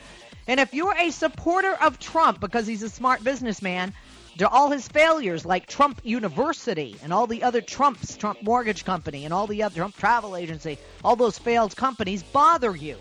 And 0.47 0.61
if 0.61 0.75
you're 0.75 0.97
a 0.99 1.11
supporter 1.11 1.73
of 1.81 1.99
Trump 1.99 2.41
because 2.41 2.67
he's 2.67 2.83
a 2.83 2.91
smart 2.91 3.25
businessman, 3.25 3.95
do 4.37 4.47
all 4.47 4.71
his 4.71 4.87
failures 4.87 5.47
like 5.47 5.67
Trump 5.67 6.03
University 6.05 6.97
and 7.03 7.13
all 7.13 7.27
the 7.27 7.43
other 7.43 7.63
Trumps, 7.63 8.19
Trump 8.19 8.43
Mortgage 8.43 8.85
Company 8.85 9.25
and 9.25 9.33
all 9.33 9.47
the 9.47 9.63
other 9.63 9.77
Trump 9.77 9.97
Travel 9.97 10.37
Agency, 10.37 10.77
all 11.03 11.17
those 11.17 11.39
failed 11.39 11.75
companies 11.75 12.23
bother 12.23 12.77
you? 12.77 12.99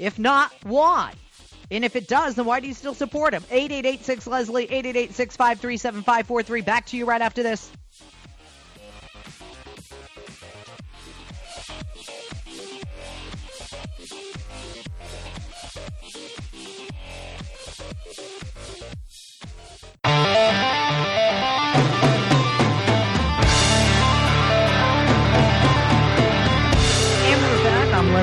If 0.00 0.18
not, 0.18 0.52
why? 0.64 1.14
And 1.70 1.84
if 1.84 1.96
it 1.96 2.06
does, 2.06 2.36
then 2.36 2.44
why 2.44 2.60
do 2.60 2.68
you 2.68 2.74
still 2.74 2.94
support 2.94 3.34
him? 3.34 3.42
8886 3.50 4.26
Leslie, 4.26 4.64
888 4.64 5.14
653 5.14 5.76
7543. 5.76 6.60
Back 6.62 6.86
to 6.86 6.96
you 6.96 7.04
right 7.04 7.20
after 7.20 7.42
this. 7.42 7.70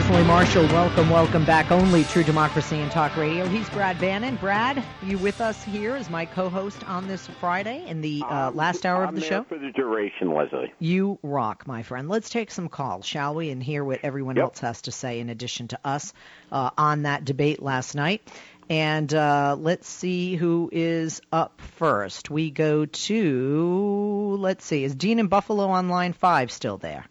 Leslie 0.04 0.26
Marshall. 0.26 0.63
Welcome, 0.66 1.10
welcome 1.10 1.46
back. 1.46 1.72
Only 1.72 2.04
True 2.04 2.26
Democracy 2.26 2.76
and 2.76 2.92
Talk 2.92 3.16
Radio. 3.16 3.46
He's 3.48 3.70
Brad 3.70 3.98
Bannon. 4.02 4.36
Brad, 4.36 4.84
you 5.02 5.18
with 5.18 5.39
us 5.39 5.63
here 5.63 5.96
as 5.96 6.10
my 6.10 6.26
co-host 6.26 6.86
on 6.89 7.08
this 7.08 7.26
Friday 7.39 7.86
in 7.88 8.02
the 8.02 8.22
uh, 8.30 8.52
last 8.52 8.86
hour 8.86 9.06
of 9.06 9.16
the 9.16 9.22
show? 9.22 9.44
for 9.44 9.58
the 9.58 9.72
duration, 9.72 10.34
Leslie. 10.34 10.74
You 10.78 11.20
rock, 11.24 11.66
my 11.68 11.84
friend. 11.84 12.10
Let's 12.10 12.30
take 12.30 12.52
some 12.52 12.68
calls, 12.68 13.06
shall 13.06 13.34
we, 13.34 13.50
and 13.50 13.63
hear 13.63 13.82
what 13.82 14.02
everyone 14.04 14.36
Yep. 14.36 14.44
else 14.44 14.60
has 14.60 14.82
to 14.84 14.92
say 14.92 15.22
in 15.22 15.30
addition 15.30 15.70
to 15.70 15.80
us 15.86 16.12
uh, 16.52 16.72
on 16.78 17.04
that 17.04 17.24
debate 17.24 17.62
last 17.62 17.95
night. 17.95 18.28
And 18.70 19.14
uh, 19.14 19.56
let's 19.58 19.88
see 19.88 20.36
who 20.36 20.70
is 20.74 21.22
up 21.32 21.62
first. 21.62 22.30
We 22.30 22.51
go 22.51 22.86
to, 22.86 24.36
let's 24.38 24.66
see, 24.66 24.84
is 24.84 24.95
Dean 24.95 25.20
in 25.20 25.28
Buffalo 25.28 25.70
on 25.70 25.88
line 25.88 26.12
five 26.12 26.51
still 26.51 26.78
there? 26.78 27.06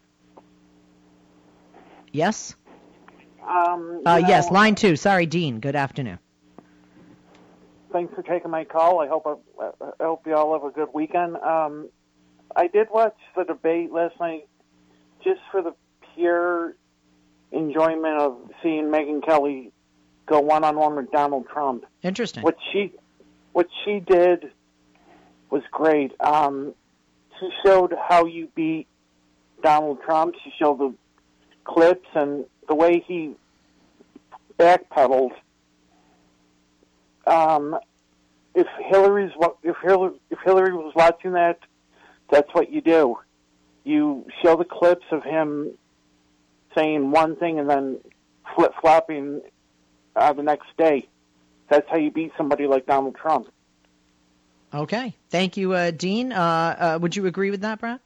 Yes? 2.11 2.55
Um, 3.47 4.01
Uh, 4.05 4.17
you 4.21 4.27
yes, 4.27 4.51
line 4.51 4.75
two. 4.75 4.95
Sorry, 4.95 5.25
Dean. 5.25 5.59
Good 5.59 5.75
afternoon. 5.75 6.19
Thanks 7.91 8.13
for 8.15 8.23
taking 8.23 8.49
my 8.49 8.63
call. 8.63 9.01
I 9.01 9.07
hope 9.07 9.27
I, 9.59 9.69
I 9.99 10.03
hope 10.03 10.25
you 10.25 10.33
all 10.35 10.53
have 10.53 10.63
a 10.63 10.71
good 10.71 10.89
weekend. 10.93 11.35
Um, 11.37 11.89
I 12.55 12.67
did 12.67 12.87
watch 12.91 13.15
the 13.35 13.43
debate 13.43 13.91
last 13.91 14.19
night, 14.19 14.47
just 15.23 15.41
for 15.51 15.61
the 15.61 15.75
pure 16.15 16.75
enjoyment 17.51 18.19
of 18.19 18.37
seeing 18.63 18.85
Megyn 18.85 19.23
Kelly 19.23 19.71
go 20.25 20.39
one 20.39 20.63
on 20.63 20.75
one 20.77 20.95
with 20.95 21.11
Donald 21.11 21.47
Trump. 21.51 21.85
Interesting. 22.01 22.43
What 22.43 22.57
she 22.71 22.93
what 23.51 23.67
she 23.85 23.99
did 23.99 24.51
was 25.51 25.61
great. 25.71 26.13
Um, 26.19 26.73
she 27.39 27.49
showed 27.63 27.93
how 28.09 28.25
you 28.25 28.47
beat 28.55 28.87
Donald 29.61 29.99
Trump. 30.03 30.33
She 30.43 30.51
showed 30.59 30.79
the 30.79 30.93
clips 31.63 32.07
and 32.15 32.45
the 32.67 32.75
way 32.75 33.03
he 33.05 33.35
backpedaled. 34.57 35.31
Um, 37.25 37.77
if 38.55 38.67
Hillary's 38.85 39.31
if 39.63 39.75
Hillary 39.83 40.19
if 40.29 40.39
Hillary 40.43 40.73
was 40.73 40.93
watching 40.95 41.33
that, 41.33 41.59
that's 42.29 42.53
what 42.53 42.71
you 42.71 42.81
do. 42.81 43.17
You 43.83 44.25
show 44.41 44.55
the 44.55 44.65
clips 44.65 45.05
of 45.11 45.23
him 45.23 45.71
saying 46.75 47.11
one 47.11 47.35
thing 47.35 47.59
and 47.59 47.69
then 47.69 47.99
flip 48.55 48.73
flopping 48.81 49.41
uh, 50.15 50.33
the 50.33 50.43
next 50.43 50.67
day. 50.77 51.07
That's 51.69 51.87
how 51.89 51.97
you 51.97 52.11
beat 52.11 52.31
somebody 52.37 52.67
like 52.67 52.85
Donald 52.85 53.15
Trump. 53.15 53.47
Okay. 54.73 55.15
Thank 55.29 55.57
you, 55.57 55.73
uh, 55.73 55.91
Dean. 55.91 56.31
Uh, 56.31 56.95
uh, 56.95 56.99
would 57.01 57.15
you 57.15 57.25
agree 57.27 57.51
with 57.51 57.61
that, 57.61 57.79
Brad? 57.79 57.99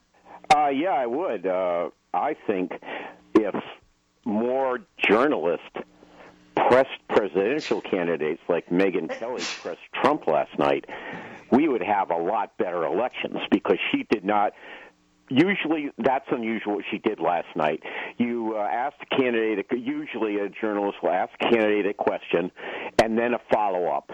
Uh, 0.54 0.68
yeah, 0.68 0.90
I 0.90 1.06
would. 1.06 1.46
Uh, 1.46 1.90
I 2.12 2.34
think 2.46 2.72
if 3.34 3.54
more 4.28 4.80
journalists 4.98 5.64
pressed 6.54 7.00
presidential 7.08 7.80
candidates 7.80 8.42
like 8.48 8.68
Megyn 8.68 9.08
Kelly 9.18 9.42
pressed 9.62 9.80
Trump 9.94 10.26
last 10.26 10.56
night, 10.58 10.84
we 11.50 11.66
would 11.66 11.82
have 11.82 12.10
a 12.10 12.16
lot 12.16 12.56
better 12.58 12.84
elections 12.84 13.38
because 13.50 13.78
she 13.90 14.06
did 14.10 14.24
not. 14.24 14.52
Usually, 15.30 15.90
that's 15.98 16.26
unusual 16.30 16.76
what 16.76 16.84
she 16.90 16.98
did 16.98 17.20
last 17.20 17.48
night. 17.54 17.82
You 18.16 18.54
uh, 18.56 18.60
ask 18.60 18.96
the 18.98 19.16
candidate, 19.16 19.66
usually 19.72 20.38
a 20.38 20.48
journalist 20.48 20.98
will 21.02 21.10
ask 21.10 21.30
the 21.38 21.50
candidate 21.50 21.86
a 21.86 21.94
question 21.94 22.50
and 23.02 23.18
then 23.18 23.34
a 23.34 23.40
follow 23.52 23.88
up 23.88 24.10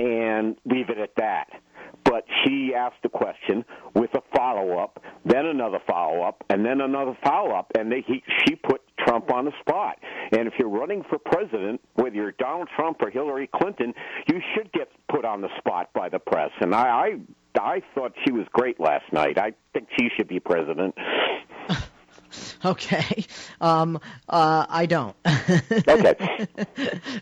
and 0.00 0.56
leave 0.64 0.90
it 0.90 0.98
at 0.98 1.10
that 1.16 1.48
but 2.04 2.24
she 2.42 2.72
asked 2.74 3.04
a 3.04 3.08
question 3.08 3.64
with 3.94 4.10
a 4.14 4.22
follow 4.34 4.78
up, 4.78 5.02
then 5.26 5.44
another 5.44 5.78
follow 5.86 6.22
up, 6.22 6.42
and 6.48 6.64
then 6.64 6.80
another 6.80 7.16
follow 7.22 7.54
up, 7.54 7.70
and 7.78 7.92
they, 7.92 8.02
he, 8.06 8.22
she 8.46 8.54
put 8.54 8.80
Trump 9.04 9.32
on 9.32 9.44
the 9.44 9.52
spot. 9.60 9.98
And 10.32 10.46
if 10.46 10.54
you're 10.58 10.68
running 10.68 11.04
for 11.08 11.18
president, 11.18 11.80
whether 11.94 12.14
you're 12.14 12.32
Donald 12.32 12.68
Trump 12.74 12.98
or 13.00 13.10
Hillary 13.10 13.48
Clinton, 13.52 13.94
you 14.28 14.40
should 14.54 14.72
get 14.72 14.88
put 15.08 15.24
on 15.24 15.40
the 15.40 15.48
spot 15.58 15.90
by 15.94 16.08
the 16.08 16.18
press. 16.18 16.50
And 16.60 16.74
I, 16.74 16.88
I, 16.88 17.60
I 17.60 17.82
thought 17.94 18.12
she 18.24 18.32
was 18.32 18.46
great 18.52 18.80
last 18.80 19.12
night. 19.12 19.38
I 19.38 19.52
think 19.72 19.88
she 19.98 20.08
should 20.16 20.28
be 20.28 20.40
president. 20.40 20.94
Okay. 22.64 23.24
Um, 23.60 24.00
uh, 24.28 24.66
I 24.68 24.86
don't. 24.86 25.16
okay. 25.88 26.46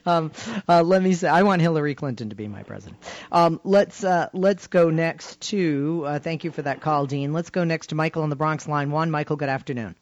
um, 0.07 0.33
uh, 0.69 0.83
let 0.83 1.03
me 1.03 1.13
say, 1.15 1.29
I 1.29 1.43
want 1.43 1.63
Hillary 1.63 1.95
Clinton 1.95 2.31
to 2.31 2.35
be 2.35 2.49
my 2.49 2.63
president. 2.63 3.03
Um, 3.31 3.61
let's 3.65 4.03
uh, 4.03 4.29
let's 4.33 4.67
go 4.67 4.91
next 4.91 5.41
to. 5.43 6.05
Uh, 6.07 6.19
thank 6.19 6.45
you 6.45 6.51
for 6.51 6.63
that 6.63 6.81
call, 6.81 7.07
Dean. 7.07 7.33
Let's 7.33 7.51
go 7.51 7.65
next 7.65 7.89
to 7.89 7.95
Michael 7.95 8.23
on 8.23 8.31
the 8.31 8.37
Bronx 8.37 8.67
line 8.67 8.91
one. 8.91 9.11
Michael, 9.11 9.37
good 9.37 9.49
afternoon. 9.49 9.95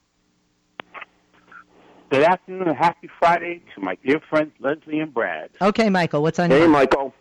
Good 2.15 2.23
afternoon 2.23 2.69
and 2.69 2.77
happy 2.77 3.11
Friday 3.19 3.61
to 3.75 3.81
my 3.81 3.97
dear 4.07 4.21
friends 4.31 4.53
Leslie 4.61 5.01
and 5.01 5.13
Brad. 5.13 5.51
Okay, 5.61 5.91
Michael, 5.91 6.23
what's 6.23 6.39
on 6.39 6.49
hey, 6.49 6.61
your 6.61 6.69
mind? 6.69 6.89
Hey, 6.93 6.97
Michael. 6.97 7.15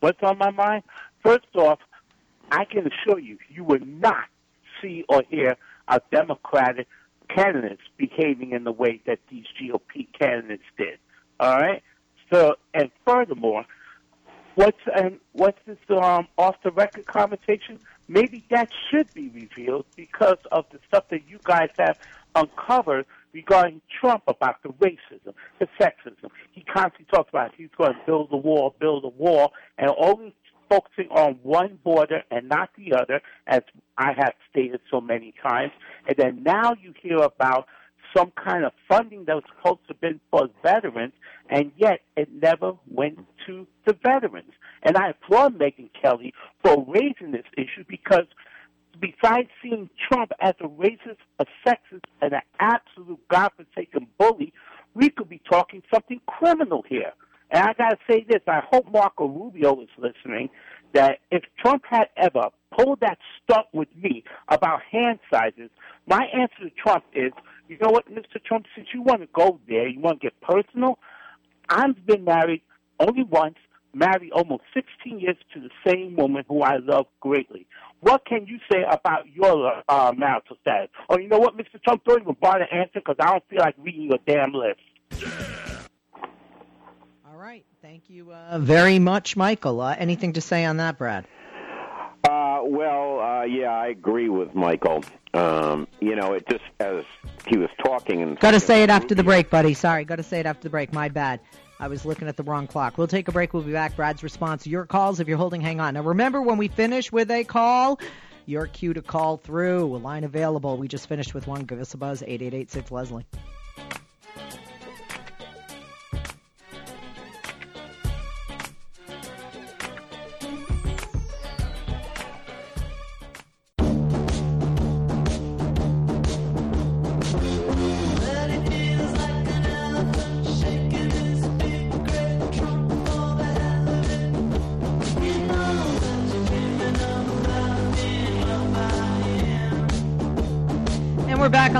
What's 0.00 0.22
on 0.22 0.38
my 0.38 0.50
mind? 0.50 0.82
First 1.22 1.54
off, 1.54 1.78
I 2.50 2.64
can 2.64 2.86
assure 2.90 3.18
you, 3.18 3.36
you 3.50 3.64
will 3.64 3.84
not 3.84 4.24
see 4.80 5.04
or 5.10 5.24
hear 5.28 5.58
a 5.88 6.00
Democratic 6.10 6.86
candidates 7.28 7.82
behaving 7.98 8.52
in 8.52 8.64
the 8.64 8.72
way 8.72 9.02
that 9.04 9.18
these 9.28 9.44
GOP 9.60 10.08
candidates 10.18 10.64
did. 10.78 10.98
All 11.38 11.58
right. 11.60 11.82
So, 12.32 12.54
and 12.72 12.90
furthermore, 13.04 13.66
what's 14.54 14.80
and 14.96 15.20
what's 15.32 15.58
this 15.66 15.76
um, 15.90 16.28
off 16.38 16.56
the 16.62 16.70
record 16.70 17.04
conversation? 17.04 17.78
Maybe 18.08 18.42
that 18.48 18.70
should 18.90 19.12
be 19.12 19.28
revealed 19.28 19.84
because 19.96 20.38
of 20.50 20.64
the 20.72 20.78
stuff 20.88 21.10
that 21.10 21.28
you 21.28 21.40
guys 21.44 21.68
have 21.76 21.98
uncovered 22.34 23.04
regarding 23.32 23.80
Trump 24.00 24.22
about 24.26 24.62
the 24.62 24.70
racism, 24.70 25.34
the 25.58 25.68
sexism. 25.80 26.30
He 26.52 26.62
constantly 26.62 27.06
talks 27.12 27.28
about 27.30 27.52
he's 27.56 27.68
going 27.76 27.92
to 27.92 27.98
build 28.06 28.28
a 28.32 28.36
wall, 28.36 28.74
build 28.80 29.04
a 29.04 29.08
wall, 29.08 29.52
and 29.76 29.88
always 29.90 30.32
focusing 30.68 31.08
on 31.10 31.38
one 31.42 31.78
border 31.82 32.22
and 32.30 32.48
not 32.48 32.70
the 32.76 32.94
other, 32.94 33.20
as 33.46 33.62
I 33.96 34.12
have 34.16 34.34
stated 34.50 34.80
so 34.90 35.00
many 35.00 35.32
times. 35.42 35.72
And 36.06 36.16
then 36.16 36.42
now 36.42 36.74
you 36.80 36.92
hear 37.02 37.18
about 37.18 37.66
some 38.16 38.32
kind 38.42 38.64
of 38.64 38.72
funding 38.88 39.24
that 39.26 39.34
was 39.34 39.44
supposed 39.56 39.80
to 39.88 39.94
have 39.94 40.00
been 40.00 40.20
for 40.30 40.48
veterans, 40.62 41.12
and 41.50 41.72
yet 41.76 42.00
it 42.16 42.28
never 42.32 42.72
went 42.90 43.18
to 43.46 43.66
the 43.86 43.96
veterans. 44.02 44.52
And 44.82 44.96
I 44.96 45.10
applaud 45.10 45.58
Megyn 45.58 45.90
Kelly 46.00 46.32
for 46.62 46.84
raising 46.86 47.32
this 47.32 47.46
issue 47.56 47.84
because 47.88 48.26
besides 49.00 49.48
seeing 49.62 49.88
Trump 50.08 50.32
as 50.40 50.54
a 50.60 50.68
racist, 50.68 51.18
a 51.38 51.46
sexist, 51.66 52.04
and 52.20 52.32
an 52.32 52.42
absolute 52.60 53.20
godforsaken 53.28 54.06
bully, 54.18 54.52
we 54.94 55.10
could 55.10 55.28
be 55.28 55.40
talking 55.50 55.82
something 55.92 56.20
criminal 56.26 56.84
here. 56.88 57.12
And 57.50 57.62
I 57.62 57.72
got 57.74 57.90
to 57.90 57.96
say 58.10 58.26
this 58.28 58.42
I 58.46 58.60
hope 58.70 58.90
Marco 58.90 59.26
Rubio 59.26 59.80
is 59.80 59.88
listening 59.96 60.50
that 60.94 61.18
if 61.30 61.42
Trump 61.58 61.82
had 61.88 62.08
ever 62.16 62.48
pulled 62.76 63.00
that 63.00 63.18
stunt 63.42 63.66
with 63.72 63.88
me 63.96 64.24
about 64.48 64.80
hand 64.90 65.18
sizes, 65.30 65.70
my 66.06 66.24
answer 66.34 66.68
to 66.68 66.70
Trump 66.70 67.04
is, 67.14 67.32
you 67.68 67.76
know 67.80 67.90
what, 67.90 68.10
Mr. 68.10 68.42
Trump, 68.44 68.66
since 68.74 68.88
you 68.94 69.02
want 69.02 69.20
to 69.20 69.28
go 69.34 69.60
there, 69.68 69.88
you 69.88 70.00
want 70.00 70.20
to 70.20 70.26
get 70.26 70.40
personal, 70.40 70.98
I've 71.68 72.06
been 72.06 72.24
married 72.24 72.62
only 73.00 73.24
once, 73.24 73.56
married 73.98 74.32
almost 74.32 74.62
16 74.74 75.20
years 75.20 75.36
to 75.54 75.60
the 75.60 75.70
same 75.86 76.16
woman 76.16 76.44
who 76.48 76.62
I 76.62 76.78
love 76.78 77.06
greatly. 77.20 77.66
What 78.00 78.24
can 78.24 78.46
you 78.46 78.58
say 78.70 78.84
about 78.88 79.26
your 79.34 79.82
uh, 79.88 80.12
marital 80.16 80.56
status? 80.60 80.90
Oh, 81.08 81.18
you 81.18 81.28
know 81.28 81.38
what, 81.38 81.56
Mr. 81.56 81.82
Trump, 81.82 82.04
don't 82.04 82.22
even 82.22 82.36
bother 82.40 82.60
to 82.60 82.74
answer 82.74 83.00
because 83.00 83.16
I 83.18 83.30
don't 83.30 83.44
feel 83.48 83.58
like 83.58 83.74
reading 83.78 84.02
your 84.02 84.18
damn 84.26 84.52
list. 84.52 84.80
All 87.28 87.36
right. 87.36 87.64
Thank 87.82 88.08
you 88.08 88.32
uh, 88.32 88.58
very 88.60 88.98
much, 88.98 89.36
Michael. 89.36 89.80
Uh, 89.80 89.96
anything 89.98 90.34
to 90.34 90.40
say 90.40 90.64
on 90.64 90.76
that, 90.76 90.98
Brad? 90.98 91.26
Uh, 92.24 92.60
well, 92.64 93.20
uh, 93.20 93.44
yeah, 93.44 93.70
I 93.70 93.88
agree 93.88 94.28
with 94.28 94.54
Michael. 94.54 95.04
Um, 95.34 95.86
you 96.00 96.16
know, 96.16 96.32
it 96.32 96.44
just 96.48 96.64
as 96.80 97.04
he 97.46 97.58
was 97.58 97.68
talking 97.84 98.22
and 98.22 98.38
got 98.38 98.52
to 98.52 98.60
say 98.60 98.82
it 98.82 98.90
after 98.90 99.14
the 99.14 99.22
break, 99.22 99.50
buddy. 99.50 99.74
Sorry, 99.74 100.04
got 100.04 100.16
to 100.16 100.22
say 100.22 100.40
it 100.40 100.46
after 100.46 100.64
the 100.64 100.70
break. 100.70 100.92
My 100.92 101.08
bad. 101.08 101.40
I 101.80 101.88
was 101.88 102.04
looking 102.04 102.28
at 102.28 102.36
the 102.36 102.42
wrong 102.42 102.66
clock. 102.66 102.98
We'll 102.98 103.06
take 103.06 103.28
a 103.28 103.32
break. 103.32 103.54
We'll 103.54 103.62
be 103.62 103.72
back. 103.72 103.94
Brad's 103.96 104.22
response. 104.22 104.66
Your 104.66 104.84
calls, 104.84 105.20
if 105.20 105.28
you're 105.28 105.38
holding, 105.38 105.60
hang 105.60 105.80
on. 105.80 105.94
Now, 105.94 106.02
remember 106.02 106.42
when 106.42 106.58
we 106.58 106.68
finish 106.68 107.12
with 107.12 107.30
a 107.30 107.44
call, 107.44 108.00
your 108.46 108.66
cue 108.66 108.94
to 108.94 109.02
call 109.02 109.36
through. 109.36 109.94
A 109.94 109.98
line 109.98 110.24
available. 110.24 110.76
We 110.76 110.88
just 110.88 111.08
finished 111.08 111.34
with 111.34 111.46
one. 111.46 111.62
Give 111.62 111.80
us 111.80 111.94
a 111.94 111.96
buzz. 111.96 112.22
Eight 112.26 112.42
eight 112.42 112.54
eight 112.54 112.70
six 112.70 112.90
Leslie. 112.90 113.26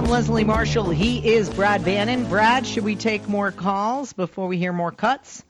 Leslie 0.09 0.42
Marshall. 0.42 0.88
He 0.88 1.34
is 1.34 1.50
Brad 1.50 1.84
Bannon. 1.84 2.24
Brad, 2.30 2.66
should 2.66 2.82
we 2.82 2.96
take 2.96 3.28
more 3.28 3.52
calls 3.52 4.14
before 4.14 4.48
we 4.48 4.56
hear 4.56 4.72
more 4.72 4.90
cuts? 4.90 5.44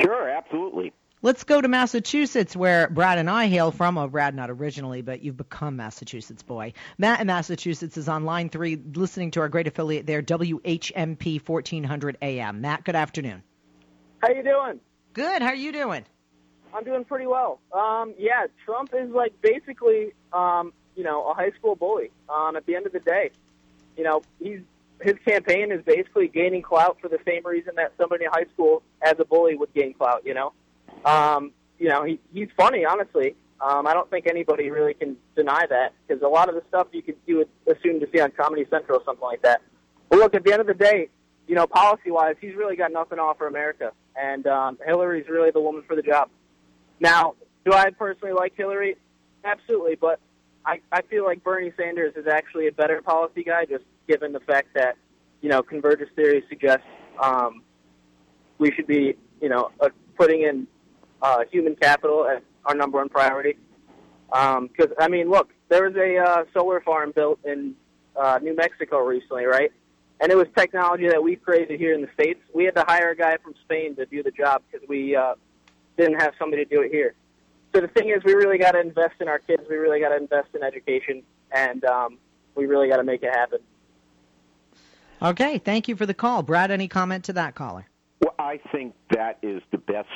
Sure, 0.00 0.28
absolutely. 0.28 0.92
Let's 1.22 1.44
go 1.44 1.60
to 1.60 1.68
Massachusetts, 1.68 2.56
where 2.56 2.90
Brad 2.90 3.18
and 3.18 3.30
I 3.30 3.46
hail 3.46 3.70
from. 3.70 3.96
Oh, 3.96 4.08
Brad, 4.08 4.34
not 4.34 4.50
originally, 4.50 5.02
but 5.02 5.22
you've 5.22 5.36
become 5.36 5.76
Massachusetts 5.76 6.42
boy. 6.42 6.72
Matt 6.98 7.20
in 7.20 7.28
Massachusetts 7.28 7.96
is 7.96 8.08
on 8.08 8.24
line 8.24 8.48
three, 8.48 8.74
listening 8.76 9.30
to 9.30 9.40
our 9.40 9.48
great 9.48 9.68
affiliate 9.68 10.04
there, 10.04 10.20
WHMP 10.20 11.40
1400 11.40 12.18
AM. 12.22 12.60
Matt, 12.60 12.82
good 12.82 12.96
afternoon. 12.96 13.44
How 14.18 14.30
you 14.30 14.42
doing? 14.42 14.80
Good. 15.12 15.42
How 15.42 15.48
are 15.48 15.54
you 15.54 15.70
doing? 15.70 16.04
I'm 16.74 16.82
doing 16.82 17.04
pretty 17.04 17.28
well. 17.28 17.60
Um, 17.72 18.14
yeah, 18.18 18.46
Trump 18.64 18.90
is 18.92 19.10
like 19.10 19.32
basically, 19.40 20.12
um, 20.32 20.72
you 20.96 21.04
know, 21.04 21.30
a 21.30 21.34
high 21.34 21.52
school 21.52 21.76
bully. 21.76 22.10
Um, 22.28 22.56
at 22.56 22.66
the 22.66 22.74
end 22.74 22.86
of 22.86 22.92
the 22.92 23.00
day, 23.00 23.30
you 23.96 24.04
know, 24.04 24.22
he's 24.40 24.60
his 25.00 25.14
campaign 25.26 25.72
is 25.72 25.82
basically 25.84 26.28
gaining 26.28 26.62
clout 26.62 26.98
for 27.00 27.08
the 27.08 27.18
same 27.26 27.44
reason 27.44 27.74
that 27.76 27.92
somebody 27.98 28.24
in 28.24 28.30
high 28.30 28.46
school 28.54 28.82
as 29.02 29.14
a 29.18 29.24
bully 29.24 29.54
would 29.54 29.72
gain 29.74 29.94
clout. 29.94 30.22
You 30.24 30.34
know, 30.34 30.52
um, 31.04 31.52
you 31.78 31.88
know, 31.88 32.04
he 32.04 32.20
he's 32.32 32.48
funny, 32.56 32.84
honestly. 32.84 33.34
Um, 33.60 33.86
I 33.86 33.94
don't 33.94 34.10
think 34.10 34.26
anybody 34.26 34.70
really 34.70 34.94
can 34.94 35.16
deny 35.36 35.64
that 35.68 35.92
because 36.06 36.22
a 36.22 36.28
lot 36.28 36.48
of 36.48 36.54
the 36.54 36.62
stuff 36.68 36.88
you 36.92 37.02
could 37.02 37.16
you 37.26 37.36
would 37.38 37.48
assume 37.66 38.00
to 38.00 38.08
see 38.12 38.20
on 38.20 38.30
Comedy 38.32 38.66
Central 38.70 38.98
or 38.98 39.04
something 39.04 39.24
like 39.24 39.42
that. 39.42 39.62
But 40.08 40.18
look, 40.18 40.34
at 40.34 40.44
the 40.44 40.52
end 40.52 40.60
of 40.60 40.66
the 40.66 40.74
day, 40.74 41.08
you 41.46 41.54
know, 41.54 41.66
policy-wise, 41.66 42.36
he's 42.40 42.54
really 42.54 42.76
got 42.76 42.92
nothing 42.92 43.18
to 43.18 43.22
offer 43.22 43.46
America, 43.46 43.92
and 44.16 44.46
um, 44.46 44.78
Hillary's 44.84 45.28
really 45.28 45.50
the 45.50 45.60
woman 45.60 45.82
for 45.86 45.96
the 45.96 46.02
job. 46.02 46.28
Now, 47.00 47.34
do 47.64 47.72
I 47.72 47.90
personally 47.90 48.34
like 48.34 48.54
Hillary? 48.56 48.96
Absolutely, 49.44 49.96
but 49.96 50.20
I, 50.66 50.80
I 50.90 51.02
feel 51.02 51.24
like 51.24 51.44
Bernie 51.44 51.72
Sanders 51.76 52.14
is 52.16 52.26
actually 52.26 52.68
a 52.68 52.72
better 52.72 53.02
policy 53.02 53.44
guy, 53.44 53.66
just 53.66 53.84
given 54.08 54.32
the 54.32 54.40
fact 54.40 54.68
that, 54.74 54.96
you 55.40 55.48
know, 55.48 55.62
convergence 55.62 56.10
theory 56.16 56.42
suggests 56.48 56.86
um, 57.22 57.62
we 58.58 58.72
should 58.72 58.86
be, 58.86 59.14
you 59.40 59.48
know, 59.48 59.70
uh, 59.80 59.90
putting 60.16 60.42
in 60.42 60.66
uh, 61.20 61.44
human 61.50 61.76
capital 61.76 62.26
as 62.26 62.42
our 62.64 62.74
number 62.74 62.98
one 62.98 63.08
priority. 63.08 63.56
Because, 64.26 64.90
I 64.98 65.08
mean, 65.08 65.30
look, 65.30 65.50
there 65.68 65.84
was 65.84 65.96
a 65.96 66.16
uh, 66.18 66.44
solar 66.52 66.80
farm 66.80 67.12
built 67.14 67.38
in 67.44 67.74
uh, 68.16 68.38
New 68.42 68.56
Mexico 68.56 68.98
recently, 68.98 69.44
right? 69.44 69.70
And 70.20 70.32
it 70.32 70.36
was 70.36 70.46
technology 70.56 71.08
that 71.08 71.22
we 71.22 71.36
created 71.36 71.78
here 71.78 71.92
in 71.92 72.00
the 72.00 72.08
States. 72.14 72.40
We 72.54 72.64
had 72.64 72.74
to 72.76 72.84
hire 72.86 73.10
a 73.10 73.16
guy 73.16 73.36
from 73.42 73.54
Spain 73.64 73.96
to 73.96 74.06
do 74.06 74.22
the 74.22 74.30
job 74.30 74.62
because 74.70 74.88
we 74.88 75.14
uh, 75.14 75.34
didn't 75.98 76.20
have 76.20 76.32
somebody 76.38 76.64
to 76.64 76.70
do 76.70 76.80
it 76.82 76.90
here. 76.90 77.14
So 77.74 77.80
the 77.80 77.88
thing 77.88 78.10
is, 78.10 78.22
we 78.24 78.34
really 78.34 78.58
got 78.58 78.72
to 78.72 78.80
invest 78.80 79.14
in 79.20 79.26
our 79.26 79.40
kids. 79.40 79.64
We 79.68 79.76
really 79.76 79.98
got 79.98 80.10
to 80.10 80.16
invest 80.16 80.48
in 80.54 80.62
education, 80.62 81.24
and 81.50 81.84
um, 81.84 82.18
we 82.54 82.66
really 82.66 82.88
got 82.88 82.98
to 82.98 83.04
make 83.04 83.22
it 83.24 83.34
happen. 83.34 83.58
Okay, 85.20 85.58
thank 85.58 85.88
you 85.88 85.96
for 85.96 86.06
the 86.06 86.14
call. 86.14 86.42
Brad, 86.44 86.70
any 86.70 86.86
comment 86.86 87.24
to 87.24 87.32
that 87.32 87.56
caller? 87.56 87.86
Well, 88.20 88.34
I 88.38 88.60
think 88.70 88.94
that 89.10 89.38
is 89.42 89.60
the 89.72 89.78
best 89.78 90.08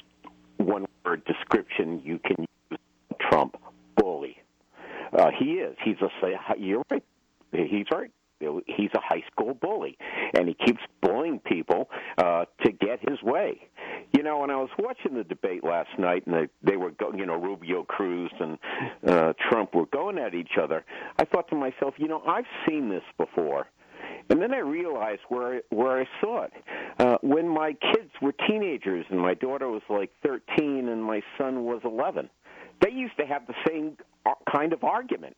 one 0.58 0.86
word 1.04 1.24
description 1.24 2.00
you 2.04 2.20
can 2.20 2.46
use 2.70 2.78
Trump 3.28 3.56
bully. 3.96 4.36
Uh, 5.12 5.30
he 5.36 5.54
is. 5.54 5.76
He's 5.82 5.96
a. 6.00 6.08
You're 6.58 6.82
right. 6.90 7.02
He's 7.50 7.86
right. 7.90 8.12
He's 8.40 8.90
a 8.94 9.00
high 9.00 9.22
school 9.30 9.54
bully, 9.54 9.98
and 10.34 10.48
he 10.48 10.54
keeps 10.54 10.80
bullying 11.02 11.40
people 11.40 11.88
uh, 12.16 12.44
to 12.64 12.72
get 12.72 13.00
his 13.08 13.22
way. 13.22 13.60
You 14.16 14.22
know, 14.22 14.38
when 14.38 14.50
I 14.50 14.56
was 14.56 14.70
watching 14.78 15.14
the 15.14 15.24
debate 15.24 15.64
last 15.64 15.90
night, 15.98 16.26
and 16.26 16.34
they 16.34 16.70
they 16.72 16.76
were 16.76 16.90
going, 16.90 17.18
you 17.18 17.26
know, 17.26 17.36
Rubio, 17.36 17.84
Cruz, 17.84 18.30
and 18.40 18.58
uh, 19.06 19.32
Trump 19.50 19.74
were 19.74 19.86
going 19.86 20.18
at 20.18 20.34
each 20.34 20.56
other. 20.60 20.84
I 21.18 21.24
thought 21.24 21.48
to 21.48 21.56
myself, 21.56 21.94
you 21.98 22.08
know, 22.08 22.22
I've 22.26 22.46
seen 22.66 22.88
this 22.88 23.04
before. 23.16 23.66
And 24.30 24.42
then 24.42 24.52
I 24.52 24.58
realized 24.58 25.22
where 25.28 25.62
where 25.70 26.00
I 26.00 26.04
saw 26.20 26.44
it. 26.44 26.52
Uh, 26.98 27.16
when 27.22 27.48
my 27.48 27.72
kids 27.72 28.10
were 28.20 28.32
teenagers, 28.46 29.06
and 29.10 29.18
my 29.18 29.34
daughter 29.34 29.68
was 29.68 29.82
like 29.88 30.10
13, 30.22 30.88
and 30.88 31.02
my 31.02 31.22
son 31.38 31.64
was 31.64 31.80
11, 31.84 32.28
they 32.82 32.90
used 32.90 33.16
to 33.18 33.26
have 33.26 33.46
the 33.46 33.54
same 33.66 33.96
uh, 34.26 34.32
kind 34.50 34.72
of 34.72 34.84
argument 34.84 35.36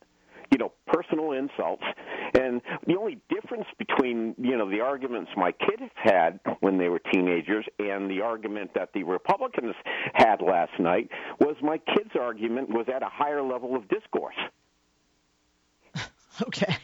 you 0.50 0.58
know, 0.58 0.72
personal 0.86 1.32
insults. 1.32 1.84
And 2.34 2.60
the 2.86 2.96
only 2.96 3.20
difference 3.28 3.66
between, 3.78 4.34
you 4.38 4.56
know, 4.56 4.68
the 4.68 4.80
arguments 4.80 5.30
my 5.36 5.52
kids 5.52 5.90
had 5.94 6.40
when 6.60 6.78
they 6.78 6.88
were 6.88 7.00
teenagers 7.12 7.64
and 7.78 8.10
the 8.10 8.20
argument 8.22 8.72
that 8.74 8.90
the 8.92 9.04
Republicans 9.04 9.74
had 10.12 10.40
last 10.40 10.72
night 10.78 11.10
was 11.38 11.56
my 11.62 11.78
kids' 11.78 12.10
argument 12.20 12.70
was 12.70 12.86
at 12.94 13.02
a 13.02 13.08
higher 13.08 13.42
level 13.42 13.76
of 13.76 13.88
discourse. 13.88 14.34
okay. 16.42 16.76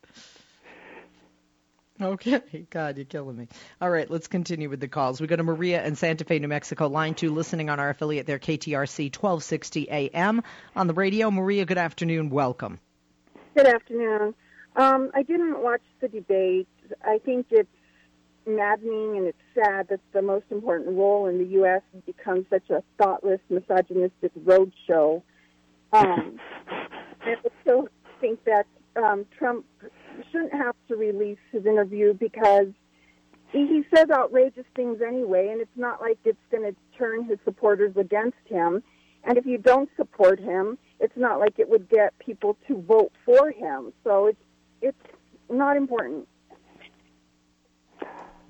Okay, 2.02 2.68
God, 2.70 2.98
you're 2.98 3.06
killing 3.06 3.38
me. 3.38 3.48
All 3.82 3.90
right, 3.90 4.10
let's 4.10 4.28
continue 4.28 4.70
with 4.70 4.80
the 4.80 4.88
calls. 4.88 5.22
We 5.22 5.28
go 5.28 5.36
to 5.36 5.44
Maria 5.44 5.86
in 5.86 5.96
Santa 5.96 6.26
Fe, 6.26 6.40
New 6.40 6.48
Mexico, 6.48 6.88
line 6.88 7.16
two, 7.16 7.34
listening 7.34 7.70
on 7.70 7.80
our 7.80 7.90
affiliate 7.90 8.26
there, 8.26 8.40
KTRC 8.40 9.16
1260 9.16 9.90
AM 9.90 10.44
on 10.76 10.88
the 10.88 10.94
radio. 10.94 11.32
Maria, 11.32 11.66
good 11.66 11.78
afternoon. 11.78 12.30
Welcome. 12.30 12.80
Good 13.56 13.68
afternoon. 13.68 14.34
Um, 14.76 15.12
I 15.14 15.24
didn't 15.24 15.62
watch 15.64 15.82
the 16.02 16.10
debate. 16.10 16.68
I 17.04 17.20
think 17.20 17.48
it's 17.52 17.70
maddening 18.46 19.18
and 19.18 19.28
it's 19.28 19.38
sad 19.54 19.88
that 19.88 20.02
the 20.12 20.22
most 20.22 20.46
important 20.52 20.98
role 20.98 21.28
in 21.28 21.38
the 21.38 21.46
U.S. 21.54 21.82
has 21.94 22.04
become 22.04 22.46
such 22.50 22.70
a 22.70 22.84
thoughtless, 22.98 23.40
misogynistic 23.50 24.32
roadshow. 24.44 25.22
Um, 25.94 26.40
I 27.22 27.36
also 27.44 27.88
think 28.20 28.44
that 28.44 28.68
um, 28.98 29.26
Trump 29.38 29.66
shouldn't 30.32 30.54
have 30.54 30.76
to 30.88 30.96
release 30.96 31.40
his 31.52 31.66
interview 31.66 32.14
because 32.14 32.68
he, 33.52 33.84
says 33.96 34.08
outrageous 34.12 34.66
things 34.76 35.02
anyway, 35.06 35.50
and 35.50 35.62
it's 35.62 35.78
not 35.78 36.02
like 36.02 36.18
it's 36.26 36.38
going 36.52 36.64
to 36.64 36.76
turn 36.98 37.24
his 37.26 37.38
supporters 37.46 37.96
against 37.96 38.38
him. 38.46 38.84
And 39.24 39.38
if 39.38 39.46
you 39.46 39.58
don't 39.58 39.90
support 39.96 40.40
him, 40.40 40.78
it's 41.00 41.16
not 41.16 41.40
like 41.40 41.58
it 41.58 41.70
would 41.70 41.90
get 41.90 42.18
people 42.20 42.58
to 42.68 42.82
vote 42.82 43.12
for 43.24 43.52
him. 43.52 43.94
So 44.04 44.28
it's 44.28 44.42
it's 44.82 44.98
not 45.50 45.78
important. 45.78 46.28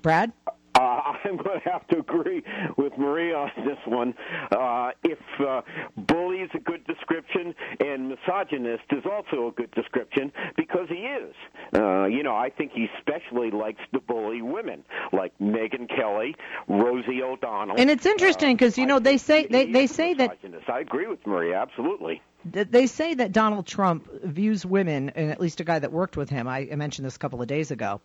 Brad? 0.02 0.32
Uh, 0.76 1.00
I'm 1.24 1.36
going 1.36 1.60
to 1.60 1.70
have 1.70 1.86
to 1.88 1.98
agree 1.98 2.42
with 2.76 2.92
Maria 2.98 3.36
on 3.36 3.50
this 3.56 3.78
one. 3.86 4.14
Uh, 4.50 4.90
if 5.02 5.18
uh, 5.40 5.62
bully 5.96 6.38
is 6.38 6.50
a 6.54 6.58
good 6.58 6.86
description 6.86 7.54
and 7.80 8.08
misogynist 8.08 8.84
is 8.90 9.04
also 9.04 9.48
a 9.48 9.52
good 9.52 9.70
description 9.72 10.32
because 10.56 10.88
he 10.88 11.06
is. 11.06 11.34
Uh, 11.74 12.04
you 12.04 12.22
know, 12.22 12.34
I 12.34 12.50
think 12.50 12.72
he 12.72 12.88
especially 12.98 13.50
likes 13.50 13.80
to 13.92 14.00
bully 14.00 14.42
women 14.42 14.84
like 15.12 15.32
Megyn 15.40 15.88
Kelly, 15.88 16.36
Rosie 16.68 17.22
O'Donnell. 17.22 17.76
And 17.78 17.90
it's 17.90 18.06
interesting 18.06 18.56
because 18.56 18.78
you 18.78 18.86
know 18.86 18.98
they 18.98 19.18
say 19.18 19.46
they 19.46 19.66
they 19.66 19.86
say 19.86 20.14
that 20.14 20.38
I 20.68 20.80
agree 20.80 21.06
with 21.06 21.26
Maria 21.26 21.56
absolutely. 21.56 22.22
They 22.44 22.86
say 22.86 23.14
that 23.14 23.32
Donald 23.32 23.66
Trump 23.66 24.08
views 24.22 24.64
women, 24.64 25.10
and 25.10 25.32
at 25.32 25.40
least 25.40 25.60
a 25.60 25.64
guy 25.64 25.80
that 25.80 25.90
worked 25.90 26.16
with 26.16 26.30
him, 26.30 26.46
I 26.46 26.66
mentioned 26.76 27.04
this 27.04 27.16
a 27.16 27.18
couple 27.18 27.42
of 27.42 27.48
days 27.48 27.72
ago, 27.72 28.00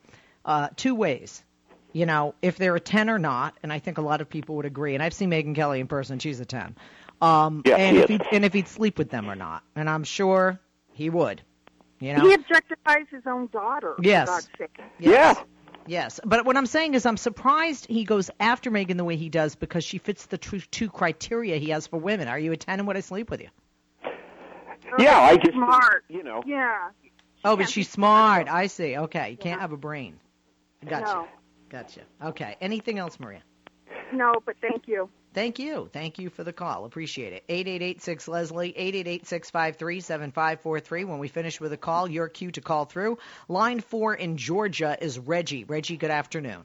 uh, 0.45 0.69
two 0.75 0.95
ways 0.95 1.43
you 1.93 2.05
know, 2.05 2.35
if 2.41 2.57
they're 2.57 2.75
a 2.75 2.79
10 2.79 3.09
or 3.09 3.19
not, 3.19 3.57
and 3.63 3.71
I 3.71 3.79
think 3.79 3.97
a 3.97 4.01
lot 4.01 4.21
of 4.21 4.29
people 4.29 4.55
would 4.57 4.65
agree. 4.65 4.93
And 4.93 5.03
I've 5.03 5.13
seen 5.13 5.29
Megyn 5.31 5.55
Kelly 5.55 5.79
in 5.79 5.87
person; 5.87 6.19
she's 6.19 6.39
a 6.39 6.45
10. 6.45 6.75
Um, 7.21 7.61
yeah, 7.65 7.75
and 7.75 7.97
if 7.97 8.09
he'd, 8.09 8.23
and 8.31 8.43
if 8.45 8.53
he'd 8.53 8.67
sleep 8.67 8.97
with 8.97 9.09
them 9.09 9.29
or 9.29 9.35
not, 9.35 9.63
and 9.75 9.89
I'm 9.89 10.03
sure 10.03 10.59
he 10.93 11.09
would. 11.09 11.41
You 11.99 12.15
know, 12.15 12.27
he 12.27 12.35
objectifies 12.35 13.07
his 13.09 13.21
own 13.27 13.47
daughter. 13.53 13.95
Yes. 14.01 14.27
God's. 14.27 14.49
Yes. 14.99 15.37
Yeah. 15.37 15.43
Yes, 15.87 16.19
but 16.23 16.45
what 16.45 16.57
I'm 16.57 16.67
saying 16.67 16.93
is 16.93 17.05
I'm 17.07 17.17
surprised 17.17 17.87
he 17.87 18.03
goes 18.03 18.29
after 18.39 18.69
Megyn 18.69 18.97
the 18.97 19.03
way 19.03 19.15
he 19.15 19.29
does 19.29 19.55
because 19.55 19.83
she 19.83 19.97
fits 19.97 20.27
the 20.27 20.37
two, 20.37 20.59
two 20.59 20.89
criteria 20.89 21.57
he 21.57 21.69
has 21.71 21.87
for 21.87 21.99
women. 21.99 22.27
Are 22.27 22.37
you 22.37 22.51
a 22.51 22.57
10 22.57 22.79
and 22.79 22.87
would 22.87 22.97
I 22.97 22.99
sleep 22.99 23.31
with 23.31 23.41
you? 23.41 23.49
Yeah, 24.99 25.19
I 25.19 25.37
just 25.37 25.53
smart. 25.53 26.03
you 26.07 26.23
know. 26.23 26.43
Yeah. 26.45 26.89
Oh, 27.43 27.57
but 27.57 27.69
she's 27.69 27.89
smart. 27.89 28.47
I 28.47 28.67
see. 28.67 28.97
Okay, 28.97 29.31
you 29.31 29.37
can't 29.37 29.59
have 29.59 29.71
a 29.71 29.77
brain. 29.77 30.19
Gotcha. 30.87 31.05
No. 31.05 31.27
Gotcha. 31.71 32.01
Okay. 32.21 32.57
Anything 32.59 32.99
else, 32.99 33.17
Maria? 33.17 33.41
No, 34.13 34.33
but 34.45 34.55
thank 34.59 34.89
you. 34.89 35.09
Thank 35.33 35.57
you. 35.57 35.89
Thank 35.93 36.19
you 36.19 36.29
for 36.29 36.43
the 36.43 36.51
call. 36.51 36.83
Appreciate 36.83 37.31
it. 37.31 37.45
8886 37.47 38.27
Leslie, 38.27 38.73
888 38.75 39.25
653 39.25 40.01
7543. 40.01 41.03
When 41.05 41.19
we 41.19 41.29
finish 41.29 41.61
with 41.61 41.71
a 41.71 41.77
call, 41.77 42.09
your 42.09 42.27
cue 42.27 42.51
to 42.51 42.59
call 42.59 42.83
through. 42.83 43.17
Line 43.47 43.79
four 43.79 44.13
in 44.13 44.35
Georgia 44.35 44.97
is 44.99 45.17
Reggie. 45.17 45.63
Reggie, 45.63 45.95
good 45.95 46.11
afternoon. 46.11 46.63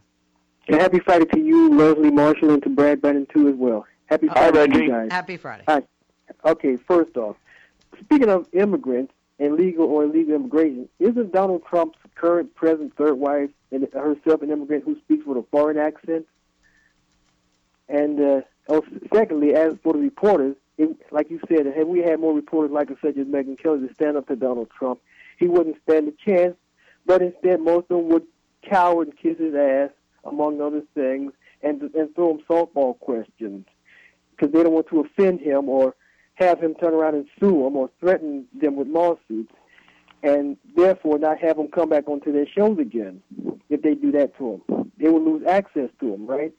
And 0.67 0.81
happy 0.81 0.99
Friday 0.99 1.27
to 1.27 1.39
you, 1.41 1.73
Leslie 1.79 2.11
Marshall, 2.11 2.51
and 2.51 2.63
to 2.65 2.69
Brad 2.69 3.01
Brennan, 3.01 3.29
too, 3.33 3.49
as 3.49 3.55
well. 3.55 3.87
Happy 4.07 4.27
Friday 4.27 4.67
to 4.67 4.83
you 4.83 4.91
guys. 4.91 5.13
Happy 5.13 5.37
Friday. 5.37 5.63
Hi. 5.69 5.83
Okay, 6.45 6.75
first 6.75 7.17
off, 7.17 7.37
speaking 8.01 8.29
of 8.29 8.49
immigrants 8.53 9.13
and 9.39 9.55
legal 9.55 9.87
or 9.87 10.05
illegal 10.05 10.35
immigration, 10.35 10.89
isn't 10.99 11.33
Donald 11.33 11.63
Trump's 11.69 11.99
current 12.15 12.55
present 12.55 12.97
third 12.97 13.15
wife 13.15 13.51
and 13.71 13.87
herself 13.93 14.43
an 14.43 14.51
immigrant 14.51 14.85
who 14.85 14.99
speaks 15.01 15.27
with 15.27 15.37
a 15.37 15.45
foreign 15.51 15.79
accent? 15.79 16.27
And 17.89 18.21
uh, 18.21 18.41
oh, 18.69 18.83
secondly, 19.13 19.55
as 19.55 19.75
for 19.83 19.93
the 19.93 19.99
reporters, 19.99 20.57
it, 20.79 20.97
like 21.11 21.31
you 21.31 21.41
said, 21.49 21.67
had 21.67 21.87
we 21.87 22.01
had 22.01 22.21
more 22.21 22.35
reporters 22.35 22.71
like 22.71 22.89
such 22.89 23.17
as 23.17 23.27
Megyn 23.27 23.59
Kelly 23.59 23.87
to 23.87 23.95
stand 23.95 24.17
up 24.17 24.27
to 24.29 24.37
Donald 24.37 24.71
Trump, 24.71 25.01
he 25.39 25.47
wouldn't 25.47 25.77
stand 25.83 26.09
a 26.09 26.13
chance. 26.13 26.57
But 27.05 27.23
instead, 27.23 27.61
most 27.61 27.85
of 27.91 27.99
them 27.99 28.09
would 28.09 28.27
cower 28.69 29.03
and 29.03 29.17
kiss 29.17 29.39
his 29.39 29.55
ass, 29.55 29.91
among 30.25 30.61
other 30.61 30.83
things, 30.95 31.33
and 31.63 31.83
and 31.83 32.15
throw 32.15 32.33
him 32.33 32.41
softball 32.49 32.99
questions 32.99 33.67
because 34.31 34.53
they 34.53 34.63
don't 34.63 34.73
want 34.73 34.89
to 34.89 35.01
offend 35.01 35.41
him 35.41 35.69
or 35.69 35.95
have 36.37 36.61
him 36.61 36.75
turn 36.75 36.95
around 36.95 37.15
and 37.15 37.27
sue 37.41 37.65
them 37.65 37.77
or 37.77 37.91
threaten 38.01 38.47
them 38.55 38.77
with 38.77 38.89
lawsuits, 38.89 39.53
and 40.23 40.57
therefore 40.77 41.19
not 41.19 41.39
have 41.39 41.57
them 41.57 41.69
come 41.69 41.89
back 41.89 42.09
onto 42.09 42.33
their 42.33 42.47
shows 42.47 42.79
again 42.79 43.23
if 43.69 43.83
they 43.83 43.95
do 43.95 44.13
that 44.13 44.37
to 44.39 44.55
him. 44.69 44.93
They 44.99 45.09
will 45.09 45.25
lose 45.25 45.47
access 45.47 45.91
to 46.01 46.15
him, 46.15 46.27
right? 46.27 46.53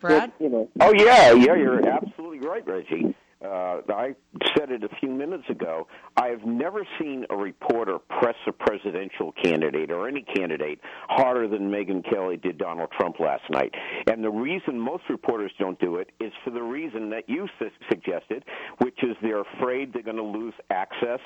Brad? 0.00 0.32
you 0.38 0.48
know. 0.48 0.68
Oh 0.80 0.92
yeah, 0.92 1.32
yeah, 1.32 1.54
you're 1.54 1.86
absolutely 1.88 2.46
right, 2.46 2.66
Reggie. 2.66 3.14
Uh, 3.44 3.80
I 3.92 4.14
said 4.56 4.70
it 4.70 4.84
a 4.84 4.88
few 5.00 5.10
minutes 5.10 5.44
ago. 5.50 5.86
I 6.16 6.28
have 6.28 6.44
never 6.44 6.86
seen 6.98 7.26
a 7.28 7.36
reporter 7.36 7.98
press 7.98 8.36
a 8.46 8.52
presidential 8.52 9.32
candidate 9.32 9.90
or 9.90 10.08
any 10.08 10.22
candidate 10.22 10.80
harder 11.08 11.46
than 11.46 11.70
Megyn 11.70 12.08
Kelly 12.08 12.38
did 12.38 12.56
Donald 12.56 12.90
Trump 12.98 13.20
last 13.20 13.42
night. 13.50 13.74
And 14.06 14.24
the 14.24 14.30
reason 14.30 14.78
most 14.78 15.04
reporters 15.10 15.52
don't 15.58 15.78
do 15.78 15.96
it 15.96 16.10
is 16.20 16.32
for 16.42 16.50
the 16.50 16.62
reason 16.62 17.10
that 17.10 17.28
you 17.28 17.46
su- 17.58 17.70
suggested, 17.88 18.44
which 18.78 18.93
is 19.04 19.16
they're 19.22 19.42
afraid 19.42 19.92
they're 19.92 20.02
going 20.02 20.16
to 20.16 20.22
lose 20.22 20.54
access. 20.70 21.20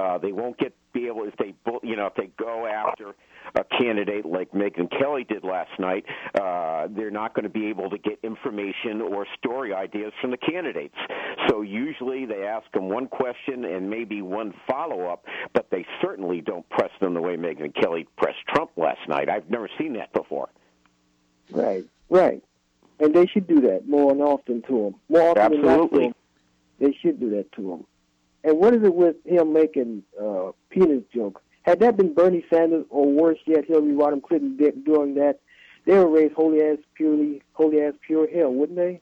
Uh, 0.00 0.18
they 0.18 0.32
won't 0.32 0.58
get 0.58 0.74
be 0.92 1.06
able 1.06 1.24
if 1.24 1.36
they 1.36 1.54
you 1.82 1.96
know 1.96 2.06
if 2.06 2.14
they 2.14 2.30
go 2.38 2.66
after 2.66 3.14
a 3.54 3.64
candidate 3.64 4.26
like 4.26 4.50
Megyn 4.52 4.90
Kelly 4.98 5.24
did 5.24 5.44
last 5.44 5.70
night, 5.78 6.04
uh, 6.40 6.88
they're 6.90 7.10
not 7.10 7.34
going 7.34 7.44
to 7.44 7.48
be 7.50 7.66
able 7.66 7.90
to 7.90 7.98
get 7.98 8.18
information 8.22 9.00
or 9.00 9.26
story 9.38 9.72
ideas 9.72 10.12
from 10.20 10.30
the 10.30 10.36
candidates. 10.36 10.94
So 11.48 11.62
usually 11.62 12.26
they 12.26 12.44
ask 12.44 12.70
them 12.72 12.88
one 12.88 13.06
question 13.06 13.64
and 13.64 13.88
maybe 13.88 14.22
one 14.22 14.52
follow 14.68 15.06
up, 15.06 15.24
but 15.54 15.68
they 15.70 15.86
certainly 16.02 16.40
don't 16.40 16.68
press 16.68 16.90
them 17.00 17.14
the 17.14 17.22
way 17.22 17.36
Megyn 17.36 17.74
Kelly 17.74 18.06
pressed 18.16 18.46
Trump 18.48 18.70
last 18.76 19.00
night. 19.08 19.28
I've 19.28 19.48
never 19.50 19.68
seen 19.78 19.94
that 19.94 20.12
before. 20.12 20.48
Right, 21.50 21.84
right. 22.10 22.42
And 23.00 23.14
they 23.14 23.26
should 23.26 23.46
do 23.46 23.60
that 23.62 23.88
more 23.88 24.10
and 24.10 24.20
often 24.20 24.62
to 24.62 24.86
him. 24.86 24.94
More 25.08 25.30
often 25.30 25.42
Absolutely. 25.42 26.12
They 26.78 26.92
should 27.00 27.20
do 27.20 27.30
that 27.30 27.50
to 27.52 27.72
him. 27.72 27.84
And 28.44 28.58
what 28.58 28.74
is 28.74 28.82
it 28.84 28.94
with 28.94 29.16
him 29.24 29.52
making 29.52 30.02
uh, 30.20 30.52
penis 30.70 31.02
jokes? 31.14 31.42
Had 31.62 31.80
that 31.80 31.96
been 31.96 32.14
Bernie 32.14 32.44
Sanders 32.48 32.86
or 32.88 33.06
worse 33.06 33.38
yet, 33.46 33.64
Hillary 33.66 33.92
Rodham 33.92 34.22
Clinton 34.22 34.56
did, 34.56 34.84
doing 34.84 35.14
that, 35.16 35.40
they 35.84 35.98
would 35.98 36.12
raise 36.12 36.30
holy 36.34 36.62
ass 36.62 36.78
purely, 36.94 37.42
holy 37.52 37.80
ass 37.82 37.94
pure 38.06 38.28
hell, 38.30 38.52
wouldn't 38.52 38.76
they? 38.78 39.00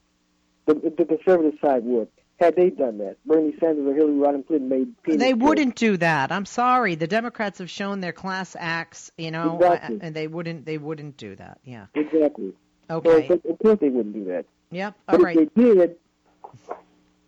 The, 0.67 0.75
the 0.97 1.05
conservative 1.05 1.59
side 1.61 1.85
would. 1.85 2.09
Had 2.41 2.57
they 2.57 2.71
done 2.71 2.99
that, 2.99 3.17
Bernie 3.25 3.55
Sanders 3.61 3.87
or 3.87 3.95
Hillary 3.95 4.15
Rodham 4.15 4.47
Clinton 4.47 4.69
made 4.69 5.03
penis 5.03 5.21
They 5.21 5.31
jokes. 5.33 5.43
wouldn't 5.43 5.75
do 5.77 5.97
that. 5.99 6.33
I'm 6.33 6.45
sorry. 6.45 6.95
The 6.95 7.07
Democrats 7.07 7.59
have 7.61 7.71
shown 7.71 8.01
their 8.01 8.13
class 8.13 8.57
acts, 8.59 9.11
you 9.17 9.31
know, 9.31 9.57
Exactly. 9.57 9.99
and 10.03 10.15
they 10.15 10.27
wouldn't. 10.27 10.67
They 10.67 10.77
wouldn't 10.79 11.17
do 11.17 11.35
that. 11.37 11.59
Yeah. 11.65 11.87
Exactly. 11.95 12.53
Okay. 12.91 13.29
So, 13.29 13.35
of 13.49 13.59
course 13.59 13.79
they 13.81 13.89
wouldn't 13.89 14.15
do 14.15 14.25
that. 14.25 14.45
Yep. 14.71 14.95
But 15.07 15.15
All 15.15 15.21
right. 15.23 15.37
if 15.37 15.55
they 15.55 15.63
did, 15.63 15.97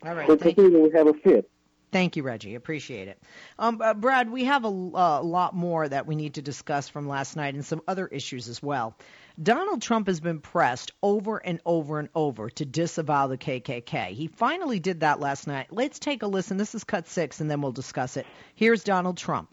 All 0.04 0.14
right. 0.14 0.28
the 0.28 0.36
Thank 0.36 0.56
casino 0.56 0.80
would 0.80 0.94
have 0.94 1.06
a 1.06 1.14
fit. 1.14 1.50
Thank 1.90 2.16
you, 2.16 2.22
Reggie. 2.22 2.54
Appreciate 2.54 3.08
it. 3.08 3.18
Um, 3.58 3.80
uh, 3.80 3.94
Brad, 3.94 4.30
we 4.30 4.44
have 4.44 4.64
a 4.64 4.68
uh, 4.68 5.22
lot 5.22 5.54
more 5.54 5.88
that 5.88 6.06
we 6.06 6.16
need 6.16 6.34
to 6.34 6.42
discuss 6.42 6.88
from 6.88 7.08
last 7.08 7.34
night 7.34 7.54
and 7.54 7.64
some 7.64 7.80
other 7.88 8.06
issues 8.06 8.48
as 8.48 8.62
well. 8.62 8.94
Donald 9.42 9.80
Trump 9.80 10.06
has 10.06 10.20
been 10.20 10.40
pressed 10.40 10.92
over 11.02 11.38
and 11.38 11.60
over 11.64 11.98
and 11.98 12.10
over 12.14 12.50
to 12.50 12.66
disavow 12.66 13.28
the 13.28 13.38
KKK. 13.38 14.08
He 14.08 14.26
finally 14.26 14.80
did 14.80 15.00
that 15.00 15.20
last 15.20 15.46
night. 15.46 15.68
Let's 15.70 15.98
take 15.98 16.22
a 16.22 16.26
listen. 16.26 16.58
This 16.58 16.74
is 16.74 16.84
cut 16.84 17.08
six, 17.08 17.40
and 17.40 17.50
then 17.50 17.62
we'll 17.62 17.72
discuss 17.72 18.16
it. 18.18 18.26
Here's 18.54 18.84
Donald 18.84 19.16
Trump. 19.16 19.50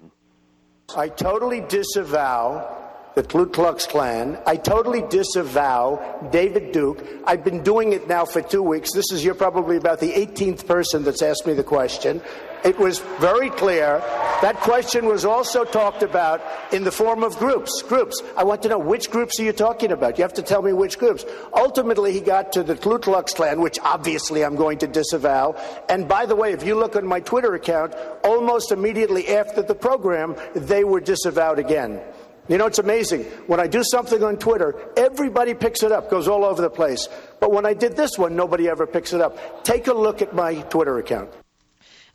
I 0.96 1.08
totally 1.08 1.62
disavow 1.62 2.86
the 3.16 3.24
Ku 3.24 3.48
Klux 3.48 3.88
Klan. 3.88 4.38
I 4.46 4.58
totally 4.58 5.02
disavow 5.02 6.30
David 6.32 6.74
Duke. 6.74 7.04
I've 7.26 7.44
been 7.44 7.64
doing 7.64 7.94
it 7.94 8.08
now 8.08 8.26
for 8.26 8.42
two 8.42 8.62
weeks. 8.62 8.94
This 8.94 9.12
is, 9.12 9.24
you're 9.24 9.36
probably 9.36 9.78
about 9.78 10.00
the 10.02 10.12
18th 10.12 10.68
person 10.68 11.04
that's 11.04 11.22
asked 11.22 11.48
me 11.48 11.54
the 11.54 11.64
question. 11.64 12.22
It 12.66 12.80
was 12.80 13.00
very 13.20 13.52
clear. 13.52 14.00
That 14.42 14.56
question 14.62 15.06
was 15.06 15.24
also 15.24 15.64
talked 15.64 16.02
about 16.02 16.42
in 16.74 16.84
the 16.84 16.92
form 16.92 17.24
of 17.24 17.38
groups. 17.38 17.84
Groups. 17.84 18.22
I 18.36 18.44
want 18.44 18.64
to 18.64 18.70
know 18.70 18.80
which 18.80 19.12
groups 19.12 19.40
are 19.40 19.44
you 19.44 19.54
talking 19.54 19.92
about? 19.92 20.18
You 20.18 20.24
have 20.24 20.34
to 20.34 20.42
tell 20.42 20.64
me 20.64 20.74
which 20.74 20.98
groups. 20.98 21.24
Ultimately, 21.54 22.12
he 22.12 22.22
got 22.22 22.52
to 22.54 22.64
the 22.64 22.76
Ku 22.76 22.98
Klux 22.98 23.34
Klan, 23.34 23.62
which 23.62 23.78
obviously 23.84 24.44
I'm 24.44 24.56
going 24.56 24.80
to 24.80 24.88
disavow. 24.88 25.56
And 25.88 26.08
by 26.08 26.26
the 26.26 26.36
way, 26.36 26.54
if 26.54 26.66
you 26.66 26.76
look 26.76 26.96
on 26.96 27.06
my 27.06 27.20
Twitter 27.20 27.54
account, 27.54 27.94
almost 28.24 28.72
immediately 28.72 29.30
after 29.30 29.62
the 29.62 29.76
program, 29.76 30.36
they 30.56 30.84
were 30.84 31.00
disavowed 31.00 31.60
again. 31.60 32.02
You 32.48 32.58
know, 32.58 32.68
it's 32.68 32.80
amazing. 32.80 33.24
When 33.48 33.60
I 33.60 33.68
do 33.68 33.84
something 33.84 34.24
on 34.24 34.38
Twitter, 34.38 34.76
everybody 34.96 35.54
picks 35.54 35.82
it 35.82 35.92
up, 35.92 36.12
goes 36.12 36.28
all 36.28 36.46
over 36.46 36.62
the 36.62 36.70
place. 36.70 37.10
But 37.40 37.52
when 37.52 37.66
I 37.66 37.74
did 37.74 37.96
this 37.96 38.18
one, 38.18 38.36
nobody 38.36 38.70
ever 38.70 38.86
picks 38.86 39.14
it 39.14 39.22
up. 39.22 39.64
Take 39.64 39.88
a 39.88 39.94
look 39.94 40.22
at 40.22 40.36
my 40.36 40.62
Twitter 40.62 40.98
account. 41.00 41.32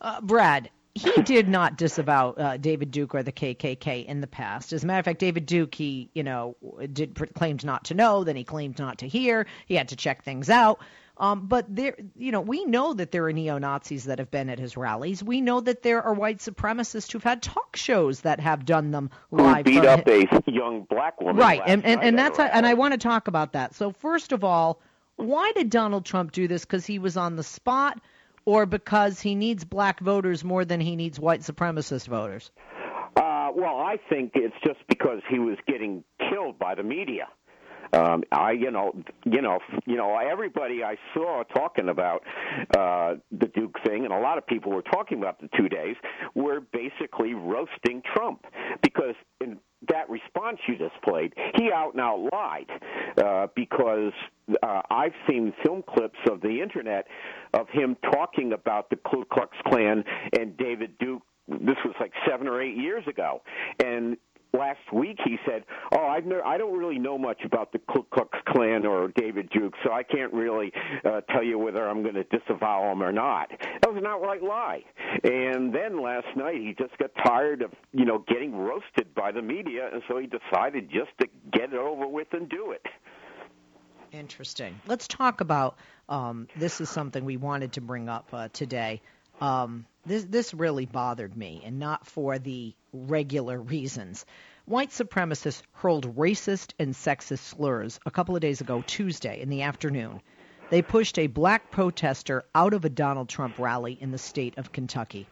Uh, 0.01 0.20
Brad, 0.20 0.70
he 0.95 1.11
did 1.22 1.49
not 1.49 1.76
disavow 1.76 2.31
uh, 2.31 2.57
David 2.57 2.91
Duke 2.91 3.14
or 3.14 3.22
the 3.22 3.33
KKK 3.33 4.07
in 4.07 4.20
the 4.20 4.26
past. 4.26 4.72
As 4.72 4.85
a 4.85 4.87
matter 4.87 5.01
of 5.01 5.05
fact, 5.05 5.18
David 5.18 5.47
Duke, 5.47 5.74
he, 5.74 6.11
you 6.14 6.22
know, 6.22 6.57
did 6.93 7.18
claimed 7.35 7.64
not 7.64 7.85
to 7.87 7.95
know, 7.95 8.22
then 8.24 8.37
he 8.37 8.45
claimed 8.45 8.78
not 8.78 8.99
to 8.99 9.09
hear. 9.09 9.47
He 9.66 9.74
had 9.74 9.89
to 9.89 9.97
check 9.97 10.22
things 10.22 10.49
out. 10.49 10.81
Um, 11.21 11.47
but 11.47 11.66
there, 11.68 11.95
you 12.16 12.33
know, 12.33 12.41
we 12.41 12.64
know 12.64 12.95
that 12.95 13.12
there 13.12 13.27
are 13.27 13.33
neo 13.33 13.59
Nazis 13.59 14.05
that 14.05 14.18
have 14.18 14.31
been 14.31 14.49
at 14.49 14.59
his 14.59 14.77
rallies. 14.77 15.23
We 15.23 15.41
know 15.43 15.61
that 15.61 15.83
there 15.83 16.03
are 16.03 16.14
white 16.14 16.39
supremacists 16.39 17.12
who've 17.12 17.23
had 17.23 17.43
talk 17.43 17.77
shows 17.77 18.23
that 18.23 18.41
have 18.41 18.64
done 18.64 18.91
them 18.91 19.11
live. 19.31 19.66
Who 19.66 19.81
beat 19.81 19.85
up 19.85 20.09
a 20.09 20.27
young 20.47 20.87
black 20.89 21.21
woman? 21.21 21.37
right 21.37 21.61
and 21.66 21.85
and, 21.85 22.03
and 22.03 22.18
that's 22.18 22.39
a 22.39 22.55
and 22.55 22.66
i 22.66 22.75
want 22.75 22.93
to 22.93 22.99
talk 22.99 23.29
about 23.29 23.53
that 23.53 23.75
so 23.75 23.93
first 23.93 24.33
of 24.33 24.43
all 24.45 24.81
why 25.16 25.53
did 25.55 25.71
donald 25.71 26.05
trump 26.05 26.33
do 26.33 26.49
this 26.49 26.64
because 26.64 26.87
he 26.87 26.99
was 26.99 27.16
on 27.16 27.37
the 27.37 27.43
spot 27.43 28.01
or 28.47 28.66
because 28.66 29.21
he 29.21 29.35
needs 29.35 29.64
black 29.64 30.01
voters 30.01 30.43
more 30.43 30.64
than 30.64 30.81
he 30.81 30.97
needs 30.97 31.21
white 31.21 31.41
supremacist 31.41 32.09
voters 32.09 32.51
Uh, 33.16 33.51
well, 33.55 33.79
I 33.79 33.99
think 34.09 34.33
it's 34.35 34.55
just 34.64 34.79
because 34.89 35.21
he 35.29 35.39
was 35.39 35.59
getting 35.66 36.05
killed 36.31 36.59
by 36.59 36.75
the 36.77 36.83
media. 36.85 37.27
Um, 37.93 38.22
I, 38.32 38.53
you 38.53 38.70
know, 38.70 38.93
you 39.24 39.43
know, 39.43 39.59
you 39.86 39.97
know, 39.97 40.16
everybody 40.18 40.82
I 40.84 40.97
saw 41.14 41.43
talking 41.45 41.88
about 41.88 42.22
uh, 42.76 43.14
the 43.32 43.49
Duke 43.49 43.76
thing, 43.86 44.05
and 44.05 44.12
a 44.12 44.18
lot 44.18 44.38
of 44.38 44.47
people 44.47 44.72
were 44.72 44.82
talking 44.82 45.18
about 45.18 45.41
the 45.41 45.49
two 45.57 45.68
days, 45.68 45.97
were 46.34 46.61
basically 46.61 47.34
roasting 47.34 48.03
Trump. 48.14 48.45
Because 48.82 49.14
in 49.41 49.59
that 49.88 50.09
response 50.09 50.59
you 50.68 50.76
just 50.76 51.01
played, 51.03 51.32
he 51.57 51.70
out 51.72 51.93
and 51.95 52.01
out 52.01 52.28
lied. 52.32 52.70
Uh, 53.22 53.47
because 53.57 54.12
uh, 54.62 54.82
I've 54.91 55.14
seen 55.28 55.53
film 55.64 55.82
clips 55.88 56.18
of 56.30 56.41
the 56.41 56.61
internet 56.61 57.07
of 57.55 57.68
him 57.70 57.97
talking 58.12 58.53
about 58.53 58.91
the 58.91 58.97
Ku 58.97 59.24
Klux 59.32 59.57
Klan 59.66 60.05
and 60.38 60.57
David 60.57 60.97
Duke 60.99 61.22
this 61.49 61.76
was 61.84 61.95
like 61.99 62.12
seven 62.28 62.47
or 62.47 62.62
eight 62.62 62.76
years 62.76 63.05
ago, 63.09 63.43
and 63.82 64.16
last 64.53 64.92
week 64.92 65.18
he 65.24 65.38
said, 65.46 65.64
"Oh, 65.92 66.07
I've 66.07 66.24
never, 66.24 66.44
I 66.44 66.59
don't 66.59 66.76
really 66.76 66.98
know 66.98 67.18
much 67.18 67.40
about 67.44 67.72
the 67.72 67.78
Ku 67.78 68.05
Klux 68.12 68.30
Klan 68.48 68.86
or 68.86 69.09
David 69.09 69.51
Duke, 69.51 69.74
so 69.84 69.92
I 69.92 70.03
can't 70.03 70.32
really 70.32 70.72
uh, 71.05 71.20
tell 71.32 71.42
you 71.42 71.59
whether 71.59 71.88
I'm 71.88 72.03
going 72.03 72.14
to 72.14 72.24
disavow 72.24 72.90
him 72.92 73.03
or 73.03 73.12
not." 73.12 73.51
That 73.51 73.92
was 73.92 73.98
an 73.98 74.07
outright 74.07 74.42
lie. 74.42 74.82
And 75.24 75.74
then 75.74 76.03
last 76.03 76.28
night 76.36 76.57
he 76.57 76.74
just 76.78 76.96
got 76.98 77.11
tired 77.24 77.62
of 77.62 77.72
you 77.92 78.05
know 78.05 78.24
getting 78.28 78.57
roasted 78.57 79.14
by 79.14 79.32
the 79.32 79.42
media, 79.42 79.88
and 79.92 80.03
so 80.09 80.18
he 80.18 80.26
decided 80.26 80.90
just 80.90 81.11
to 81.20 81.28
get 81.53 81.72
it 81.72 81.78
over 81.78 82.07
with 82.07 82.28
and 82.32 82.48
do 82.48 82.72
it. 82.72 82.84
Interesting. 84.12 84.80
Let's 84.86 85.07
talk 85.07 85.40
about 85.40 85.76
um, 86.09 86.48
this 86.57 86.80
is 86.80 86.88
something 86.88 87.24
we 87.24 87.36
wanted 87.36 87.74
to 87.74 87.80
bring 87.80 88.09
up 88.09 88.28
uh, 88.32 88.48
today. 88.53 89.03
Um, 89.40 89.86
this 90.11 90.24
this 90.24 90.52
really 90.52 90.86
bothered 90.86 91.36
me, 91.36 91.62
and 91.64 91.78
not 91.78 92.04
for 92.04 92.38
the 92.40 92.74
regular 92.92 93.61
reasons. 93.61 94.26
White 94.64 94.90
supremacists 94.90 95.62
hurled 95.72 96.16
racist 96.16 96.72
and 96.80 96.94
sexist 96.94 97.38
slurs 97.38 98.00
a 98.04 98.11
couple 98.11 98.34
of 98.34 98.42
days 98.42 98.61
ago, 98.61 98.82
Tuesday 98.84 99.40
in 99.40 99.50
the 99.50 99.62
afternoon. 99.62 100.20
They 100.68 100.82
pushed 100.82 101.16
a 101.18 101.28
black 101.28 101.70
protester 101.70 102.44
out 102.56 102.74
of 102.74 102.84
a 102.84 102.88
Donald 102.88 103.28
Trump 103.28 103.58
rally 103.58 103.96
in 104.00 104.11
the 104.11 104.18
state 104.18 104.58
of 104.58 104.72
Kentucky. 104.72 105.28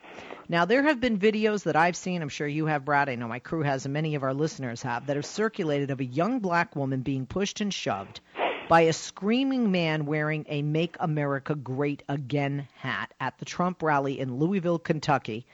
Now, 0.49 0.65
there 0.65 0.85
have 0.85 1.01
been 1.01 1.19
videos 1.19 1.65
that 1.65 1.77
I've 1.77 1.97
seen, 1.97 2.23
I'm 2.23 2.29
sure 2.29 2.47
you 2.47 2.67
have, 2.67 2.85
Brad, 2.85 3.09
I 3.09 3.17
know 3.17 3.29
my 3.29 3.39
crew 3.41 3.63
has, 3.63 3.85
and 3.85 3.93
many 3.93 4.15
of 4.15 4.23
our 4.23 4.35
listeners 4.35 4.83
have, 4.83 5.07
that 5.07 5.17
have 5.17 5.27
circulated 5.27 5.91
of 5.91 6.01
a 6.01 6.05
young 6.05 6.39
black 6.39 6.77
woman 6.77 7.03
being 7.03 7.27
pushed 7.27 7.61
and 7.61 7.75
shoved 7.75 8.21
by 8.69 8.83
a 8.83 8.93
screaming 8.93 9.73
man 9.73 10.05
wearing 10.05 10.45
a 10.47 10.61
Make 10.61 10.97
America 11.01 11.55
Great 11.55 12.03
Again 12.07 12.69
hat 12.75 13.15
at 13.19 13.39
the 13.39 13.47
Trump 13.47 13.83
rally 13.83 14.21
in 14.21 14.39
Louisville, 14.39 14.79
Kentucky. 14.79 15.47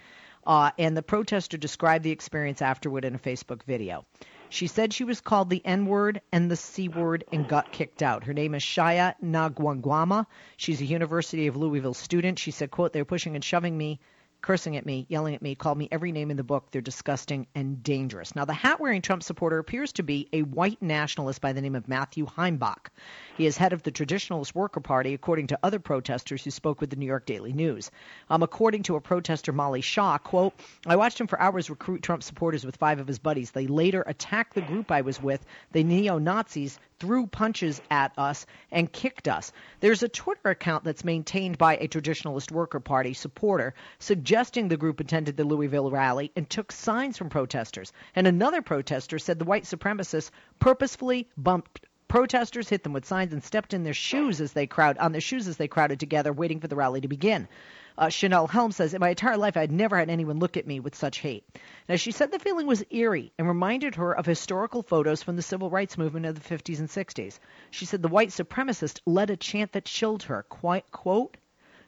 Uh, 0.45 0.73
and 0.79 0.97
the 0.97 1.03
protester 1.03 1.57
described 1.57 2.05
the 2.05 2.11
experience 2.11 2.61
afterward 2.61 3.05
in 3.05 3.15
a 3.15 3.19
Facebook 3.19 3.63
video. 3.63 4.05
She 4.49 4.67
said 4.67 4.93
she 4.93 5.05
was 5.05 5.21
called 5.21 5.49
the 5.49 5.65
N 5.65 5.87
word 5.87 6.23
and 6.33 6.51
the 6.51 6.57
C 6.57 6.89
word 6.89 7.25
and 7.33 7.49
got 7.49 7.71
kicked 7.71 8.03
out. 8.03 8.25
Her 8.25 8.35
name 8.35 8.55
is 8.55 8.63
Shaya 8.63 9.15
Nagwangwama. 9.23 10.27
She's 10.57 10.81
a 10.81 10.85
University 10.85 11.47
of 11.47 11.57
Louisville 11.57 11.95
student. 11.95 12.41
She 12.41 12.51
said, 12.51 12.73
quote, 12.73 12.93
they're 12.93 13.05
pushing 13.05 13.37
and 13.37 13.45
shoving 13.45 13.79
me 13.79 14.01
cursing 14.45 14.77
at 14.77 14.85
me, 14.85 15.07
yelling 15.09 15.35
at 15.35 15.41
me, 15.41 15.55
called 15.55 15.79
me 15.79 15.89
every 15.91 16.13
name 16.13 16.31
in 16.31 16.37
the 16.37 16.45
book. 16.45 16.71
They're 16.71 16.83
disgusting 16.83 17.47
and 17.55 17.83
dangerous. 17.83 18.37
Now, 18.37 18.45
the 18.45 18.53
hat 18.53 18.79
wearing 18.79 19.01
Trump 19.01 19.23
supporter 19.23 19.59
appears 19.59 19.93
to 19.95 20.03
be 20.03 20.29
a 20.35 20.43
white 20.43 20.83
nationalist 20.83 21.41
by 21.41 21.55
the 21.55 21.63
name 21.63 21.75
of 21.75 21.89
Matthew 21.89 22.27
Heimbach. 22.27 22.91
He 23.39 23.47
is 23.47 23.57
head 23.57 23.73
of 23.73 23.83
the 23.83 23.91
Traditionalist 23.91 24.55
Worker 24.55 24.81
Party, 24.81 25.15
according 25.15 25.47
to 25.47 25.59
other 25.63 25.79
protesters 25.79 26.45
who 26.45 26.51
spoke 26.51 26.83
with 26.83 26.91
the 26.91 26.97
New 26.97 27.07
York 27.07 27.25
Daily 27.25 27.55
News. 27.55 27.91
Um, 28.29 28.43
according 28.43 28.83
to 28.83 28.97
a 28.97 29.01
protester, 29.01 29.51
Molly 29.51 29.81
Shaw, 29.81 30.19
quote, 30.19 30.53
I 30.87 30.97
watched 30.97 31.19
him 31.19 31.27
for 31.27 31.41
hours 31.41 31.71
recruit 31.71 32.03
Trump 32.03 32.23
supporters 32.23 32.67
with 32.67 32.77
five 32.77 33.01
of 33.01 33.09
his 33.09 33.19
buddies. 33.19 33.51
They 33.51 33.67
later 33.67 34.05
attacked 34.07 34.55
the 34.55 34.61
group 34.61 34.91
I 34.91 35.01
was 35.01 35.23
with, 35.23 35.43
the 35.73 35.85
neo 35.85 36.19
Nazis, 36.19 36.79
threw 37.05 37.27
punches 37.27 37.83
at 37.91 38.13
us 38.17 38.47
and 38.73 38.91
kicked 38.91 39.29
us. 39.29 39.53
There's 39.81 40.03
a 40.03 40.09
Twitter 40.09 40.49
account 40.49 40.85
that's 40.85 41.05
maintained 41.05 41.59
by 41.59 41.77
a 41.77 41.87
Traditionalist 41.87 42.51
Worker 42.51 42.81
Party 42.81 43.13
supporter 43.13 43.75
suggesting 43.99 44.69
the 44.69 44.79
group 44.79 45.01
attended 45.01 45.37
the 45.37 45.45
Louisville 45.45 45.91
rally 45.91 46.33
and 46.35 46.49
took 46.49 46.73
signs 46.73 47.19
from 47.19 47.29
protesters. 47.29 47.93
And 48.17 48.27
another 48.27 48.63
protester 48.63 49.19
said 49.19 49.39
the 49.39 49.45
white 49.45 49.65
supremacists 49.65 50.31
purposefully 50.61 51.29
bumped 51.37 51.83
protesters 52.09 52.71
hit 52.71 52.83
them 52.83 52.95
with 52.95 53.05
signs 53.05 53.35
and 53.35 53.45
stepped 53.45 53.75
in 53.75 53.85
their 53.85 53.93
shoes 53.93 54.41
as 54.41 54.53
they 54.53 54.67
crowd 54.67 54.97
on 54.97 55.13
their 55.13 55.21
shoes 55.21 55.47
as 55.47 55.59
they 55.59 55.69
crowded 55.69 56.01
together 56.01 56.33
waiting 56.33 56.61
for 56.61 56.69
the 56.69 56.77
rally 56.77 57.03
to 57.03 57.09
begin 57.09 57.49
Uh, 57.97 58.07
Chanelle 58.07 58.51
Helm 58.51 58.73
says, 58.73 58.93
In 58.93 59.01
my 59.01 59.11
entire 59.11 59.37
life, 59.37 59.57
I'd 59.57 59.71
never 59.71 59.97
had 59.97 60.11
anyone 60.11 60.41
look 60.41 60.57
at 60.57 60.67
me 60.67 60.81
with 60.81 60.97
such 60.97 61.19
hate. 61.19 61.45
Now, 61.89 61.95
she 61.95 62.11
said 62.11 62.33
the 62.33 62.41
feeling 62.41 62.67
was 62.67 62.83
eerie 62.91 63.33
and 63.39 63.47
reminded 63.47 63.95
her 63.95 64.13
of 64.13 64.27
historical 64.27 64.83
photos 64.83 65.23
from 65.23 65.37
the 65.37 65.43
civil 65.43 65.71
rights 65.71 65.97
movement 65.97 66.27
of 66.27 66.35
the 66.35 66.57
50s 66.57 66.81
and 66.81 66.89
60s. 66.89 67.39
She 67.71 67.85
said 67.87 68.03
the 68.03 68.09
white 68.09 68.31
supremacist 68.31 69.01
led 69.07 69.31
a 69.31 69.37
chant 69.37 69.73
that 69.73 69.85
chilled 69.85 70.25
her. 70.25 70.43
Quite, 70.43 70.91
quote, 70.91 71.37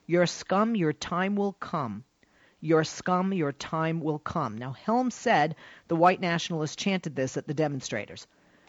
You're 0.06 0.26
scum, 0.26 0.76
your 0.76 0.92
time 0.92 1.34
will 1.34 1.54
come. 1.54 2.04
You're 2.60 2.84
scum, 2.84 3.32
your 3.32 3.52
time 3.52 4.00
will 4.00 4.20
come. 4.20 4.58
Now, 4.58 4.72
Helm 4.72 5.10
said 5.10 5.56
the 5.88 5.96
white 5.96 6.20
nationalists 6.20 6.76
chanted 6.76 7.16
this 7.16 7.36
at 7.36 7.48
the 7.48 7.54
demonstrators. 7.54 8.28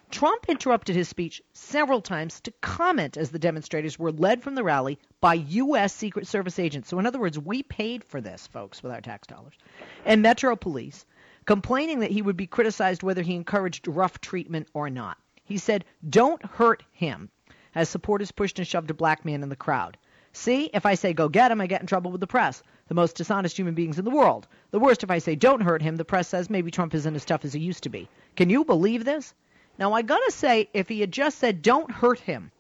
Trump 0.09 0.45
interrupted 0.47 0.95
his 0.95 1.09
speech 1.09 1.41
several 1.53 2.01
times 2.01 2.39
to 2.41 2.51
comment 2.61 3.17
as 3.17 3.29
the 3.29 3.39
demonstrators 3.39 3.99
were 3.99 4.11
led 4.11 4.41
from 4.41 4.55
the 4.55 4.63
rally 4.63 4.97
by 5.19 5.33
U.S. 5.33 5.93
Secret 5.93 6.25
Service 6.25 6.59
agents. 6.59 6.87
So, 6.87 6.97
in 6.97 7.05
other 7.05 7.19
words, 7.19 7.37
we 7.37 7.61
paid 7.61 8.03
for 8.05 8.21
this, 8.21 8.47
folks, 8.47 8.81
with 8.81 8.93
our 8.93 9.01
tax 9.01 9.27
dollars. 9.27 9.55
And 10.05 10.21
Metro 10.21 10.55
Police, 10.55 11.05
complaining 11.45 11.99
that 11.99 12.11
he 12.11 12.21
would 12.21 12.37
be 12.37 12.47
criticized 12.47 13.03
whether 13.03 13.21
he 13.21 13.35
encouraged 13.35 13.87
rough 13.87 14.21
treatment 14.21 14.69
or 14.73 14.89
not. 14.89 15.17
He 15.43 15.57
said, 15.57 15.83
Don't 16.09 16.45
hurt 16.45 16.83
him, 16.91 17.29
as 17.75 17.89
supporters 17.89 18.31
pushed 18.31 18.59
and 18.59 18.67
shoved 18.67 18.89
a 18.89 18.93
black 18.93 19.25
man 19.25 19.43
in 19.43 19.49
the 19.49 19.55
crowd. 19.55 19.97
See, 20.31 20.69
if 20.73 20.85
I 20.85 20.95
say 20.95 21.13
go 21.13 21.29
get 21.29 21.51
him, 21.51 21.59
I 21.59 21.67
get 21.67 21.81
in 21.81 21.87
trouble 21.87 22.11
with 22.11 22.21
the 22.21 22.27
press, 22.27 22.63
the 22.87 22.95
most 22.95 23.17
dishonest 23.17 23.57
human 23.57 23.73
beings 23.73 23.99
in 23.99 24.05
the 24.05 24.11
world. 24.11 24.47
The 24.71 24.79
worst 24.79 25.03
if 25.03 25.11
I 25.11 25.17
say 25.17 25.35
don't 25.35 25.63
hurt 25.63 25.81
him, 25.81 25.95
the 25.95 26.05
press 26.05 26.27
says 26.27 26.49
maybe 26.49 26.71
Trump 26.71 26.93
isn't 26.95 27.15
as 27.15 27.25
tough 27.25 27.43
as 27.43 27.53
he 27.53 27.59
used 27.59 27.83
to 27.83 27.89
be. 27.89 28.07
Can 28.35 28.49
you 28.49 28.63
believe 28.63 29.03
this? 29.03 29.33
Now, 29.77 29.93
I 29.93 30.01
got 30.01 30.19
to 30.25 30.31
say, 30.31 30.69
if 30.73 30.89
he 30.89 30.99
had 30.99 31.11
just 31.11 31.37
said, 31.37 31.61
don't 31.61 31.91
hurt 31.91 32.19
him, 32.19 32.51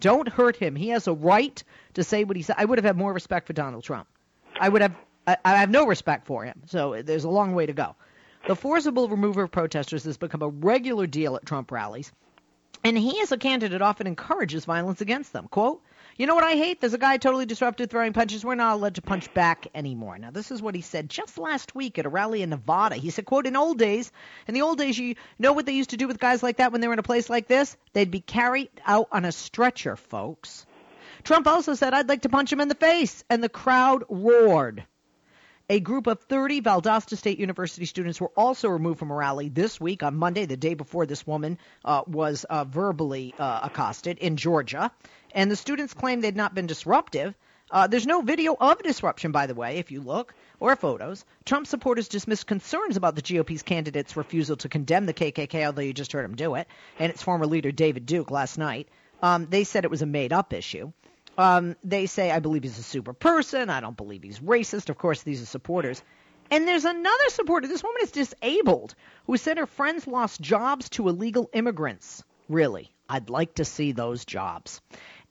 don't 0.00 0.28
hurt 0.28 0.56
him, 0.56 0.76
he 0.76 0.88
has 0.88 1.06
a 1.06 1.12
right 1.12 1.62
to 1.94 2.04
say 2.04 2.24
what 2.24 2.36
he 2.36 2.42
said, 2.42 2.56
I 2.58 2.64
would 2.64 2.78
have 2.78 2.84
had 2.84 2.96
more 2.96 3.12
respect 3.12 3.46
for 3.46 3.52
Donald 3.52 3.84
Trump. 3.84 4.06
I 4.58 4.68
would 4.68 4.82
have, 4.82 4.94
I, 5.26 5.36
I 5.44 5.56
have 5.56 5.70
no 5.70 5.86
respect 5.86 6.26
for 6.26 6.44
him. 6.44 6.62
So 6.66 7.02
there's 7.02 7.24
a 7.24 7.30
long 7.30 7.54
way 7.54 7.66
to 7.66 7.72
go. 7.72 7.96
The 8.46 8.56
forcible 8.56 9.08
removal 9.08 9.44
of 9.44 9.50
protesters 9.50 10.04
has 10.04 10.16
become 10.16 10.42
a 10.42 10.48
regular 10.48 11.06
deal 11.06 11.36
at 11.36 11.46
Trump 11.46 11.72
rallies. 11.72 12.12
And 12.84 12.98
he, 12.98 13.20
as 13.20 13.32
a 13.32 13.38
candidate, 13.38 13.80
often 13.80 14.06
encourages 14.06 14.66
violence 14.66 15.00
against 15.00 15.32
them. 15.32 15.48
Quote, 15.48 15.82
you 16.16 16.26
know 16.26 16.34
what 16.34 16.44
I 16.44 16.52
hate? 16.52 16.80
There's 16.80 16.94
a 16.94 16.98
guy 16.98 17.16
totally 17.16 17.46
disrupted 17.46 17.90
throwing 17.90 18.12
punches. 18.12 18.44
We're 18.44 18.54
not 18.54 18.74
allowed 18.74 18.94
to 18.96 19.02
punch 19.02 19.32
back 19.34 19.66
anymore. 19.74 20.16
Now, 20.18 20.30
this 20.30 20.50
is 20.50 20.62
what 20.62 20.74
he 20.74 20.80
said 20.80 21.10
just 21.10 21.38
last 21.38 21.74
week 21.74 21.98
at 21.98 22.06
a 22.06 22.08
rally 22.08 22.42
in 22.42 22.50
Nevada. 22.50 22.96
He 22.96 23.10
said, 23.10 23.24
quote, 23.24 23.46
in 23.46 23.56
old 23.56 23.78
days, 23.78 24.12
in 24.46 24.54
the 24.54 24.62
old 24.62 24.78
days, 24.78 24.98
you 24.98 25.16
know 25.38 25.52
what 25.52 25.66
they 25.66 25.72
used 25.72 25.90
to 25.90 25.96
do 25.96 26.06
with 26.06 26.18
guys 26.18 26.42
like 26.42 26.58
that 26.58 26.72
when 26.72 26.80
they 26.80 26.86
were 26.86 26.92
in 26.92 26.98
a 26.98 27.04
place 27.04 27.28
like 27.28 27.48
this? 27.48 27.76
They'd 27.92 28.10
be 28.10 28.20
carried 28.20 28.70
out 28.86 29.08
on 29.10 29.24
a 29.24 29.32
stretcher, 29.32 29.96
folks. 29.96 30.66
Trump 31.24 31.46
also 31.46 31.74
said, 31.74 31.94
I'd 31.94 32.08
like 32.08 32.22
to 32.22 32.28
punch 32.28 32.52
him 32.52 32.60
in 32.60 32.68
the 32.68 32.74
face. 32.74 33.24
And 33.28 33.42
the 33.42 33.48
crowd 33.48 34.04
roared. 34.08 34.84
A 35.70 35.80
group 35.80 36.06
of 36.06 36.20
30 36.20 36.60
Valdosta 36.60 37.16
State 37.16 37.38
University 37.38 37.86
students 37.86 38.20
were 38.20 38.30
also 38.36 38.68
removed 38.68 38.98
from 38.98 39.10
a 39.10 39.14
rally 39.14 39.48
this 39.48 39.80
week 39.80 40.02
on 40.02 40.14
Monday, 40.14 40.44
the 40.44 40.58
day 40.58 40.74
before 40.74 41.06
this 41.06 41.26
woman 41.26 41.56
uh, 41.86 42.02
was 42.06 42.44
uh, 42.44 42.64
verbally 42.64 43.34
uh, 43.38 43.60
accosted 43.62 44.18
in 44.18 44.36
Georgia. 44.36 44.90
And 45.34 45.50
the 45.50 45.56
students 45.56 45.92
claim 45.92 46.20
they'd 46.20 46.36
not 46.36 46.54
been 46.54 46.66
disruptive. 46.66 47.34
Uh, 47.70 47.88
there's 47.88 48.06
no 48.06 48.20
video 48.22 48.56
of 48.58 48.82
disruption, 48.82 49.32
by 49.32 49.46
the 49.46 49.54
way, 49.54 49.78
if 49.78 49.90
you 49.90 50.00
look, 50.00 50.34
or 50.60 50.76
photos. 50.76 51.24
Trump 51.44 51.66
supporters 51.66 52.08
dismissed 52.08 52.46
concerns 52.46 52.96
about 52.96 53.16
the 53.16 53.22
GOP's 53.22 53.62
candidate's 53.62 54.16
refusal 54.16 54.56
to 54.58 54.68
condemn 54.68 55.06
the 55.06 55.14
KKK, 55.14 55.66
although 55.66 55.82
you 55.82 55.92
just 55.92 56.12
heard 56.12 56.24
him 56.24 56.36
do 56.36 56.54
it, 56.54 56.68
and 56.98 57.10
its 57.10 57.22
former 57.22 57.46
leader, 57.46 57.72
David 57.72 58.06
Duke, 58.06 58.30
last 58.30 58.58
night. 58.58 58.88
Um, 59.22 59.46
they 59.50 59.64
said 59.64 59.84
it 59.84 59.90
was 59.90 60.02
a 60.02 60.06
made 60.06 60.32
up 60.32 60.52
issue. 60.52 60.92
Um, 61.36 61.74
they 61.82 62.06
say, 62.06 62.30
I 62.30 62.38
believe 62.38 62.62
he's 62.62 62.78
a 62.78 62.82
super 62.82 63.12
person. 63.12 63.70
I 63.70 63.80
don't 63.80 63.96
believe 63.96 64.22
he's 64.22 64.38
racist. 64.38 64.88
Of 64.88 64.98
course, 64.98 65.22
these 65.22 65.42
are 65.42 65.46
supporters. 65.46 66.02
And 66.50 66.68
there's 66.68 66.84
another 66.84 67.28
supporter. 67.30 67.66
This 67.66 67.82
woman 67.82 68.02
is 68.02 68.10
disabled 68.12 68.94
who 69.26 69.36
said 69.36 69.58
her 69.58 69.66
friends 69.66 70.06
lost 70.06 70.40
jobs 70.40 70.90
to 70.90 71.08
illegal 71.08 71.48
immigrants. 71.52 72.22
Really, 72.48 72.90
I'd 73.08 73.30
like 73.30 73.54
to 73.54 73.64
see 73.64 73.92
those 73.92 74.24
jobs. 74.24 74.80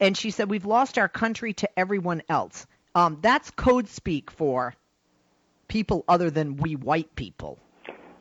And 0.04 0.18
she 0.18 0.32
said, 0.32 0.50
We've 0.50 0.66
lost 0.66 0.98
our 0.98 1.08
country 1.08 1.54
to 1.54 1.80
everyone 1.80 2.24
else. 2.28 2.68
Um, 2.94 3.20
that's 3.22 3.50
code 3.52 3.88
speak 3.88 4.32
for 4.32 4.76
people 5.70 6.04
other 6.10 6.30
than 6.30 6.58
we 6.58 6.76
white 6.76 7.16
people, 7.16 7.58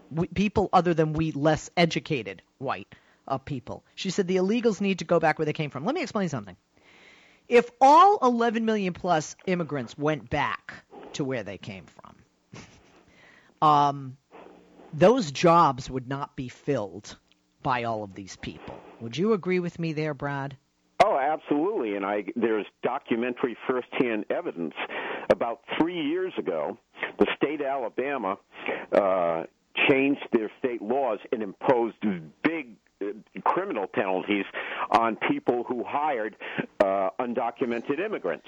we, 0.09 0.29
people 0.29 0.71
other 0.73 0.95
than 0.95 1.13
we 1.13 1.33
less 1.33 1.71
educated 1.77 2.41
white 2.59 2.87
uh, 3.27 3.39
people. 3.39 3.83
She 3.97 4.11
said 4.11 4.29
the 4.29 4.37
illegals 4.37 4.81
need 4.81 5.01
to 5.01 5.05
go 5.05 5.19
back 5.19 5.41
where 5.41 5.45
they 5.45 5.53
came 5.53 5.71
from. 5.71 5.85
Let 5.85 5.97
me 5.97 6.03
explain 6.03 6.29
something. 6.29 6.57
If 7.49 7.69
all 7.81 8.21
11 8.23 8.65
million 8.65 8.93
plus 8.93 9.35
immigrants 9.47 9.99
went 9.99 10.31
back 10.31 10.85
to 11.15 11.25
where 11.25 11.43
they 11.43 11.59
came 11.59 11.87
from, 11.87 12.61
um, 13.69 14.17
those 14.95 15.33
jobs 15.33 15.91
would 15.91 16.07
not 16.07 16.37
be 16.37 16.49
filled 16.49 17.17
by 17.61 17.83
all 17.83 18.05
of 18.05 18.15
these 18.15 18.37
people. 18.37 18.77
Would 19.01 19.17
you 19.17 19.33
agree 19.33 19.59
with 19.59 19.81
me 19.81 19.95
there, 19.95 20.15
Brad? 20.15 20.57
Absolutely. 21.33 21.97
And 21.97 22.05
I 22.05 22.25
there's 22.37 22.67
documentary 22.83 23.57
firsthand 23.67 24.27
evidence. 24.29 24.75
About 25.31 25.61
three 25.79 26.01
years 26.01 26.33
ago, 26.39 26.77
the 27.19 27.27
state 27.37 27.61
of 27.61 27.67
Alabama 27.67 28.39
uh, 28.93 29.45
changed 29.89 30.27
their 30.33 30.51
state 30.59 30.83
laws 30.83 31.19
and 31.33 31.43
imposed 31.43 31.97
big 32.43 32.77
uh, 33.01 33.07
criminal 33.45 33.87
penalties 33.87 34.45
on 34.91 35.17
people 35.31 35.65
who 35.65 35.83
hired 35.87 36.37
uh, 36.81 37.09
undocumented 37.19 37.99
immigrants. 37.99 38.47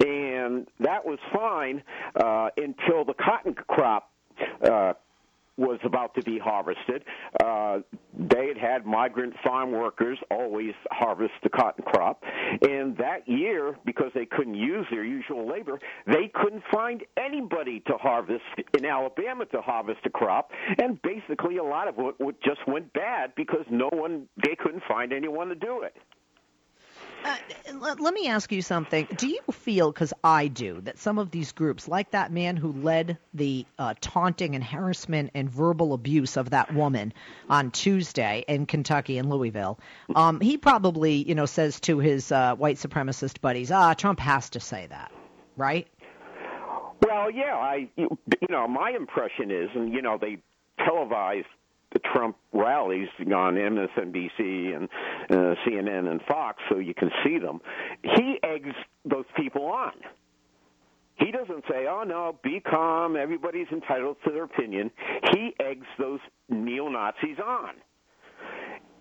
And 0.00 0.66
that 0.80 1.04
was 1.04 1.18
fine 1.32 1.82
uh, 2.16 2.48
until 2.56 3.04
the 3.04 3.14
cotton 3.14 3.54
crop 3.54 4.10
uh, 4.64 4.94
was 5.56 5.78
about 5.84 6.14
to 6.14 6.22
be 6.22 6.38
harvested. 6.38 7.04
Uh, 7.42 7.78
they 8.18 8.48
had 8.48 8.58
had 8.58 8.86
migrant 8.86 9.34
farm 9.44 9.72
workers 9.72 10.18
always 10.30 10.72
harvest 10.90 11.32
the 11.42 11.48
cotton 11.48 11.84
crop. 11.84 12.22
And 12.62 12.96
that 12.98 13.26
year, 13.26 13.76
because 13.84 14.10
they 14.14 14.26
couldn't 14.26 14.54
use 14.54 14.86
their 14.90 15.04
usual 15.04 15.48
labor, 15.48 15.78
they 16.06 16.30
couldn't 16.34 16.62
find 16.72 17.02
anybody 17.16 17.80
to 17.86 17.94
harvest 17.98 18.42
in 18.76 18.86
Alabama 18.86 19.44
to 19.46 19.60
harvest 19.60 20.00
the 20.04 20.10
crop. 20.10 20.50
And 20.80 21.00
basically, 21.02 21.58
a 21.58 21.64
lot 21.64 21.88
of 21.88 21.94
it 21.98 22.36
just 22.42 22.66
went 22.66 22.92
bad 22.92 23.34
because 23.36 23.64
no 23.70 23.88
one, 23.92 24.28
they 24.42 24.56
couldn't 24.56 24.82
find 24.88 25.12
anyone 25.12 25.48
to 25.48 25.54
do 25.54 25.82
it. 25.82 25.94
Uh, 27.24 27.36
let 27.98 28.14
me 28.14 28.28
ask 28.28 28.50
you 28.52 28.62
something. 28.62 29.06
Do 29.16 29.28
you 29.28 29.40
feel, 29.52 29.92
because 29.92 30.12
I 30.24 30.48
do, 30.48 30.80
that 30.82 30.98
some 30.98 31.18
of 31.18 31.30
these 31.30 31.52
groups, 31.52 31.88
like 31.88 32.10
that 32.12 32.32
man 32.32 32.56
who 32.56 32.72
led 32.72 33.18
the 33.34 33.64
uh, 33.78 33.94
taunting 34.00 34.54
and 34.54 34.64
harassment 34.64 35.30
and 35.34 35.50
verbal 35.50 35.92
abuse 35.92 36.36
of 36.36 36.50
that 36.50 36.74
woman 36.74 37.12
on 37.48 37.70
Tuesday 37.70 38.44
in 38.48 38.66
Kentucky 38.66 39.18
in 39.18 39.28
Louisville, 39.28 39.78
um, 40.14 40.40
he 40.40 40.58
probably, 40.58 41.14
you 41.14 41.34
know, 41.34 41.46
says 41.46 41.80
to 41.80 41.98
his 41.98 42.32
uh, 42.32 42.54
white 42.56 42.76
supremacist 42.76 43.40
buddies, 43.40 43.70
"Ah, 43.70 43.94
Trump 43.94 44.20
has 44.20 44.50
to 44.50 44.60
say 44.60 44.86
that," 44.88 45.12
right? 45.56 45.86
Well, 47.00 47.30
yeah, 47.30 47.54
I, 47.54 47.88
you 47.96 48.08
know, 48.48 48.66
my 48.68 48.90
impression 48.90 49.50
is, 49.50 49.70
and 49.74 49.92
you 49.92 50.02
know, 50.02 50.18
they 50.18 50.38
televised 50.78 51.46
the 51.92 52.00
Trump 52.00 52.36
rallies 52.52 53.08
on 53.20 53.54
MSNBC 53.54 54.76
and 54.76 54.88
uh, 55.30 55.54
CNN 55.66 56.10
and 56.10 56.20
Fox, 56.28 56.62
so 56.68 56.78
you 56.78 56.94
can 56.94 57.10
see 57.24 57.38
them. 57.38 57.60
He 58.02 58.38
eggs 58.42 58.74
those 59.04 59.24
people 59.36 59.66
on. 59.66 59.92
He 61.16 61.30
doesn't 61.30 61.64
say, 61.70 61.86
"Oh 61.88 62.04
no, 62.04 62.38
be 62.42 62.60
calm. 62.60 63.16
Everybody's 63.16 63.68
entitled 63.70 64.16
to 64.24 64.32
their 64.32 64.44
opinion." 64.44 64.90
He 65.32 65.54
eggs 65.60 65.86
those 65.98 66.20
neo 66.48 66.88
Nazis 66.88 67.38
on. 67.44 67.74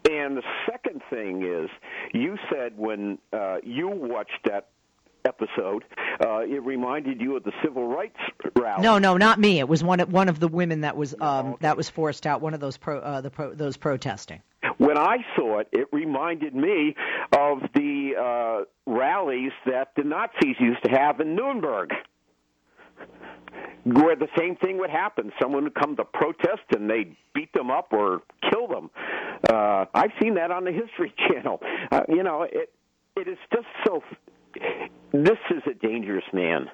And 0.10 0.36
the 0.36 0.44
second 0.70 1.02
thing 1.10 1.44
is, 1.46 1.70
you 2.14 2.38
said 2.52 2.74
when 2.76 3.20
uh, 3.32 3.58
you 3.64 3.88
watched 3.88 4.40
that 4.46 4.70
episode. 5.26 5.84
Uh, 6.24 6.40
it 6.40 6.64
reminded 6.64 7.22
you 7.22 7.36
of 7.36 7.44
the 7.44 7.52
civil 7.64 7.88
rights 7.88 8.18
rally. 8.56 8.82
No, 8.82 8.98
no, 8.98 9.18
not 9.18 9.40
me. 9.40 9.60
It 9.60 9.68
was 9.68 9.84
one 9.84 10.00
of, 10.00 10.12
one 10.12 10.30
of 10.30 10.40
the 10.40 10.48
women 10.48 10.82
that 10.82 10.96
was 10.96 11.14
um, 11.14 11.20
oh, 11.22 11.40
okay. 11.50 11.58
that 11.62 11.78
was 11.78 11.90
forced 11.90 12.28
out. 12.28 12.42
One 12.42 12.54
of 12.54 12.60
those 12.60 12.78
pro, 12.78 13.00
uh, 13.00 13.22
the 13.22 13.30
pro, 13.30 13.54
those 13.54 13.78
protesting. 13.78 14.42
When 14.78 14.98
I 14.98 15.18
saw 15.36 15.60
it, 15.60 15.70
it 15.72 15.88
reminded 15.92 16.56
me 16.56 16.96
of 17.32 17.60
the 17.74 18.14
uh, 18.20 18.66
rallies 18.86 19.52
that 19.66 19.94
the 19.96 20.04
Nazis 20.04 20.56
used 20.60 20.84
to 20.84 20.92
have 20.92 21.20
in 21.20 21.36
Nuremberg. 21.36 21.92
Where 23.84 24.16
the 24.16 24.28
same 24.38 24.56
thing 24.58 24.78
would 24.78 24.92
happen. 24.92 25.32
Someone 25.42 25.64
would 25.64 25.74
come 25.74 25.96
to 25.96 26.06
protest 26.06 26.62
and 26.76 26.88
they'd 26.88 27.16
beat 27.34 27.52
them 27.54 27.72
up 27.72 27.88
or 27.92 28.22
kill 28.52 28.68
them. 28.68 28.92
Uh, 29.52 29.86
I've 29.94 30.12
seen 30.22 30.36
that 30.36 30.52
on 30.52 30.66
the 30.66 30.72
History 30.72 31.14
Channel. 31.28 31.60
Uh, 31.92 32.02
you 32.08 32.22
know, 32.22 32.44
it 32.44 32.72
it 33.16 33.28
is 33.28 33.38
just 33.54 33.66
so 33.86 34.04
this 35.12 35.38
is 35.50 35.64
a 35.70 35.74
dangerous 35.74 36.24
man. 36.34 36.68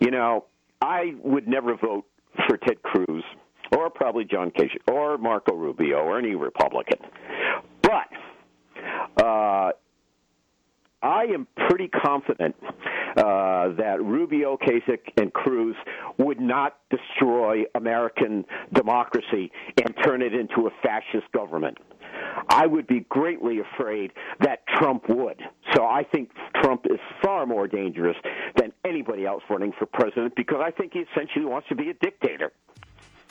You 0.00 0.10
know, 0.10 0.46
I 0.80 1.14
would 1.22 1.46
never 1.46 1.76
vote 1.76 2.04
for 2.48 2.56
Ted 2.56 2.82
Cruz 2.82 3.24
or 3.76 3.90
probably 3.90 4.24
John 4.24 4.50
Kasich 4.50 4.76
or 4.90 5.18
Marco 5.18 5.54
Rubio 5.54 5.98
or 5.98 6.18
any 6.18 6.34
Republican. 6.34 6.98
But 7.82 9.24
uh, 9.24 9.72
I 11.02 11.24
am 11.24 11.46
pretty 11.68 11.88
confident 11.88 12.54
uh, 13.16 13.74
that 13.76 13.98
Rubio, 14.00 14.56
Kasich, 14.56 15.00
and 15.20 15.32
Cruz 15.32 15.76
would 16.18 16.40
not 16.40 16.78
destroy 16.90 17.64
American 17.74 18.44
democracy 18.72 19.50
and 19.84 19.94
turn 20.04 20.22
it 20.22 20.32
into 20.32 20.68
a 20.68 20.70
fascist 20.82 21.30
government. 21.32 21.78
I 22.48 22.66
would 22.66 22.86
be 22.86 23.00
greatly 23.08 23.58
afraid 23.60 24.12
that 24.40 24.60
Trump 24.78 25.08
would. 25.08 25.40
So 25.74 25.84
I 25.84 26.04
think 26.04 26.30
Trump 26.62 26.86
is 26.86 26.98
far 27.22 27.46
more 27.46 27.66
dangerous 27.66 28.16
than 28.56 28.72
anybody 28.84 29.26
else 29.26 29.42
running 29.50 29.72
for 29.78 29.86
president 29.86 30.34
because 30.36 30.60
I 30.64 30.70
think 30.70 30.92
he 30.92 31.00
essentially 31.00 31.44
wants 31.44 31.68
to 31.68 31.74
be 31.74 31.90
a 31.90 31.94
dictator. 31.94 32.52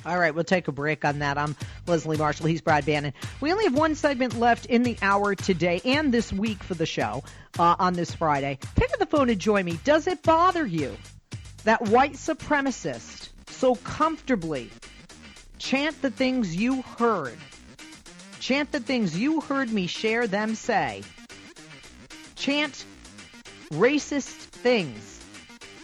All 0.04 0.18
right, 0.18 0.34
we'll 0.34 0.44
take 0.44 0.68
a 0.68 0.72
break 0.72 1.06
on 1.06 1.20
that. 1.20 1.38
I'm 1.38 1.56
Leslie 1.86 2.18
Marshall. 2.18 2.48
He's 2.48 2.62
Brad 2.62 2.86
Bannon. 2.86 3.14
We 3.40 3.52
only 3.52 3.66
have 3.66 3.76
one 3.76 3.94
segment 3.94 4.40
left 4.40 4.66
in 4.66 4.82
the 4.82 4.98
hour 5.02 5.36
today 5.36 5.80
and 5.86 6.12
this 6.12 6.34
week 6.34 6.64
for 6.64 6.74
the 6.74 6.88
show 6.88 7.24
uh, 7.60 7.76
on 7.78 7.94
this 7.94 8.14
Friday. 8.16 8.58
Pick 8.76 8.92
up 8.92 9.00
the 9.00 9.06
phone 9.06 9.30
and 9.30 9.40
join 9.40 9.64
me. 9.64 9.80
Does 9.84 10.08
it 10.08 10.24
bother 10.24 10.66
you 10.66 10.98
that 11.66 11.84
white 11.90 12.14
supremacists 12.14 13.30
so 13.48 13.76
comfortably 13.76 14.72
chant 15.60 16.02
the 16.02 16.10
things 16.10 16.56
you 16.56 16.82
heard? 16.82 17.38
Chant 18.40 18.72
the 18.72 18.80
things 18.80 19.16
you 19.16 19.40
heard 19.42 19.72
me 19.72 19.86
share 19.86 20.26
them 20.26 20.56
say. 20.56 21.04
Chant 22.36 22.86
racist 23.72 24.24
things 24.24 25.24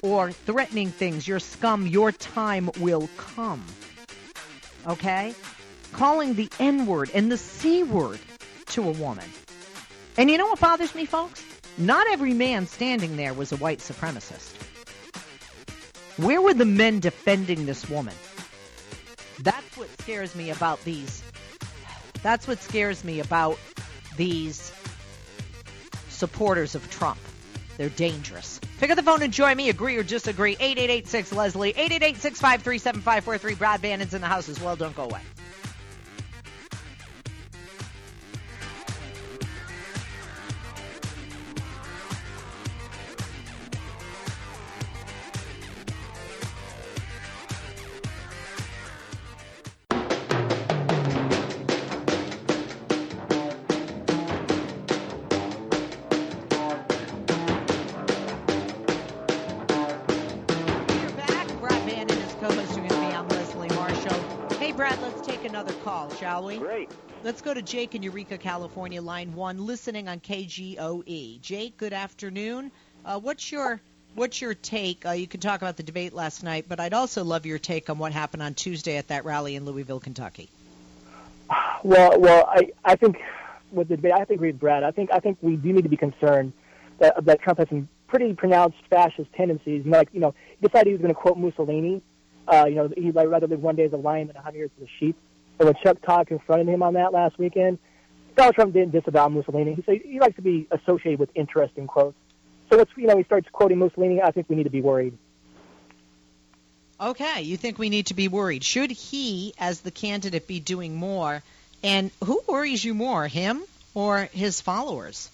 or 0.02 0.32
threatening 0.32 0.90
things. 0.90 1.28
You're 1.28 1.40
scum, 1.40 1.86
your 1.86 2.12
time 2.12 2.72
will 2.80 3.08
come 3.16 3.64
okay? 4.88 5.36
Calling 5.94 6.34
the 6.34 6.50
N 6.60 6.86
word 6.86 7.12
and 7.14 7.32
the 7.32 7.38
C 7.38 7.84
word 7.84 8.20
to 8.68 8.88
a 8.88 8.92
woman. 8.92 9.26
And 10.18 10.30
you 10.30 10.38
know 10.38 10.48
what 10.48 10.60
bothers 10.60 10.96
me, 10.96 11.06
folks? 11.06 11.44
Not 11.78 12.08
every 12.10 12.34
man 12.34 12.66
standing 12.66 13.18
there 13.18 13.34
was 13.34 13.52
a 13.52 13.58
white 13.58 13.80
supremacist. 13.80 14.54
Where 16.18 16.42
were 16.42 16.56
the 16.56 16.66
men 16.66 17.00
defending 17.00 17.68
this 17.68 17.88
woman? 17.88 18.16
That's 19.40 19.78
what 19.78 19.88
scares 20.02 20.36
me 20.36 20.50
about 20.50 20.84
these. 20.84 21.22
That's 22.24 22.48
what 22.48 22.60
scares 22.60 23.04
me 23.04 23.20
about 23.20 23.60
these 24.16 24.72
supporters 26.10 26.74
of 26.74 26.90
Trump. 26.90 27.20
They're 27.78 27.90
dangerous. 27.90 28.60
Pick 28.80 28.92
up 28.92 28.96
the 28.96 29.04
phone 29.04 29.24
and 29.24 29.34
join 29.34 29.58
me. 29.58 29.70
Agree 29.70 29.98
or 29.98 30.04
disagree. 30.04 30.52
8886 30.54 31.34
Leslie. 31.34 31.70
888 31.70 32.18
653 32.18 32.78
7543. 32.78 33.56
Brad 33.56 33.82
Bannon's 33.82 34.14
in 34.14 34.22
the 34.22 34.28
house 34.28 34.50
as 34.50 34.60
well. 34.62 34.76
Don't 34.76 34.96
go 34.96 35.04
away. 35.04 35.22
Let's 67.28 67.42
go 67.42 67.54
to 67.54 67.62
Jake 67.62 67.94
in 67.94 68.04
Eureka, 68.04 68.38
California, 68.38 69.02
line 69.02 69.36
one, 69.36 69.66
listening 69.66 70.08
on 70.08 70.22
KGOE. 70.22 71.42
Jake, 71.42 71.76
good 71.76 71.92
afternoon. 71.92 72.72
Uh, 73.04 73.20
what's 73.20 73.52
your 73.52 73.82
what's 74.16 74.40
your 74.40 74.54
take? 74.54 75.06
Uh, 75.06 75.12
you 75.12 75.28
can 75.28 75.42
talk 75.42 75.62
about 75.62 75.76
the 75.76 75.84
debate 75.84 76.14
last 76.14 76.42
night, 76.42 76.68
but 76.70 76.80
I'd 76.80 76.94
also 76.94 77.26
love 77.26 77.46
your 77.46 77.60
take 77.60 77.90
on 77.90 77.98
what 77.98 78.14
happened 78.14 78.44
on 78.44 78.54
Tuesday 78.54 78.96
at 78.96 79.10
that 79.10 79.26
rally 79.26 79.58
in 79.58 79.66
Louisville, 79.66 80.00
Kentucky. 80.00 80.48
Well, 81.84 82.18
well, 82.18 82.48
I 82.50 82.72
I 82.86 82.96
think 82.96 83.18
with 83.74 83.90
the 83.90 83.98
debate, 83.98 84.14
I 84.14 84.24
think 84.24 84.40
with 84.40 84.58
Brad. 84.58 84.84
I 84.84 84.92
think 84.92 85.12
I 85.12 85.20
think 85.20 85.38
we 85.42 85.58
do 85.58 85.74
need 85.74 85.84
to 85.84 85.90
be 85.90 85.98
concerned 85.98 86.54
that 87.00 87.26
that 87.26 87.42
Trump 87.42 87.60
has 87.60 87.68
some 87.68 87.90
pretty 88.08 88.36
pronounced 88.36 88.78
fascist 88.90 89.34
tendencies. 89.34 89.86
Know, 89.86 89.98
like 89.98 90.08
you 90.14 90.22
know, 90.22 90.34
he 90.62 90.66
decided 90.66 90.88
he 90.88 90.94
was 90.94 91.02
going 91.02 91.14
to 91.14 91.20
quote 91.20 91.38
Mussolini. 91.38 92.02
Uh, 92.48 92.68
you 92.70 92.76
know, 92.76 92.90
he'd 92.96 93.16
rather 93.16 93.48
live 93.48 93.62
one 93.62 93.76
day 93.76 93.84
as 93.84 93.92
a 93.92 93.98
lion 93.98 94.28
than 94.28 94.38
a 94.38 94.42
hundred 94.42 94.60
years 94.60 94.72
as 94.78 94.88
a 94.88 94.90
sheep. 94.98 95.18
And 95.60 95.68
when 95.68 95.76
Chuck 95.84 96.02
Todd 96.02 96.28
confronted 96.28 96.68
him 96.68 96.84
on 96.84 96.94
that 96.94 97.14
last 97.14 97.38
weekend, 97.40 97.80
Donald 98.36 98.56
Trump 98.56 98.74
didn't 98.74 98.92
disavow 98.92 99.28
Mussolini. 99.30 99.74
He 99.74 99.82
said 99.82 100.02
he 100.04 100.20
likes 100.20 100.36
to 100.36 100.42
be 100.42 100.68
associated 100.70 101.20
with 101.20 101.30
interesting 101.36 101.88
quotes. 101.88 102.18
So 102.70 102.78
once 102.78 102.90
you 102.96 103.08
know 103.08 103.18
he 103.18 103.24
starts 103.24 103.48
quoting 103.52 103.80
Mussolini, 103.80 104.22
I 104.22 104.32
think 104.32 104.50
we 104.50 104.56
need 104.56 104.66
to 104.66 104.70
be 104.70 104.82
worried. 104.82 105.18
Okay, 107.00 107.44
you 107.44 107.58
think 107.58 107.78
we 107.78 107.90
need 107.90 108.08
to 108.08 108.16
be 108.16 108.28
worried? 108.28 108.64
Should 108.64 108.92
he, 108.92 109.54
as 109.60 109.82
the 109.82 109.92
candidate, 109.92 110.48
be 110.48 110.60
doing 110.60 110.96
more? 110.96 111.44
And 111.84 112.10
who 112.24 112.42
worries 112.48 112.84
you 112.84 112.96
more, 112.96 113.28
him 113.28 113.62
or 113.94 114.30
his 114.34 114.62
followers? 114.62 115.30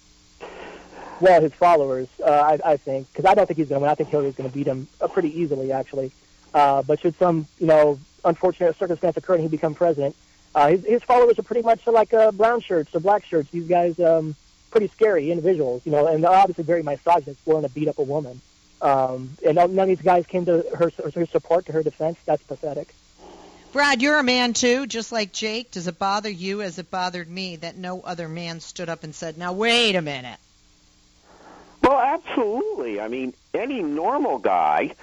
Well, 1.20 1.40
his 1.40 1.54
followers, 1.54 2.08
uh, 2.22 2.30
I, 2.30 2.72
I 2.72 2.76
think, 2.76 3.10
because 3.10 3.24
I 3.24 3.34
don't 3.34 3.46
think 3.46 3.56
he's 3.56 3.68
going 3.68 3.78
to 3.78 3.82
win. 3.82 3.90
I 3.90 3.94
think 3.94 4.10
Hillary's 4.10 4.34
going 4.34 4.50
to 4.50 4.54
beat 4.54 4.66
him 4.66 4.88
uh, 5.00 5.08
pretty 5.08 5.40
easily, 5.40 5.72
actually. 5.72 6.12
Uh, 6.52 6.82
but 6.82 7.00
should 7.00 7.16
some, 7.18 7.46
you 7.58 7.66
know, 7.66 7.98
unfortunate 8.24 8.76
circumstance 8.78 9.16
occurred 9.16 9.34
and 9.34 9.42
he 9.44 9.48
become 9.48 9.74
president, 9.74 10.16
uh, 10.54 10.68
his, 10.68 10.84
his 10.84 11.02
followers 11.02 11.38
are 11.38 11.42
pretty 11.42 11.62
much 11.62 11.86
like 11.86 12.14
uh, 12.14 12.30
brown 12.32 12.60
shirts 12.60 12.94
or 12.94 13.00
black 13.00 13.24
shirts. 13.24 13.50
These 13.50 13.66
guys, 13.66 13.98
um, 13.98 14.36
pretty 14.70 14.88
scary 14.88 15.30
individuals, 15.30 15.82
you 15.84 15.92
know, 15.92 16.06
and 16.06 16.22
they're 16.22 16.30
obviously 16.30 16.64
very 16.64 16.82
misogynist, 16.82 17.40
willing 17.46 17.62
to 17.62 17.68
beat 17.68 17.88
up 17.88 17.98
a 17.98 18.02
woman. 18.02 18.40
Um, 18.82 19.36
and 19.46 19.54
none 19.54 19.78
of 19.78 19.88
these 19.88 20.02
guys 20.02 20.26
came 20.26 20.44
to 20.46 20.64
her, 20.74 20.90
her 21.14 21.26
support, 21.26 21.66
to 21.66 21.72
her 21.72 21.82
defense. 21.82 22.18
That's 22.26 22.42
pathetic. 22.42 22.94
Brad, 23.72 24.02
you're 24.02 24.18
a 24.18 24.22
man 24.22 24.52
too, 24.52 24.86
just 24.86 25.10
like 25.10 25.32
Jake. 25.32 25.70
Does 25.70 25.88
it 25.88 25.98
bother 25.98 26.28
you 26.30 26.62
as 26.62 26.78
it 26.78 26.90
bothered 26.90 27.28
me 27.28 27.56
that 27.56 27.76
no 27.76 28.02
other 28.02 28.28
man 28.28 28.60
stood 28.60 28.88
up 28.88 29.02
and 29.02 29.14
said, 29.14 29.36
"Now 29.36 29.52
wait 29.52 29.96
a 29.96 30.02
minute"? 30.02 30.38
Well, 31.82 31.98
absolutely. 31.98 33.00
I 33.00 33.08
mean, 33.08 33.34
any 33.52 33.82
normal 33.82 34.38
guy 34.38 34.94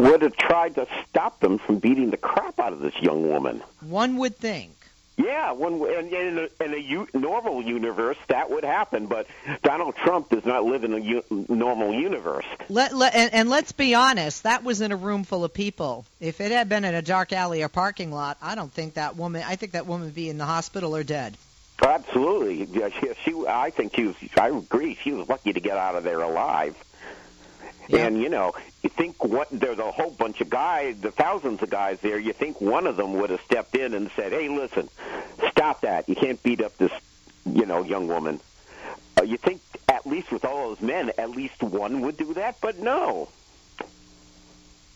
would 0.00 0.22
have 0.22 0.36
tried 0.36 0.74
to 0.76 0.86
stop 1.08 1.40
them 1.40 1.58
from 1.58 1.78
beating 1.78 2.10
the 2.10 2.16
crap 2.16 2.58
out 2.58 2.72
of 2.72 2.80
this 2.80 2.94
young 3.00 3.28
woman. 3.28 3.62
One 3.80 4.16
would 4.16 4.36
think. 4.36 4.72
Yeah, 5.16 5.52
one 5.52 5.74
in, 5.74 6.08
in 6.08 6.38
a, 6.38 6.64
in 6.64 6.72
a 6.72 6.78
u- 6.78 7.08
normal 7.12 7.60
universe 7.60 8.16
that 8.28 8.50
would 8.50 8.64
happen, 8.64 9.06
but 9.06 9.26
Donald 9.62 9.94
Trump 9.96 10.30
does 10.30 10.46
not 10.46 10.64
live 10.64 10.82
in 10.82 10.94
a 10.94 10.98
u- 10.98 11.44
normal 11.46 11.92
universe. 11.92 12.46
Let, 12.70 12.94
let 12.96 13.14
and, 13.14 13.34
and 13.34 13.50
let's 13.50 13.72
be 13.72 13.94
honest, 13.94 14.44
that 14.44 14.64
was 14.64 14.80
in 14.80 14.92
a 14.92 14.96
room 14.96 15.24
full 15.24 15.44
of 15.44 15.52
people. 15.52 16.06
If 16.20 16.40
it 16.40 16.52
had 16.52 16.70
been 16.70 16.86
in 16.86 16.94
a 16.94 17.02
dark 17.02 17.34
alley 17.34 17.62
or 17.62 17.68
parking 17.68 18.12
lot, 18.12 18.38
I 18.40 18.54
don't 18.54 18.72
think 18.72 18.94
that 18.94 19.16
woman. 19.16 19.44
I 19.46 19.56
think 19.56 19.72
that 19.72 19.86
woman 19.86 20.06
would 20.06 20.14
be 20.14 20.30
in 20.30 20.38
the 20.38 20.46
hospital 20.46 20.96
or 20.96 21.02
dead. 21.04 21.36
Absolutely, 21.82 22.64
yeah, 22.78 22.88
she, 22.88 23.10
she. 23.22 23.46
I 23.46 23.70
think 23.70 23.94
she 23.94 24.06
was. 24.06 24.16
I 24.38 24.48
agree. 24.48 24.94
She 25.02 25.12
was 25.12 25.28
lucky 25.28 25.52
to 25.52 25.60
get 25.60 25.76
out 25.76 25.96
of 25.96 26.04
there 26.04 26.20
alive. 26.22 26.76
Yep. 27.90 28.06
And 28.06 28.22
you 28.22 28.28
know, 28.28 28.54
you 28.82 28.88
think 28.88 29.24
what 29.24 29.48
there's 29.50 29.80
a 29.80 29.90
whole 29.90 30.10
bunch 30.10 30.40
of 30.40 30.48
guys, 30.48 31.00
the 31.00 31.10
thousands 31.10 31.60
of 31.60 31.70
guys 31.70 31.98
there. 32.00 32.18
You 32.18 32.32
think 32.32 32.60
one 32.60 32.86
of 32.86 32.96
them 32.96 33.14
would 33.14 33.30
have 33.30 33.40
stepped 33.40 33.74
in 33.74 33.94
and 33.94 34.10
said, 34.14 34.32
"Hey, 34.32 34.48
listen, 34.48 34.88
stop 35.50 35.80
that! 35.80 36.08
You 36.08 36.14
can't 36.14 36.40
beat 36.42 36.60
up 36.60 36.76
this, 36.76 36.92
you 37.44 37.66
know, 37.66 37.82
young 37.82 38.06
woman." 38.06 38.40
Uh, 39.18 39.24
you 39.24 39.36
think 39.36 39.60
at 39.88 40.06
least 40.06 40.30
with 40.30 40.44
all 40.44 40.68
those 40.68 40.80
men, 40.80 41.10
at 41.18 41.30
least 41.30 41.62
one 41.64 42.02
would 42.02 42.16
do 42.16 42.32
that, 42.34 42.60
but 42.60 42.78
no. 42.78 43.28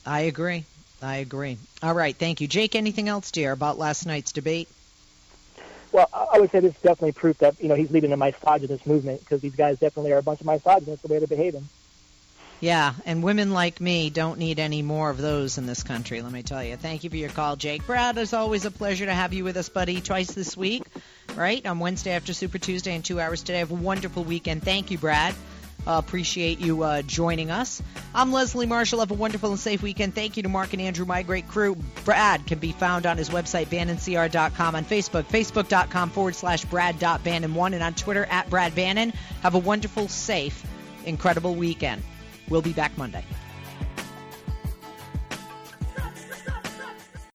I 0.06 0.20
agree. 0.20 0.64
I 1.02 1.16
agree. 1.16 1.58
All 1.82 1.94
right, 1.94 2.16
thank 2.16 2.40
you, 2.40 2.46
Jake. 2.46 2.76
Anything 2.76 3.08
else, 3.08 3.32
dear, 3.32 3.50
about 3.50 3.76
last 3.76 4.06
night's 4.06 4.30
debate? 4.30 4.68
Well, 5.90 6.08
I 6.12 6.38
would 6.38 6.50
say 6.50 6.60
this 6.60 6.74
is 6.74 6.80
definitely 6.80 7.12
proof 7.12 7.38
that 7.38 7.60
you 7.60 7.68
know 7.68 7.74
he's 7.74 7.90
leading 7.90 8.12
a 8.12 8.16
misogynist 8.16 8.86
movement 8.86 9.20
because 9.20 9.40
these 9.40 9.56
guys 9.56 9.80
definitely 9.80 10.12
are 10.12 10.18
a 10.18 10.22
bunch 10.22 10.40
of 10.40 10.46
misogynists 10.46 11.02
the 11.02 11.12
way 11.12 11.18
they're 11.18 11.26
behaving. 11.26 11.68
Yeah, 12.64 12.94
and 13.04 13.22
women 13.22 13.50
like 13.50 13.78
me 13.78 14.08
don't 14.08 14.38
need 14.38 14.58
any 14.58 14.80
more 14.80 15.10
of 15.10 15.18
those 15.18 15.58
in 15.58 15.66
this 15.66 15.82
country, 15.82 16.22
let 16.22 16.32
me 16.32 16.42
tell 16.42 16.64
you. 16.64 16.78
Thank 16.78 17.04
you 17.04 17.10
for 17.10 17.16
your 17.16 17.28
call, 17.28 17.56
Jake. 17.56 17.86
Brad, 17.86 18.16
it's 18.16 18.32
always 18.32 18.64
a 18.64 18.70
pleasure 18.70 19.04
to 19.04 19.12
have 19.12 19.34
you 19.34 19.44
with 19.44 19.58
us, 19.58 19.68
buddy, 19.68 20.00
twice 20.00 20.32
this 20.32 20.56
week, 20.56 20.82
right? 21.36 21.66
On 21.66 21.78
Wednesday 21.78 22.12
after 22.12 22.32
Super 22.32 22.56
Tuesday 22.56 22.94
and 22.94 23.04
two 23.04 23.20
hours 23.20 23.42
today. 23.42 23.58
Have 23.58 23.70
a 23.70 23.74
wonderful 23.74 24.24
weekend. 24.24 24.62
Thank 24.62 24.90
you, 24.90 24.96
Brad. 24.96 25.34
Uh, 25.86 25.98
appreciate 26.02 26.58
you 26.58 26.82
uh, 26.84 27.02
joining 27.02 27.50
us. 27.50 27.82
I'm 28.14 28.32
Leslie 28.32 28.64
Marshall. 28.64 29.00
Have 29.00 29.10
a 29.10 29.14
wonderful 29.14 29.50
and 29.50 29.60
safe 29.60 29.82
weekend. 29.82 30.14
Thank 30.14 30.38
you 30.38 30.42
to 30.44 30.48
Mark 30.48 30.72
and 30.72 30.80
Andrew, 30.80 31.04
my 31.04 31.22
great 31.22 31.46
crew. 31.46 31.76
Brad 32.06 32.46
can 32.46 32.60
be 32.60 32.72
found 32.72 33.04
on 33.04 33.18
his 33.18 33.28
website, 33.28 33.66
BannonCR.com, 33.66 34.74
on 34.74 34.86
Facebook, 34.86 35.24
Facebook.com 35.24 36.08
forward 36.08 36.34
slash 36.34 36.64
Brad.Bannon1, 36.64 37.74
and 37.74 37.82
on 37.82 37.92
Twitter 37.92 38.24
at 38.24 38.48
Brad 38.48 38.74
Bannon. 38.74 39.10
Have 39.42 39.54
a 39.54 39.58
wonderful, 39.58 40.08
safe, 40.08 40.64
incredible 41.04 41.54
weekend. 41.54 42.02
We'll 42.48 42.62
be 42.62 42.72
back 42.72 42.96
Monday. 42.98 43.24